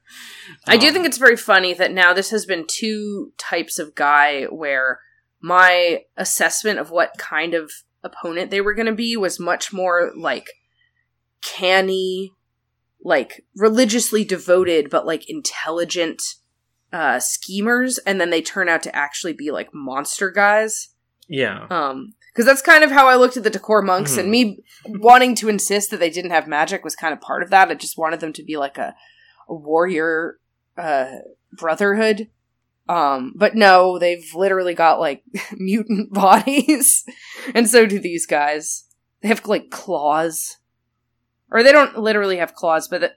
[0.66, 3.94] I do Um, think it's very funny that now this has been two types of
[3.94, 5.00] guy where
[5.40, 7.70] my assessment of what kind of
[8.02, 10.46] opponent they were going to be was much more like
[11.42, 12.32] canny,
[13.04, 16.22] like religiously devoted, but like intelligent
[16.92, 20.90] uh schemers, and then they turn out to actually be like monster guys.
[21.28, 24.64] yeah Um, because that's kind of how I looked at the Decor monks, and me
[24.86, 27.68] wanting to insist that they didn't have magic was kind of part of that.
[27.68, 28.94] I just wanted them to be like a,
[29.48, 30.38] a warrior
[30.76, 31.18] uh,
[31.52, 32.28] brotherhood.
[32.88, 35.22] Um, but no, they've literally got like
[35.52, 37.04] mutant bodies,
[37.54, 38.84] and so do these guys.
[39.20, 40.56] They have like claws,
[41.50, 43.12] or they don't literally have claws, but the,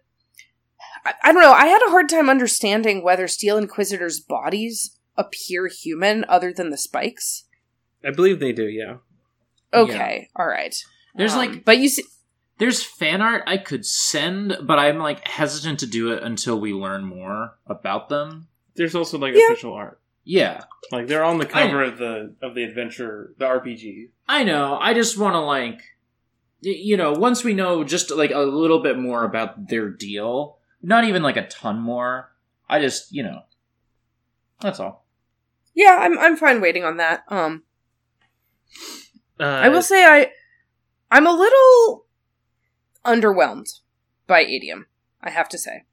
[1.06, 1.54] I, I don't know.
[1.54, 6.78] I had a hard time understanding whether Steel Inquisitors' bodies appear human other than the
[6.78, 7.46] spikes.
[8.06, 8.68] I believe they do.
[8.68, 8.98] Yeah.
[9.76, 10.76] Okay, all right.
[11.15, 12.03] There's Um, like but you see,
[12.57, 16.73] there's fan art I could send, but I'm like hesitant to do it until we
[16.73, 18.47] learn more about them.
[18.76, 19.52] There's also like Yeah.
[19.52, 19.99] official art.
[20.27, 24.10] Yeah, Like they're on the cover of the of the adventure, the RPG.
[24.27, 24.77] I know.
[24.81, 25.81] I just want to like,
[26.61, 31.03] you know, once we know just like a little bit more about their deal, not
[31.03, 32.31] even like a ton more.
[32.68, 33.43] I just, you know,
[34.61, 35.06] that's all.
[35.76, 37.23] yeah, I'm I'm fine waiting on that.
[37.27, 37.61] Um,
[39.40, 40.32] Uh, I will say I
[41.12, 42.06] I'm a little
[43.06, 43.80] underwhelmed
[44.28, 44.86] by Atium.
[45.22, 45.84] I have to say.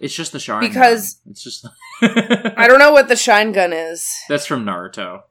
[0.00, 0.60] It's just the Sharingan.
[0.60, 1.66] Because- it's just
[2.02, 4.08] I don't know what the shine gun is.
[4.28, 5.22] that's from Naruto.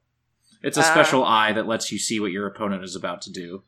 [0.63, 0.91] It's a Ah.
[0.91, 3.63] special eye that lets you see what your opponent is about to do.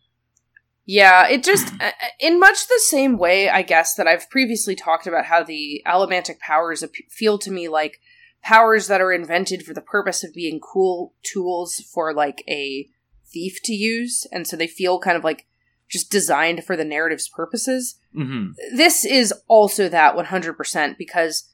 [0.85, 5.07] Yeah, it just uh, in much the same way, I guess that I've previously talked
[5.07, 7.99] about how the allomantic powers feel to me like
[8.41, 12.89] powers that are invented for the purpose of being cool tools for like a
[13.31, 15.45] thief to use, and so they feel kind of like
[15.89, 17.95] just designed for the narrative's purposes.
[18.13, 21.49] hmm this is also that 100% because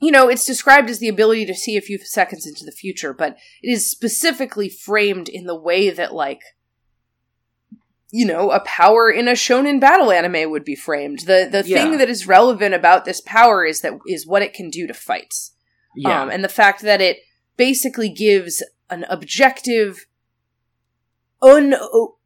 [0.00, 3.12] you know it's described as the ability to see a few seconds into the future
[3.12, 6.40] but it is specifically framed in the way that like
[8.10, 11.76] you know a power in a shonen battle anime would be framed the the Yeah.
[11.82, 14.94] thing that is relevant about this power is that is what it can do to
[14.94, 15.52] fights
[15.96, 16.22] Yeah.
[16.22, 17.18] um, and the fact that it
[17.56, 20.06] basically gives an objective
[21.42, 21.74] un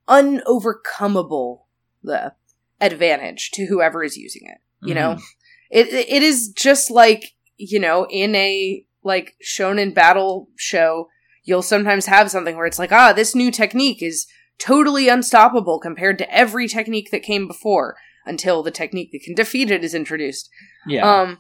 [0.09, 1.61] unovercomable
[2.03, 2.33] the
[2.81, 5.23] advantage to whoever is using it you know Mhm.
[5.71, 11.09] it it is just like you know in a like shonen battle show
[11.45, 14.27] you'll sometimes have something where it's like ah this new technique is
[14.59, 19.71] totally unstoppable compared to every technique that came before until the technique that can defeat
[19.71, 20.51] it is introduced
[20.87, 21.21] Yeah.
[21.23, 21.39] um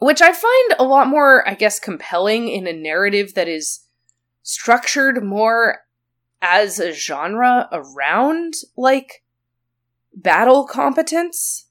[0.00, 3.86] which i find a lot more i guess compelling in a narrative that is
[4.42, 5.80] structured more
[6.42, 9.22] as a genre around like
[10.14, 11.66] battle competence?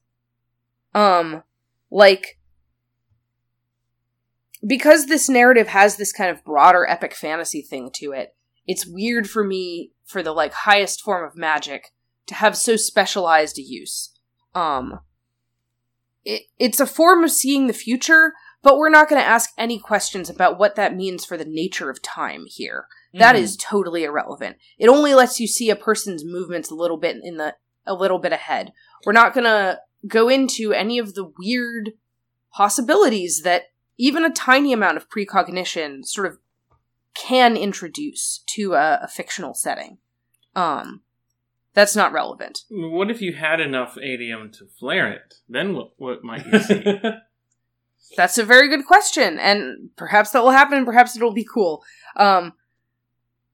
[0.94, 1.42] Um
[1.90, 2.38] like
[4.66, 8.34] because this narrative has this kind of broader epic fantasy thing to it
[8.66, 11.90] it's weird for me for the like highest form of magic
[12.26, 14.10] to have so specialized a use.
[14.54, 15.00] Um
[16.24, 19.78] it, it's a form of seeing the future but we're not going to ask any
[19.78, 23.40] questions about what that means for the nature of time here That Mhm.
[23.40, 27.36] is totally irrelevant it only lets you see a person's movements a little bit in
[27.38, 27.54] the
[27.86, 28.72] a little bit ahead
[29.04, 31.92] we're not going to go into any of the weird
[32.52, 33.64] possibilities that
[33.98, 36.38] even a tiny amount of precognition sort of
[37.14, 39.98] can introduce to a, a fictional setting
[40.54, 41.02] um
[41.74, 45.34] that's not relevant What if you had enough atium to flare it?
[45.48, 46.84] Then what, what might you see?
[48.16, 50.84] That's a very good question, and perhaps that will happen.
[50.84, 51.84] Perhaps it'll be cool.
[52.16, 52.54] Um,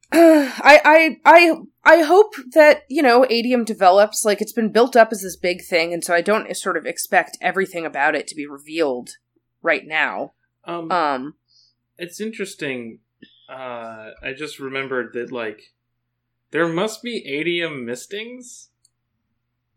[0.12, 4.24] I, I, I, I hope that you know Atium develops.
[4.24, 6.86] Like it's been built up as this big thing, and so I don't sort of
[6.86, 9.10] expect everything about it to be revealed
[9.62, 10.32] right now.
[10.64, 11.34] um, Um,
[11.98, 13.00] it's interesting.
[13.48, 15.72] Uh, I just remembered that like
[16.50, 18.68] there must be atium mistings.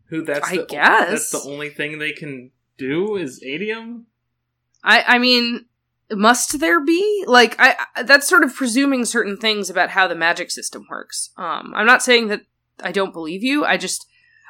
[0.06, 1.30] Who that's I the, guess.
[1.30, 4.06] that's the only thing they can do is atium.
[4.82, 5.66] I, I mean,
[6.12, 8.02] must there be like I, I?
[8.02, 11.30] That's sort of presuming certain things about how the magic system works.
[11.36, 12.42] Um, I'm not saying that
[12.82, 13.64] I don't believe you.
[13.64, 14.06] I just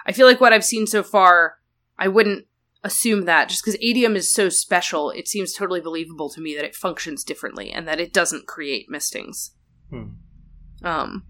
[0.07, 1.57] I feel like what I've seen so far,
[1.99, 2.47] I wouldn't
[2.83, 5.11] assume that just because atium is so special.
[5.11, 8.87] It seems totally believable to me that it functions differently and that it doesn't create
[8.89, 9.53] mistings.
[9.91, 10.05] Hmm.
[10.83, 11.25] Um,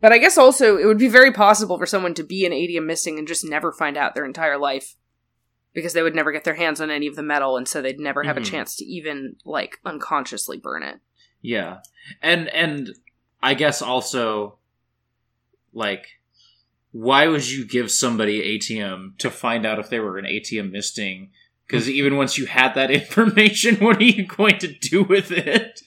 [0.00, 2.86] but I guess also it would be very possible for someone to be an atium
[2.86, 4.94] missing and just never find out their entire life
[5.74, 8.00] because they would never get their hands on any of the metal, and so they'd
[8.00, 8.42] never have Mhm.
[8.42, 11.00] a chance to even like unconsciously burn it.
[11.42, 11.78] Yeah.
[12.22, 12.94] And and
[13.42, 14.58] I guess also
[15.74, 16.06] like
[16.92, 21.30] why would you give somebody atium to find out if they were an atium misting?
[21.66, 25.80] Because even once you had that information, what are you going to do with it?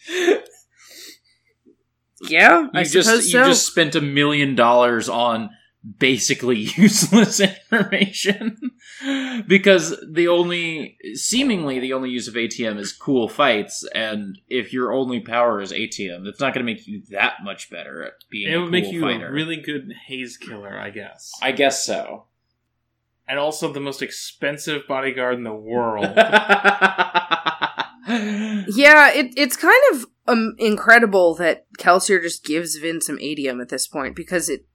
[2.22, 3.46] Yeah, You I just suppose you so.
[3.46, 5.52] just spent a million dollars on
[6.00, 7.40] basically useless
[7.72, 8.58] information
[9.48, 14.92] because the only seemingly the only use of atium is cool fights and if your
[14.94, 18.52] only power is atium it's not going to make you that much better at being
[18.52, 19.28] It a would make you fighter.
[19.28, 21.32] a really good hazekiller, I guess.
[21.42, 22.26] I guess so
[23.28, 26.06] and also the most expensive bodyguard in the world.
[28.10, 33.68] Yeah, it, it's kind of um, incredible that Kelsier just gives Vin some atium at
[33.70, 34.66] this point because it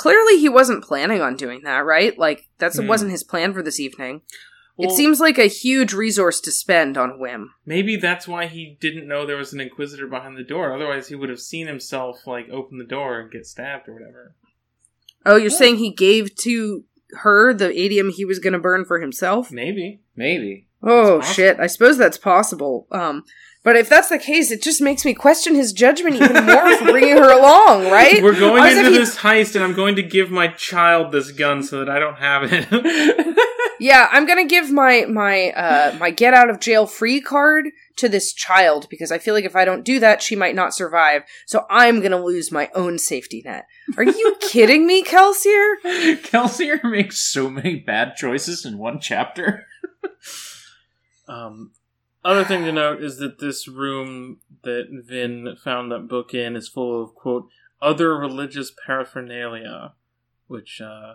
[0.00, 2.18] clearly he wasn't planning on doing that, right?
[2.18, 2.86] Like that's Hmm.
[2.86, 4.22] wasn't his plan for this evening.
[4.76, 7.50] Well, it seems like a huge resource to spend on whim.
[7.66, 10.74] maybe that's why he didn't know there was an inquisitor behind the door.
[10.74, 14.34] Otherwise, he would have seen himself like open the door and get stabbed or whatever.
[15.26, 16.84] Oh, you're saying he gave to
[17.24, 19.52] her the atium he was going to burn for himself?
[19.52, 20.00] Maybe.
[20.16, 20.68] Maybe.
[20.82, 21.58] Oh shit!
[21.60, 22.86] I suppose that's possible.
[22.90, 23.24] Um,
[23.62, 26.84] but if that's the case, it just makes me question his judgment even more for
[26.86, 28.22] bringing her along, right?
[28.22, 31.12] We're going As if into he- this heist, and I'm going to give my child
[31.12, 33.36] this gun so that I don't have it.
[33.82, 38.10] Yeah, I'm gonna give my my uh my get out of jail free card to
[38.10, 41.22] this child because I feel like if I don't do that, she might not survive.
[41.46, 43.64] So I'm gonna lose my own safety net.
[43.96, 45.76] Are you kidding me, Kelsier?
[46.20, 49.64] Kelsier makes so many bad choices in one chapter.
[51.30, 51.72] Um,
[52.24, 56.68] other thing to note is that this room that Vin found that book in is
[56.68, 57.48] full of quote
[57.80, 59.94] other religious paraphernalia,
[60.48, 61.14] which uh,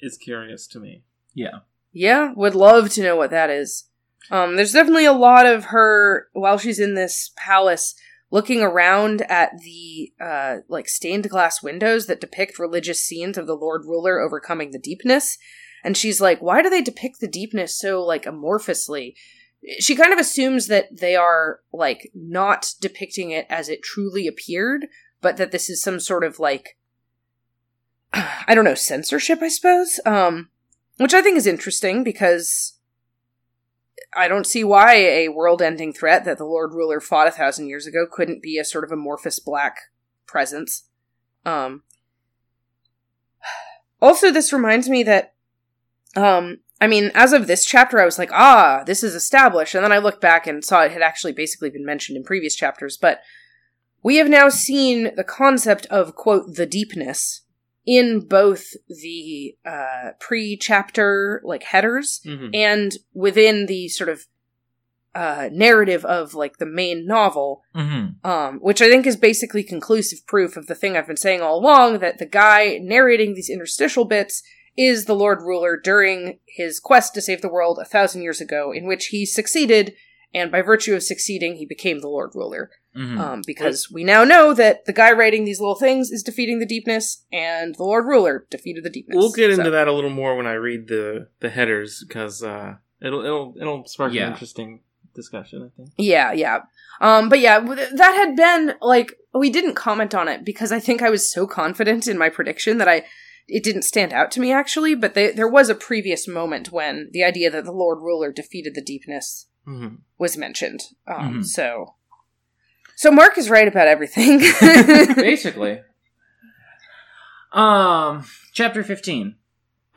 [0.00, 1.02] is curious to me.
[1.34, 1.60] Yeah.
[1.92, 3.84] Yeah, would love to know what that is.
[4.30, 7.94] Um, there's definitely a lot of her while she's in this palace
[8.30, 13.54] looking around at the uh like stained glass windows that depict religious scenes of the
[13.54, 15.38] Lord Ruler overcoming the deepness.
[15.88, 19.14] And she's like, why do they depict the deepness so like amorphously?
[19.78, 24.88] She kind of assumes that they are like not depicting it as it truly appeared,
[25.22, 26.76] but that this is some sort of like
[28.12, 29.98] I don't know, censorship, I suppose.
[30.04, 30.50] Um
[30.98, 32.76] which I think is interesting because
[34.14, 37.68] I don't see why a world ending threat that the Lord Ruler fought a thousand
[37.68, 39.78] years ago couldn't be a sort of amorphous black
[40.26, 40.86] presence.
[41.46, 41.82] Um
[44.02, 45.32] also this reminds me that
[46.18, 49.74] um I mean, as of this chapter, I was like, ah, this is established.
[49.74, 52.54] And then I looked back and saw it had actually basically been mentioned in previous
[52.54, 52.96] chapters.
[52.96, 53.20] But
[54.02, 57.42] we have now seen the concept of, quote, the deepness
[57.84, 62.50] in both the uh, pre chapter, like, headers Mm-hmm.
[62.54, 64.26] and within the sort of
[65.16, 68.30] uh, narrative of, like, the main novel Mm-hmm.
[68.30, 71.58] um, which I think is basically conclusive proof of the thing I've been saying all
[71.58, 74.44] along that the guy narrating these interstitial bits
[74.78, 78.72] is the Lord Ruler during his quest to save the world a thousand years ago,
[78.72, 79.94] in which he succeeded,
[80.32, 82.70] and by virtue of succeeding, he became the Lord Ruler.
[82.96, 83.18] Mm-hmm.
[83.18, 86.66] Um, because we now know that the guy writing these little things is defeating the
[86.66, 89.16] deepness, and the Lord Ruler defeated the deepness.
[89.16, 92.42] We'll get into So- that a little more when I read the the headers because
[92.42, 94.26] uh, it'll it'll it'll spark Yeah.
[94.26, 94.80] an interesting
[95.14, 95.70] discussion.
[95.72, 95.90] I think.
[95.96, 96.60] Yeah, yeah.
[97.00, 101.02] Um, but yeah, that had been like we didn't comment on it because I think
[101.02, 103.04] I was so confident in my prediction that I
[103.48, 104.94] it didn't stand out to me actually.
[104.94, 108.74] But they, there was a previous moment when the idea that the Lord Ruler defeated
[108.74, 109.96] the deepness Mm-hmm.
[110.16, 110.80] was mentioned.
[111.06, 111.44] Um, Mhm.
[111.44, 111.94] So,
[112.96, 114.38] so Mark is right about everything.
[115.16, 115.80] Basically.
[117.52, 119.34] Um, chapter 15.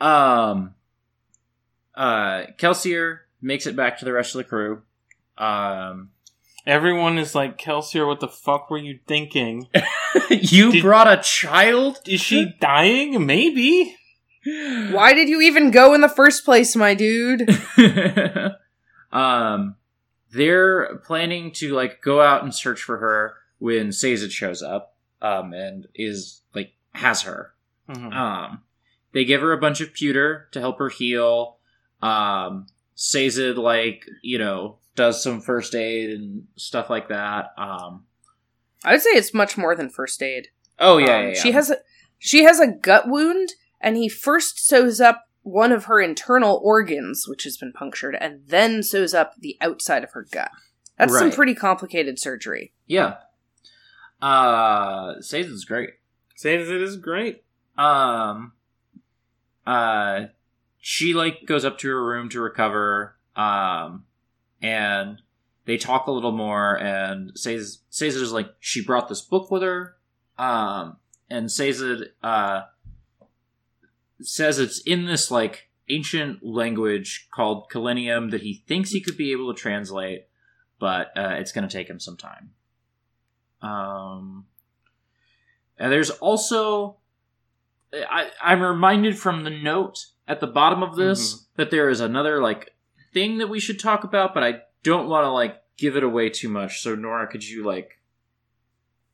[0.00, 0.74] Um,
[1.94, 4.82] uh, Kelsier makes it back to the rest of the crew.
[5.38, 6.10] Um,
[6.66, 9.68] Everyone is like, Kelsier, what the fuck were you thinking?
[10.30, 11.98] you Did- brought a child?
[12.06, 13.26] Is she dying?
[13.26, 13.96] Maybe.
[14.44, 17.48] Why did you even go in the first place, my dude?
[19.12, 19.76] um,
[20.32, 24.90] they're planning to like go out and search for her when Sazed shows up.
[25.20, 27.54] Um, and is like has her.
[27.88, 28.12] Mhm.
[28.12, 28.62] Um,
[29.12, 31.58] they give her a bunch of pewter to help her heal.
[32.00, 32.66] Um,
[32.96, 37.52] Sazed like you know does some first aid and stuff like that.
[37.56, 38.04] Um,
[38.84, 40.48] I would say it's much more than first aid.
[40.78, 41.34] oh yeah, Um, yeah, yeah.
[41.42, 41.76] She has a
[42.18, 43.50] she has a gut wound,
[43.80, 48.42] and he first sews up one of her internal organs, which has been punctured, and
[48.46, 50.50] then sews up the outside of her gut.
[50.98, 52.72] That's some pretty complicated surgery.
[52.86, 53.16] yeah.
[54.20, 55.90] Uh, Sazed's great.
[56.36, 57.42] Says it is great.
[57.78, 58.52] um
[59.66, 60.24] uh
[60.78, 64.04] she like goes up to her room to recover um
[64.62, 65.20] and
[65.64, 69.62] they talk a little more and says says is like she brought this book with
[69.62, 69.96] her
[70.38, 70.96] um
[71.28, 72.62] and says it uh
[74.20, 79.32] says it's in this like ancient language called Kalenium that he thinks he could be
[79.32, 80.26] able to translate
[80.78, 82.50] but uh, it's going to take him some time.
[83.60, 84.46] Um
[85.78, 86.96] and there's also
[87.92, 92.40] I, I'm reminded from the note at the bottom of this that there is another
[92.40, 92.71] like
[93.12, 96.30] thing that we should talk about, but I don't want to like give it away
[96.30, 96.80] too much.
[96.82, 97.98] So Nora, could you like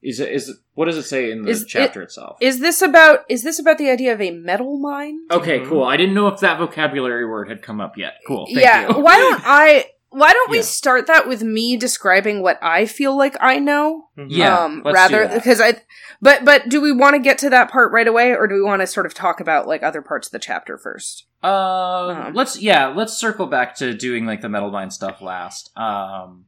[0.01, 2.39] is it is it, what does it say in the Is chapter itself?
[2.41, 5.21] Is this about is this about the idea of a metal mind?
[5.31, 5.69] okay, Mhm.
[5.69, 5.83] cool.
[5.83, 8.15] I didn't know if that vocabulary word had come up yet.
[8.27, 8.47] Cool.
[8.47, 8.89] Thank yeah.
[8.97, 9.01] you.
[9.03, 13.37] Why don't I Why don't we start that with me describing what I feel like
[13.41, 14.09] I know?
[14.17, 14.29] Mhm.
[14.31, 15.83] Yeah, um, rather because I,
[16.23, 18.63] but but do we want to get to that part right away, or do we
[18.63, 21.27] want to sort of talk about like other parts of the chapter first?
[21.43, 25.71] Um, Um, let's yeah, let's circle back to doing like the metal mind stuff last.
[25.77, 26.47] Um,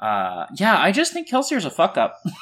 [0.00, 2.20] uh, yeah, I just think Kelsier's a fuck up.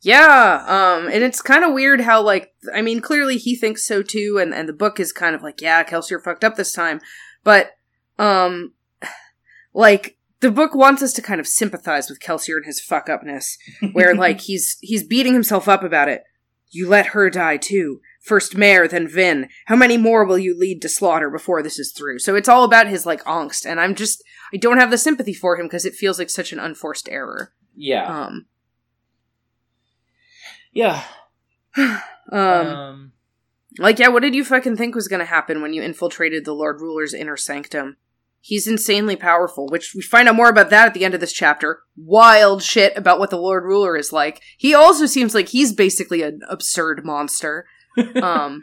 [0.00, 4.02] Yeah, um, and it's kind of weird how like I mean, clearly he thinks so
[4.02, 7.00] too, and and the book is kind of like, yeah, Kelsier fucked up this time,
[7.42, 7.72] but
[8.18, 8.74] um,
[9.78, 13.56] like the book wants us to kind of sympathize with Kelsier and his fuck upness,
[13.92, 16.24] where like he's he's beating himself up about it.
[16.70, 18.00] You let her die too.
[18.20, 19.48] First Mare, then Vin.
[19.66, 22.18] How many more will you lead to slaughter before this is through?
[22.18, 24.22] So it's all about his like angst, and I'm just
[24.52, 27.52] I don't have the sympathy for him because it feels like such an unforced error.
[27.74, 28.46] yeah, Um,
[30.72, 31.04] yeah.
[31.76, 32.02] um,
[32.32, 33.12] um
[33.78, 36.52] Like, yeah, what did you fucking think was going to happen when you infiltrated the
[36.52, 37.96] Lord Ruler's inner sanctum?
[38.48, 41.34] He's insanely powerful, which we find out more about that at the end of this
[41.34, 41.82] chapter.
[41.98, 44.40] Wild shit about what the Lord Ruler is like.
[44.56, 47.66] He also seems like he's basically an absurd monster.
[48.22, 48.62] Um,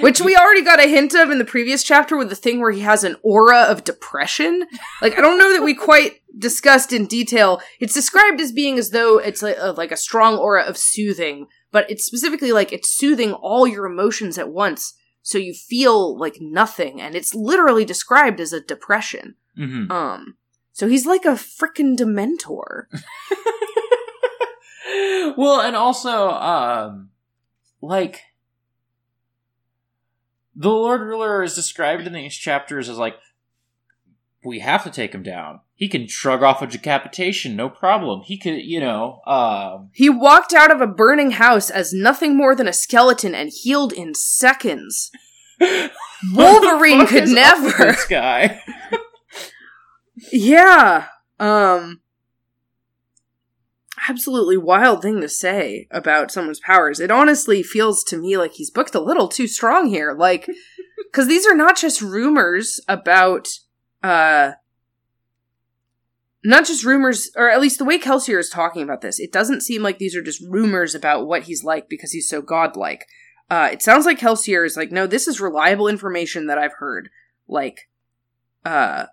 [0.00, 2.72] which we already got a hint of in the previous chapter with the thing where
[2.72, 4.66] he has an aura of depression.
[5.00, 7.62] Like, I don't know that we quite discussed in detail.
[7.80, 11.46] It's described as being as though it's like a, like a strong aura of soothing,
[11.72, 14.92] but it's specifically like it's soothing all your emotions at once,
[15.26, 19.34] so you feel like nothing, and it's literally described as a depression.
[19.58, 19.90] mhm.
[19.90, 20.36] Um,
[20.72, 22.84] so he's like a freaking dementor.
[25.36, 27.10] well, and also, um,
[27.82, 28.20] like,
[30.54, 33.16] the Lord Ruler is described in these chapters as like,
[34.44, 35.58] we have to take him down.
[35.76, 38.22] He can shrug off a decapitation, no problem.
[38.22, 42.54] He could, you know, um, He walked out of a burning house as nothing more
[42.54, 45.10] than a skeleton and healed in seconds.
[45.60, 47.92] Wolverine what the fuck could never.
[47.92, 48.60] This guy.
[50.32, 51.08] Yeah.
[51.38, 52.00] Um
[54.08, 57.00] absolutely wild thing to say about someone's powers.
[57.00, 60.14] It honestly feels to me like he's booked a little too strong here.
[60.14, 60.48] Like
[61.12, 63.48] cuz these are not just rumors about
[64.02, 64.52] uh
[66.46, 69.18] not just rumors or at least the way Kelsier is talking about this.
[69.18, 72.40] It doesn't seem like these are just rumors about what he's like because he's so
[72.40, 73.06] godlike.
[73.50, 77.10] Uh it sounds like Kelsier is like no, this is reliable information that I've heard.
[77.48, 77.88] Like
[78.64, 79.06] uh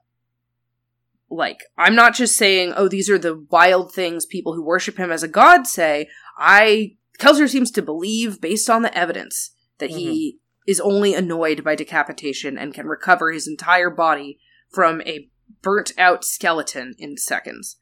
[1.30, 5.12] like i'm not just saying oh these are the wild things people who worship him
[5.12, 6.08] as a god say
[6.38, 11.76] i Kelsier seems to believe based on the evidence that he is only annoyed by
[11.76, 14.40] decapitation and can recover his entire body
[14.70, 15.30] from a
[15.62, 17.78] burnt out skeleton in seconds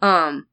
[0.00, 0.46] um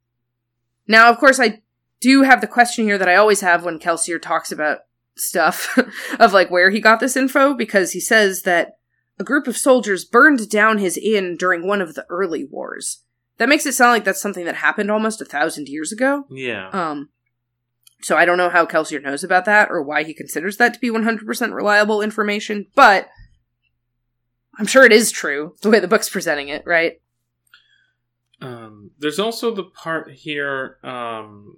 [0.87, 1.61] now of course i
[1.99, 4.79] do have the question here that i always have when kelsier talks about
[5.15, 5.77] stuff
[6.19, 8.77] of like where he got this info because he says that
[9.19, 13.03] a group of soldiers burned down his inn during one of the early wars.
[13.37, 16.25] That makes it sound like that's something that happened almost a thousand years ago.
[16.29, 16.69] Yeah.
[16.69, 17.09] Um,
[18.01, 20.79] so I don't know how Kelsier knows about that or why he considers that to
[20.79, 23.09] be 100% reliable information, but
[24.59, 27.01] I'm sure it is true the way the book's presenting it, right?
[28.41, 31.57] Um, there's also the part here um,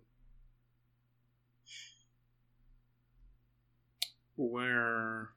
[4.36, 5.30] where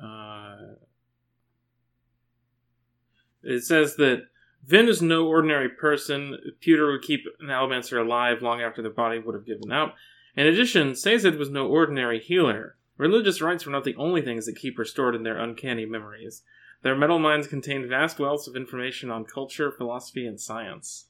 [0.00, 0.56] uh,
[3.42, 4.22] it says that
[4.64, 6.36] Vin is no ordinary person.
[6.60, 9.94] Pewter would keep an Allomancer alive long after their body would have given out.
[10.36, 12.76] In addition, Sazed was no ordinary healer.
[13.00, 16.42] Religious rites were not the only things that keep her stored in their uncanny memories.
[16.82, 21.06] Their metal minds contained vast wealths of information on culture, philosophy, and science.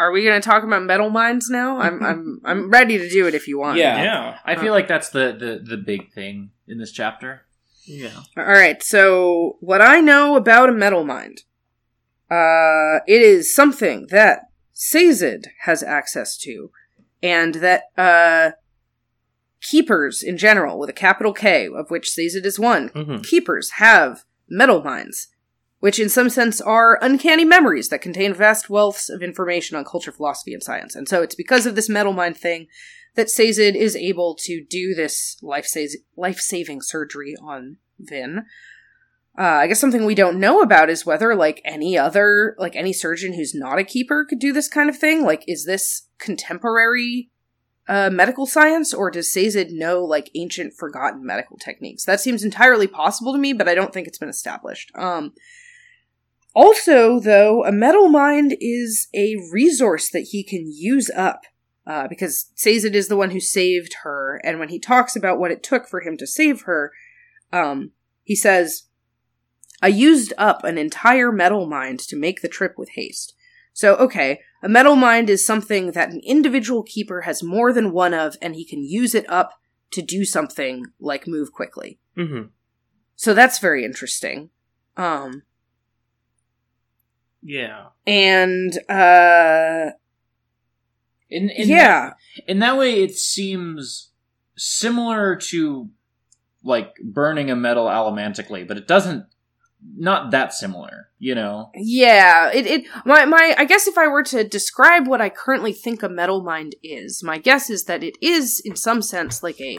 [0.00, 1.78] Are we going to talk about metal mines now?
[1.78, 3.78] I'm I'm I'm ready to do it if you want.
[3.78, 4.02] Yeah.
[4.02, 4.38] Yeah.
[4.44, 7.46] I feel like that's the, the, the big thing in this chapter.
[7.84, 8.22] Yeah.
[8.36, 8.82] All right.
[8.82, 11.42] So what I know about a metal mind,
[12.28, 16.72] uh, it is something that Sazed has access to,
[17.22, 18.56] and that uh,
[19.62, 23.22] keepers in general, with a capital K, of which Sazed is one, Mm-hmm.
[23.22, 25.28] keepers have metal minds,
[25.80, 30.12] which in some sense are uncanny memories that contain vast wealths of information on culture,
[30.12, 30.94] philosophy, and science.
[30.94, 32.66] And so it's because of this metal mind thing
[33.16, 35.66] that Sazed is able to do this life
[36.38, 38.44] saving surgery on Vin.
[39.38, 42.92] Uh, I guess something we don't know about is whether, like, any other, like, any
[42.92, 45.22] surgeon who's not a keeper could do this kind of thing.
[45.22, 47.30] Like, is this contemporary
[47.90, 52.04] uh, medical science, or does Sazed know, like, ancient forgotten medical techniques?
[52.04, 54.90] That seems entirely possible to me, but I don't think it's been established.
[54.94, 55.32] Um,
[56.54, 61.42] also, though, a metal mind is a resource that he can use up.
[61.86, 65.50] Uh, because Sazed is the one who saved her, and when he talks about what
[65.50, 66.92] it took for him to save her,
[67.52, 67.90] um,
[68.22, 68.84] he says,
[69.82, 73.34] I used up an entire metal mind to make the trip with haste.
[73.72, 78.14] So, okay, a metal mind is something that an individual keeper has more than one
[78.14, 79.52] of, and he can use it up
[79.92, 81.98] to do something like move quickly.
[82.16, 82.48] Mm-hmm.
[83.16, 84.50] So that's very interesting.
[84.96, 85.42] Um,
[87.42, 87.86] Yeah.
[88.06, 89.92] and, uh,
[91.28, 92.10] In, in yeah.
[92.10, 94.10] That, in that way, it seems
[94.56, 95.88] similar to
[96.62, 99.24] like burning a metal allomantically, but it doesn't.
[99.82, 101.70] Not that similar, you know.
[101.74, 105.72] Yeah, it, it my my I guess if I were to describe what I currently
[105.72, 109.60] think a metal mind is, my guess is that it is in some sense like
[109.60, 109.78] a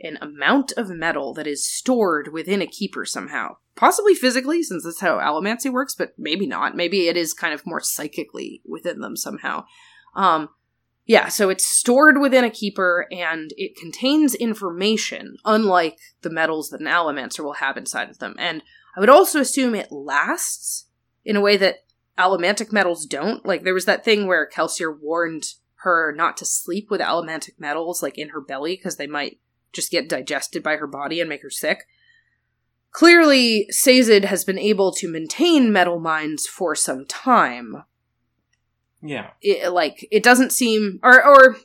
[0.00, 3.56] an amount of metal that is stored within a keeper somehow.
[3.76, 6.76] Possibly physically, since that's how allomancy works, but maybe not.
[6.76, 9.64] Maybe it is kind of more psychically within them somehow.
[10.14, 10.48] Um
[11.06, 16.80] yeah, so it's stored within a keeper and it contains information, unlike the metals that
[16.80, 18.36] an allomancer will have inside of them.
[18.38, 18.62] And
[18.96, 20.86] I would also assume it lasts
[21.24, 21.84] in a way that
[22.18, 23.44] allomantic metals don't.
[23.46, 25.44] Like there was that thing where Kelsier warned
[25.82, 29.38] her not to sleep with allomantic metals like in her belly because they might
[29.72, 31.86] just get digested by her body and make her sick.
[32.92, 37.84] Clearly, Sazed has been able to maintain metal minds for some time.
[39.00, 39.30] Yeah.
[39.40, 41.56] It, like it doesn't seem or or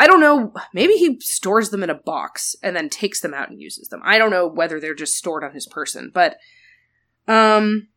[0.00, 3.50] I don't know, maybe he stores them in a box and then takes them out
[3.50, 4.00] and uses them.
[4.02, 6.38] I don't know whether they're just stored on his person, but
[7.28, 7.88] um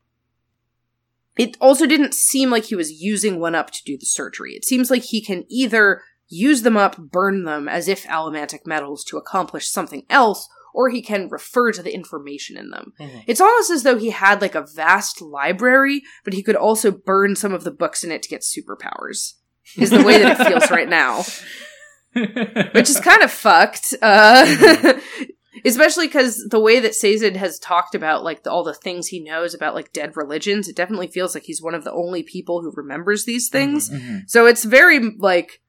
[1.38, 4.52] it also didn't seem like he was using one up to do the surgery.
[4.54, 9.04] It seems like he can either use them up, burn them as if allomantic metals
[9.06, 12.94] to accomplish something else, or he can refer to the information in them.
[13.00, 13.24] Mhm.
[13.28, 17.36] It's almost as though he had like a vast library, but he could also burn
[17.36, 19.36] some of the books in it to get superpowers.
[19.78, 21.24] Is the way that it feels right now,
[22.14, 23.94] which is kind of fucked.
[24.02, 24.94] Uh,
[25.66, 29.20] especially because the way that Sazed has talked about like the, all the things he
[29.20, 32.62] knows about like dead religions, it definitely feels like he's one of the only people
[32.62, 33.90] who remembers these things.
[33.90, 34.30] Mhm.
[34.30, 35.62] So it's very like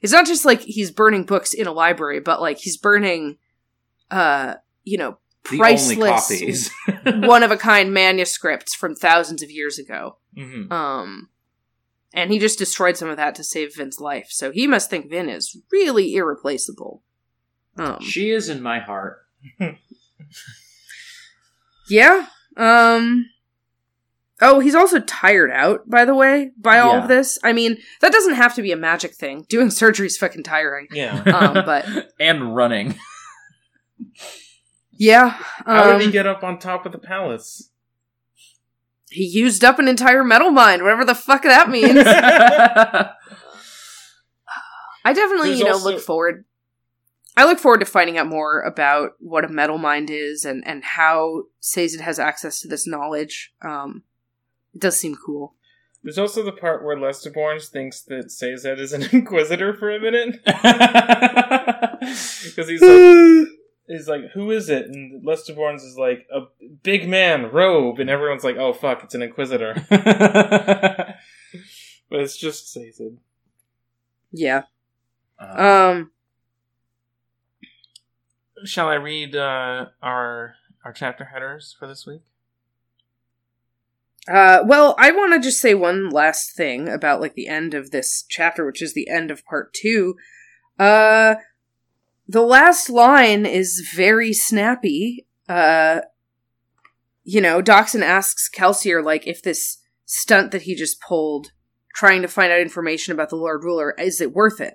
[0.00, 3.38] it's not just like he's burning books in a library, but like he's burning
[4.10, 4.54] uh
[4.84, 6.70] you know priceless copies.
[7.26, 10.18] one of a kind manuscripts from thousands of years ago.
[10.36, 10.72] Mm-hmm.
[10.72, 11.28] Um
[12.14, 14.28] and he just destroyed some of that to save Vin's life.
[14.30, 17.02] So he must think Vin is really irreplaceable.
[17.76, 19.18] Um she is in my heart.
[21.88, 22.26] Yeah.
[22.56, 23.26] Um
[24.44, 27.02] Oh, he's also tired out, by the way, by all Yeah.
[27.02, 27.38] of this.
[27.44, 29.46] I mean, that doesn't have to be a magic thing.
[29.48, 30.88] Doing surgery's fucking tiring.
[30.92, 31.22] Yeah.
[31.22, 31.86] Um, but-
[32.20, 32.96] and running.
[34.90, 35.30] Yeah.
[35.64, 37.70] How Um, did he get up on top of the palace?
[39.12, 42.02] He used up an entire metal mind, whatever the fuck that means.
[45.04, 46.44] I definitely, There's you know, also- look forward.
[47.36, 50.84] I look forward to finding out more about what a metal mind is and and
[50.84, 53.54] how Sazed has access to this knowledge.
[53.62, 54.02] Um,
[54.74, 55.54] it does seem cool.
[56.02, 60.40] There's also the part where Lestibournes thinks that Sazed is an inquisitor for a minute.
[62.02, 63.46] Because he's like,
[63.92, 64.86] he's like, who is it?
[64.86, 66.42] And Lester Lestibournes's is like, a
[66.82, 67.98] big man, robe.
[67.98, 69.74] And everyone's like, oh fuck, it's an inquisitor.
[72.12, 73.16] But it's just Sazed.
[74.32, 74.64] Yeah.
[75.40, 76.10] Uh, Um.
[78.66, 82.20] Shall I read uh, our our chapter headers for this week?
[84.28, 87.92] Uh, well, I want to just say one last thing about like the end of
[87.92, 90.14] this chapter, which is the end of part two.
[90.78, 91.36] Uh,
[92.26, 95.26] the last line is very snappy.
[95.48, 96.00] Uh,
[97.24, 101.52] you know, Dockson asks Kelsier like if this stunt that he just pulled,
[101.94, 104.74] trying to find out information about the Lord Ruler, is it worth it?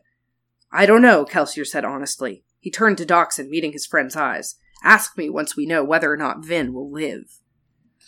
[0.71, 2.43] I don't know, Kelsier said honestly.
[2.59, 4.55] He turned to Dockson, meeting his friend's eyes.
[4.83, 7.39] Ask me once we know whether or not Vin will live.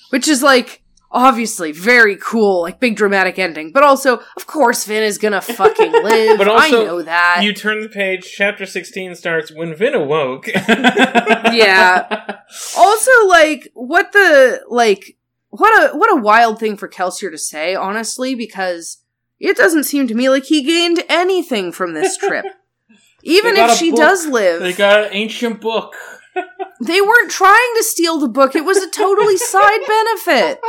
[0.10, 3.72] Which is like, obviously very cool, like big dramatic ending.
[3.72, 6.38] But also, of course, Vin is gonna fucking live.
[6.38, 7.42] But also, I know that.
[7.44, 8.32] You turn the page.
[8.32, 10.48] Chapter sixteen starts when Vin awoke.
[10.58, 12.38] yeah.
[12.78, 15.18] Also, like, what the like
[15.50, 18.98] what a what a wild thing for Kelsier to say, honestly, because
[19.40, 22.46] it doesn't seem to me like he gained anything from this trip.
[23.24, 24.00] Even if she book.
[24.00, 25.94] does live, they got an ancient book.
[26.82, 28.56] They weren't trying to steal the book.
[28.56, 30.62] It was a totally side benefit.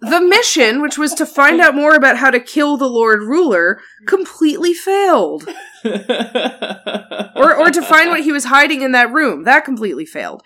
[0.00, 3.80] The mission, which was to find out more about how to kill the Lord Ruler,
[4.06, 5.48] completely failed.
[5.84, 9.44] Or or to find what he was hiding in that room.
[9.44, 10.42] That completely failed.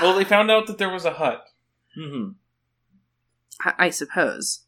[0.00, 1.44] well, they found out that there was a hut
[1.98, 2.32] Mm-hmm.
[3.62, 4.64] I, I suppose.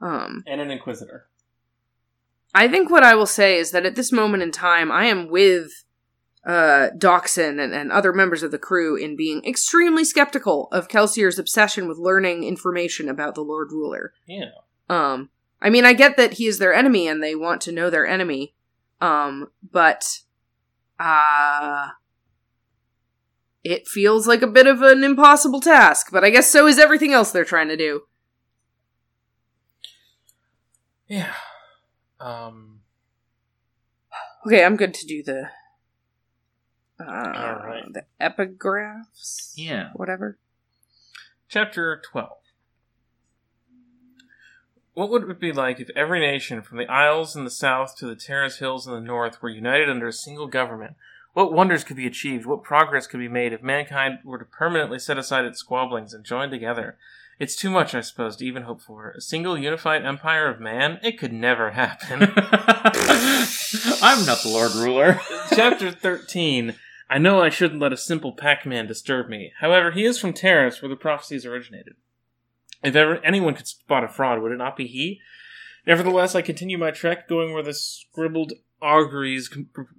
[0.00, 1.26] Um and an inquisitor.
[2.54, 5.28] I think what I will say is that at this moment in time, I am
[5.28, 5.84] with
[6.44, 6.88] uh,
[7.36, 11.98] and, and other members of the crew in being extremely skeptical of Kelsier's obsession with
[11.98, 14.12] learning information about the Lord Ruler.
[14.26, 14.50] Yeah.
[14.88, 15.30] Um,
[15.60, 18.06] I mean, I get that he is their enemy and they want to know their
[18.06, 18.54] enemy.
[19.00, 20.04] Um, but,
[20.98, 21.88] uh,
[23.62, 27.12] it feels like a bit of an impossible task, but I guess so is everything
[27.12, 28.02] else they're trying to do.
[31.06, 31.34] Yeah.
[32.18, 32.80] Um.
[34.46, 35.50] Okay, I'm good to do the,
[37.04, 37.84] uh, right.
[37.92, 39.52] the epigraphs?
[39.56, 39.90] Yeah.
[39.94, 40.38] Whatever.
[41.48, 42.30] Chapter 12.
[44.94, 48.06] What would it be like if every nation, from the Isles in the south to
[48.06, 50.94] the Terris Hills in the north, were united under a single government?
[51.32, 52.44] What wonders could be achieved?
[52.44, 56.24] What progress could be made if mankind were to permanently set aside its squabblings and
[56.24, 56.96] join together?
[57.38, 59.12] It's too much, I suppose, to even hope for.
[59.12, 61.00] A single unified empire of man?
[61.02, 62.22] It could never happen.
[64.02, 65.20] I'm not the Lord Ruler.
[65.54, 66.74] Chapter 13.
[67.10, 69.52] I know I shouldn't let a simple packman disturb me.
[69.58, 71.94] However, he is from Terris, where the prophecies originated.
[72.84, 75.20] If ever anyone could spot a fraud, would it not be he?
[75.86, 79.50] Nevertheless, I continue my trek, going where the scribbled auguries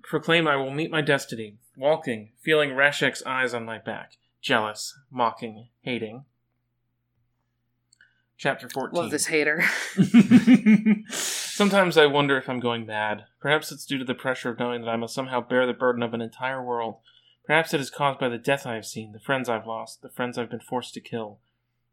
[0.03, 5.67] proclaim I will meet my destiny, walking, feeling Rashek's eyes on my back, jealous, mocking,
[5.81, 6.23] hating.
[8.41, 8.99] Chapter 14.
[8.99, 9.63] Love this hater.
[11.11, 13.25] Sometimes I wonder if I'm going mad.
[13.39, 16.01] Perhaps it's due to the pressure of knowing that I must somehow bear the burden
[16.01, 16.95] of an entire world.
[17.45, 20.09] Perhaps it is caused by the death I have seen, the friends I've lost, the
[20.09, 21.37] friends I've been forced to kill.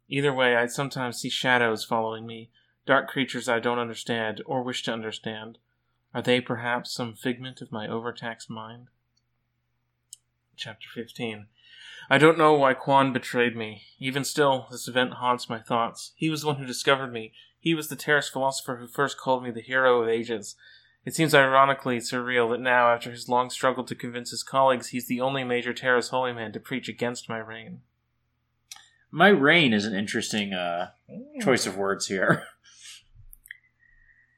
[0.07, 2.49] Either way, I sometimes see shadows following me,
[2.87, 5.59] dark creatures I don't understand or wish to understand.
[6.15, 8.87] Are they perhaps some figment of my overtaxed mind?
[10.55, 11.45] Chapter 15.
[12.09, 13.83] I don't know why Kwaan betrayed me.
[13.99, 16.13] Even still, this event haunts my thoughts.
[16.15, 17.33] He was the one who discovered me.
[17.59, 20.55] He was the Terris philosopher who first called me the hero of ages.
[21.05, 25.07] It seems ironically surreal that now, after his long struggle to convince his colleagues, he's
[25.07, 27.81] the only major Terris holy man to preach against my reign.
[29.11, 30.89] My reign is an interesting uh,
[31.41, 32.43] choice of words here.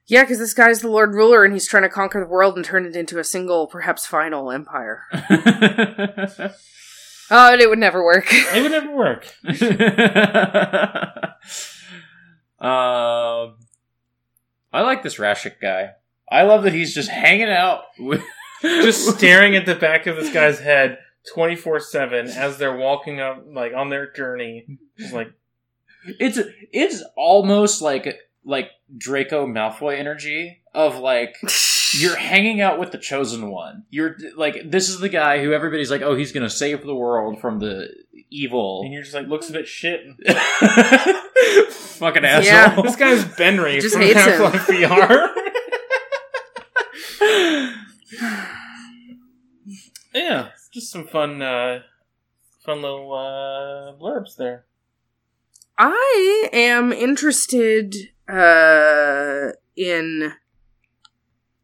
[0.06, 2.64] Yeah, because this guy's the Lord Ruler and he's trying to conquer the world and
[2.64, 5.04] turn it into a single, perhaps final empire.
[7.30, 8.26] Oh, it would never work.
[8.32, 9.26] It would never work.
[12.60, 13.56] um,
[14.72, 15.92] I like this Rashek guy.
[16.30, 18.22] I love that he's just hanging out with.
[18.62, 20.98] Just staring at the back of this guy's head
[21.34, 24.78] 24 7 as they're walking up, like, on their journey.
[24.96, 25.32] Just like,
[26.04, 26.38] it's
[26.72, 31.34] it's almost like like Draco Malfoy energy of like
[31.94, 33.84] you're hanging out with the chosen one.
[33.90, 37.40] You're like this is the guy who everybody's like, oh, he's gonna save the world
[37.40, 37.88] from the
[38.30, 38.82] evil.
[38.84, 40.00] and you're just like, looks a bit shit.
[41.72, 42.44] Fucking asshole.
[42.44, 42.80] Yeah.
[42.82, 44.40] This guy's Benrey Just from hates him.
[44.40, 45.28] Half-Life VR.
[50.14, 51.80] yeah, just some fun, uh,
[52.64, 54.64] fun little uh, blurbs there.
[55.78, 57.94] I am interested
[58.28, 60.32] uh, in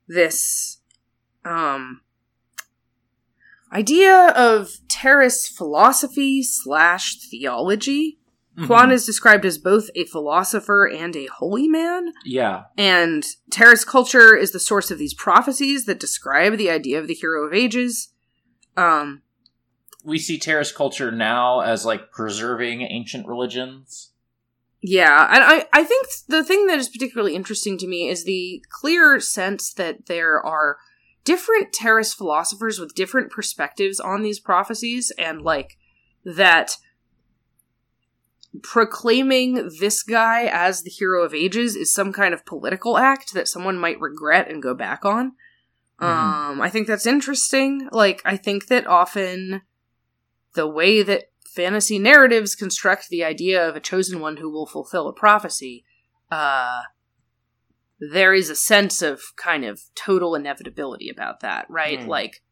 [0.08, 0.78] this
[1.44, 2.00] um,
[3.72, 8.18] idea of Terris philosophy slash theology.
[8.58, 8.66] Mhm.
[8.66, 12.12] Kwaan is described as both a philosopher and a holy man.
[12.24, 12.64] Yeah.
[12.76, 17.14] And Terris culture is the source of these prophecies that describe the idea of the
[17.14, 18.08] hero of ages.
[18.76, 19.22] Um,
[20.04, 24.12] We see Terris culture now as like preserving ancient religions.
[24.90, 28.64] Yeah, and I, I think the thing that is particularly interesting to me is the
[28.70, 30.78] clear sense that there are
[31.24, 35.76] different Terris philosophers with different perspectives on these prophecies, and like
[36.24, 36.78] that
[38.62, 43.46] proclaiming this guy as the hero of ages is some kind of political act that
[43.46, 45.32] someone might regret and go back on.
[46.00, 46.06] Mhm.
[46.06, 47.90] Um, I think that's interesting.
[47.92, 49.60] Like, I think that often
[50.54, 51.24] the way that
[51.58, 55.84] fantasy narratives construct the idea of a chosen one who will fulfill a prophecy,
[56.30, 56.82] uh,
[57.98, 62.00] there is a sense of kind of total inevitability about that, right?
[62.00, 62.06] Hmm.
[62.06, 62.42] Like,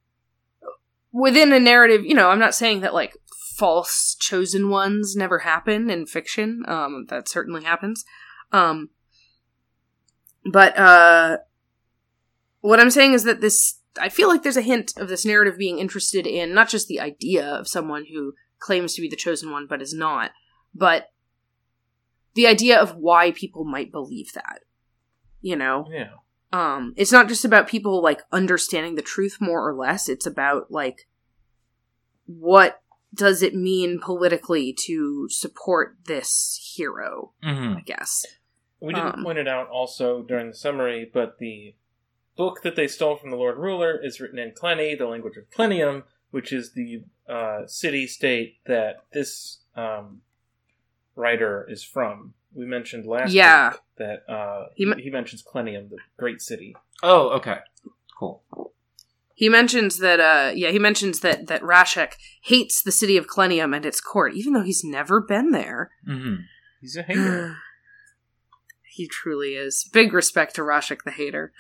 [1.13, 3.17] within a narrative, you know, I'm not saying that like
[3.57, 6.65] false chosen ones never happen in fiction.
[6.67, 8.05] Um, that certainly happens.
[8.51, 8.91] Um,
[10.51, 11.37] but uh,
[12.61, 15.57] what I'm saying is that this, I feel like there's a hint of this narrative
[15.57, 19.51] being interested in not just the idea of someone who claims to be the chosen
[19.51, 20.31] one but is not,
[20.75, 21.11] but
[22.35, 24.61] the idea of why people might believe that.
[25.41, 26.11] You know, Yeah.
[26.53, 30.71] um it's not just about people like understanding the truth more or less it's about
[30.71, 31.07] like
[32.27, 32.81] what
[33.15, 37.77] does it mean politically to support this hero Mm-hmm.
[37.79, 38.25] i guess
[38.81, 41.75] We didn't Um, point it out also during the summary, but the
[42.37, 45.49] book that they stole from the Lord Ruler is written in Khlenni, the language of
[45.51, 50.21] Khlennium, which is the uh, city state that this um,
[51.15, 52.35] writer is from.
[52.55, 53.71] We mentioned last Yeah.
[53.71, 56.75] week that uh, He he, he mentions Khlennium, the great city.
[57.03, 57.59] Oh, okay.
[58.19, 58.43] Cool.
[59.35, 62.13] He mentions that, uh, yeah, he mentions that, that Rashek
[62.43, 65.91] hates the city of Khlennium and its court, even though he's never been there.
[66.09, 66.37] Mm-hmm.
[66.81, 67.57] He's a hater.
[68.95, 69.87] he truly is.
[69.93, 71.53] Big respect to Rashek the hater.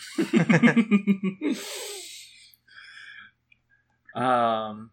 [4.14, 4.90] um,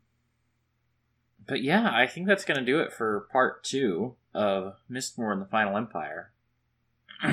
[1.48, 5.42] but yeah, I think that's going to do it for part two of Mistborn and
[5.42, 6.32] the Final Empire.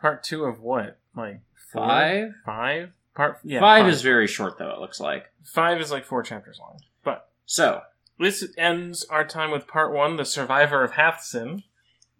[0.00, 0.98] Part two of what?
[1.16, 1.40] Like
[1.72, 1.86] four?
[1.86, 2.34] Five?
[2.44, 2.92] Five?
[3.14, 3.60] Part yeah.
[3.60, 5.32] five, is very short, though, it looks like.
[5.44, 6.80] five is like four chapters long.
[7.04, 7.82] But So,
[8.18, 11.62] this ends our time with part one, the survivor of Hathsin.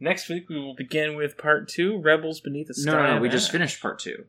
[0.01, 2.93] Next week we will begin with part two, Rebels Beneath the Sky.
[2.93, 4.25] no, no, no, we just finished part two.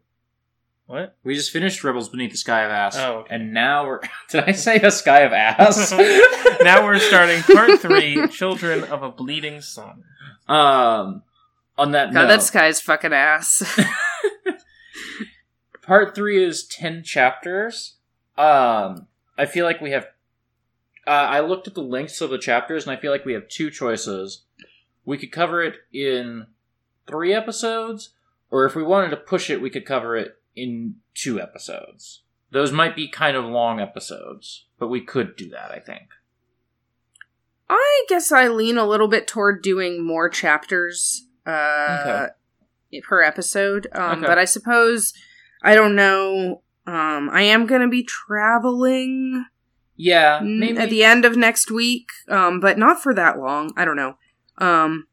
[0.88, 1.18] What?
[1.24, 2.96] We just finished Rebels Beneath the Sky of Ass.
[2.98, 3.36] Oh, okay.
[3.36, 4.02] And now we're.
[4.30, 5.92] Did I say a Sky of Ass?
[6.62, 10.04] now we're starting part three, Children of a Bleeding Sun.
[10.48, 11.24] Um,
[11.78, 13.64] on that God, note, that guy's fucking ass.
[15.82, 17.96] part three is 10 chapters.
[18.38, 19.08] Um,
[19.38, 20.06] I feel like we have.
[21.08, 23.48] Uh, I looked at the lengths of the chapters, and I feel like we have
[23.48, 24.44] two choices.
[25.04, 26.46] We could cover it in
[27.08, 28.12] three episodes,
[28.52, 32.24] or if we wanted to push it, we could cover it in two episodes.
[32.52, 36.04] Those might be kind of long episodes, but we could do that, I think.
[37.70, 42.28] I guess I lean a little bit toward doing more chapters uh,
[43.04, 43.88] per episode.
[43.94, 44.28] Um, Okay.
[44.28, 45.14] But I suppose,
[45.64, 46.62] I don't know.
[46.88, 49.46] Um, I am going to be traveling
[49.96, 50.78] Yeah, mm, maybe.
[50.78, 53.74] at the end of next week, um, but not for that long.
[53.76, 54.18] I don't know.
[54.60, 55.08] Um.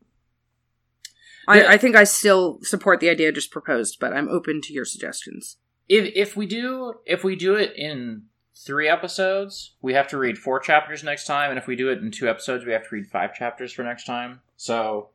[1.49, 4.85] I, I think I still support the idea just proposed, but I'm open to your
[4.85, 5.57] suggestions.
[5.89, 8.23] if if we do if we do it in
[8.55, 11.99] three episodes, we have to read four chapters next time, and if we do it
[11.99, 14.41] in two episodes, we have to read five chapters for next time.
[14.57, 15.09] So,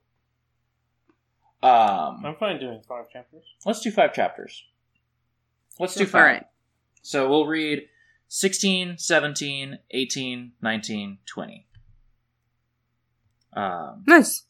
[1.63, 3.43] um, I'm fine doing five chapters.
[3.65, 4.63] let's do five chapters.
[5.79, 6.23] Let's do five.
[6.25, 6.45] right.
[7.03, 7.87] So we'll read
[8.27, 11.67] 16, 17, 18, 19, 20.
[13.53, 14.43] Um, Nice.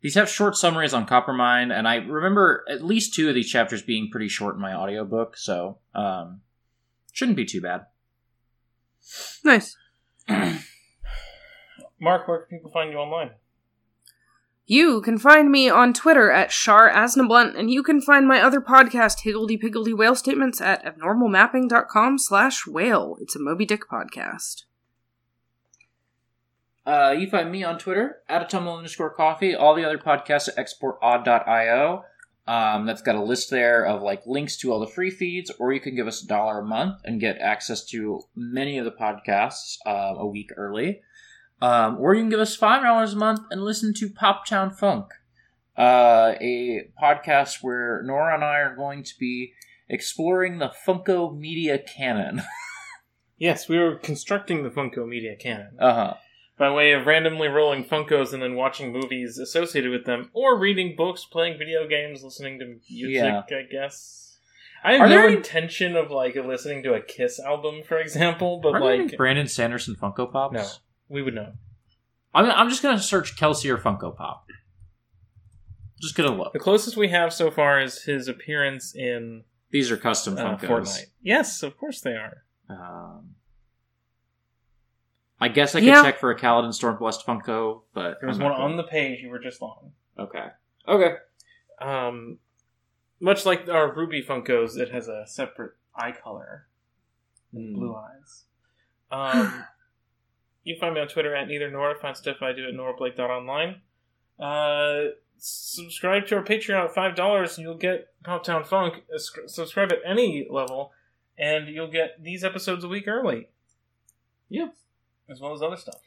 [0.00, 3.82] These have short summaries on Coppermind, and I remember at least two of these chapters
[3.82, 6.40] being pretty short in my audiobook, so um,
[7.12, 7.86] shouldn't be too bad.
[9.44, 9.76] Nice.
[12.00, 13.30] Mark, where can people find you online?
[14.66, 18.60] You can find me on Twitter at Shar Asnablunt, and you can find my other
[18.60, 23.16] podcast, Higgledy Piggledy Whale Statements, at abnormalmapping.com slash whale.
[23.20, 24.64] It's a Moby Dick podcast.
[26.88, 29.54] Uh, you find me on Twitter at autumnal underscore coffee.
[29.54, 32.02] All the other podcasts at exportodd.io.
[32.46, 35.70] Um, that's got a list there of like links to all the free feeds, or
[35.70, 38.90] you can give us a dollar a month and get access to many of the
[38.90, 41.02] podcasts uh, a week early.
[41.60, 45.08] Um, or you can give us five dollars a month and listen to Poptown Funk,
[45.76, 49.52] uh, a podcast where Nora and I are going to be
[49.90, 52.40] exploring the Funko media canon.
[53.38, 56.14] Yes, we were constructing the Funko Media canon uh huh.
[56.58, 60.96] By way of randomly rolling Funkos and then watching movies associated with them, or reading
[60.96, 63.14] books, playing video games, listening to music.
[63.14, 63.42] Yeah.
[63.50, 64.38] I guess.
[64.82, 67.98] I have Are no there any- intention of like listening to a Kiss album, for
[67.98, 70.54] example, but Are like Brandon Sanderson Funko Pops?
[70.54, 70.66] no,
[71.08, 71.52] we would know.
[72.34, 74.44] I'm, I'm just gonna search Kelsier Funko Pop.
[76.00, 76.52] Just gonna look.
[76.52, 81.06] The closest we have so far is his appearance in These are custom uh, Fortnite.
[81.22, 82.44] Yes, of course they are.
[82.70, 83.34] Um,
[85.40, 86.02] I guess I could Yeah.
[86.02, 89.30] check for a Kaladin Stormblessed Funko, but There was one not on the page you
[89.30, 89.92] were just on.
[90.18, 90.46] Okay.
[90.86, 91.14] Okay.
[91.80, 92.38] Um,
[93.20, 96.66] much like our Ruby Funkos, it has a separate eye color,
[97.52, 97.74] Hmm.
[97.74, 98.44] blue eyes.
[99.10, 99.64] Um,
[100.64, 101.94] you can find me on Twitter at neither nor.
[101.94, 103.80] Find stuff I do at norablake.online.
[104.40, 109.04] Uh, subscribe to our Patreon at five dollars, and you'll get Poptown Funk.
[109.14, 110.92] Uh, sc- subscribe at any level,
[111.38, 113.48] and you'll get these episodes a week early.
[114.48, 114.68] Yeah.
[115.30, 116.00] As well as other stuff.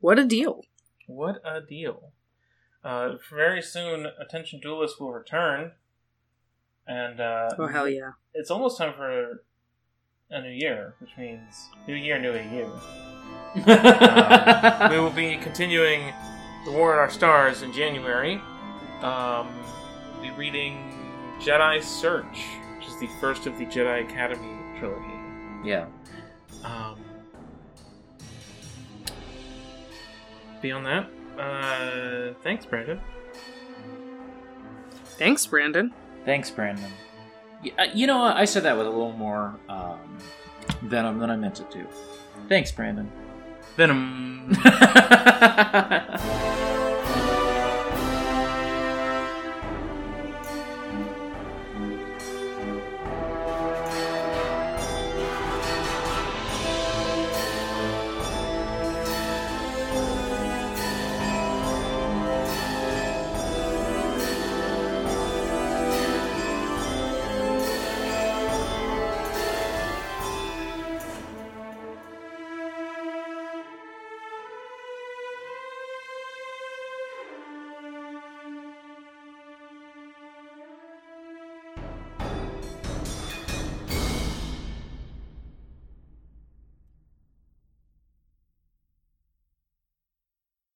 [0.00, 0.62] What a deal.
[1.06, 2.12] What a deal.
[2.84, 5.72] Uh, very soon, Attention Duelist will return.
[6.86, 8.12] And uh, Oh, hell yeah.
[8.34, 9.42] it's almost time for
[10.30, 12.70] a new year, which means new year, new you.
[13.66, 16.12] Um, we will be continuing
[16.66, 18.34] The War in Our Stars in January.
[19.00, 19.48] Um,
[20.12, 20.92] we'll be reading
[21.40, 22.44] Jedi Search,
[22.76, 25.14] which is the first of the Jedi Academy trilogy.
[25.64, 25.86] yeah.
[26.62, 26.98] Um,
[30.60, 31.08] beyond that,
[31.38, 33.00] uh, thanks, Brandon.
[35.18, 35.92] Thanks, Brandon.
[36.24, 36.90] Thanks, Brandon.
[37.78, 38.36] uh, you know, what?
[38.36, 40.18] I said that with a little more um,
[40.82, 41.86] venom than I meant it to.
[42.48, 43.10] Thanks, Brandon.
[43.76, 44.56] Venom.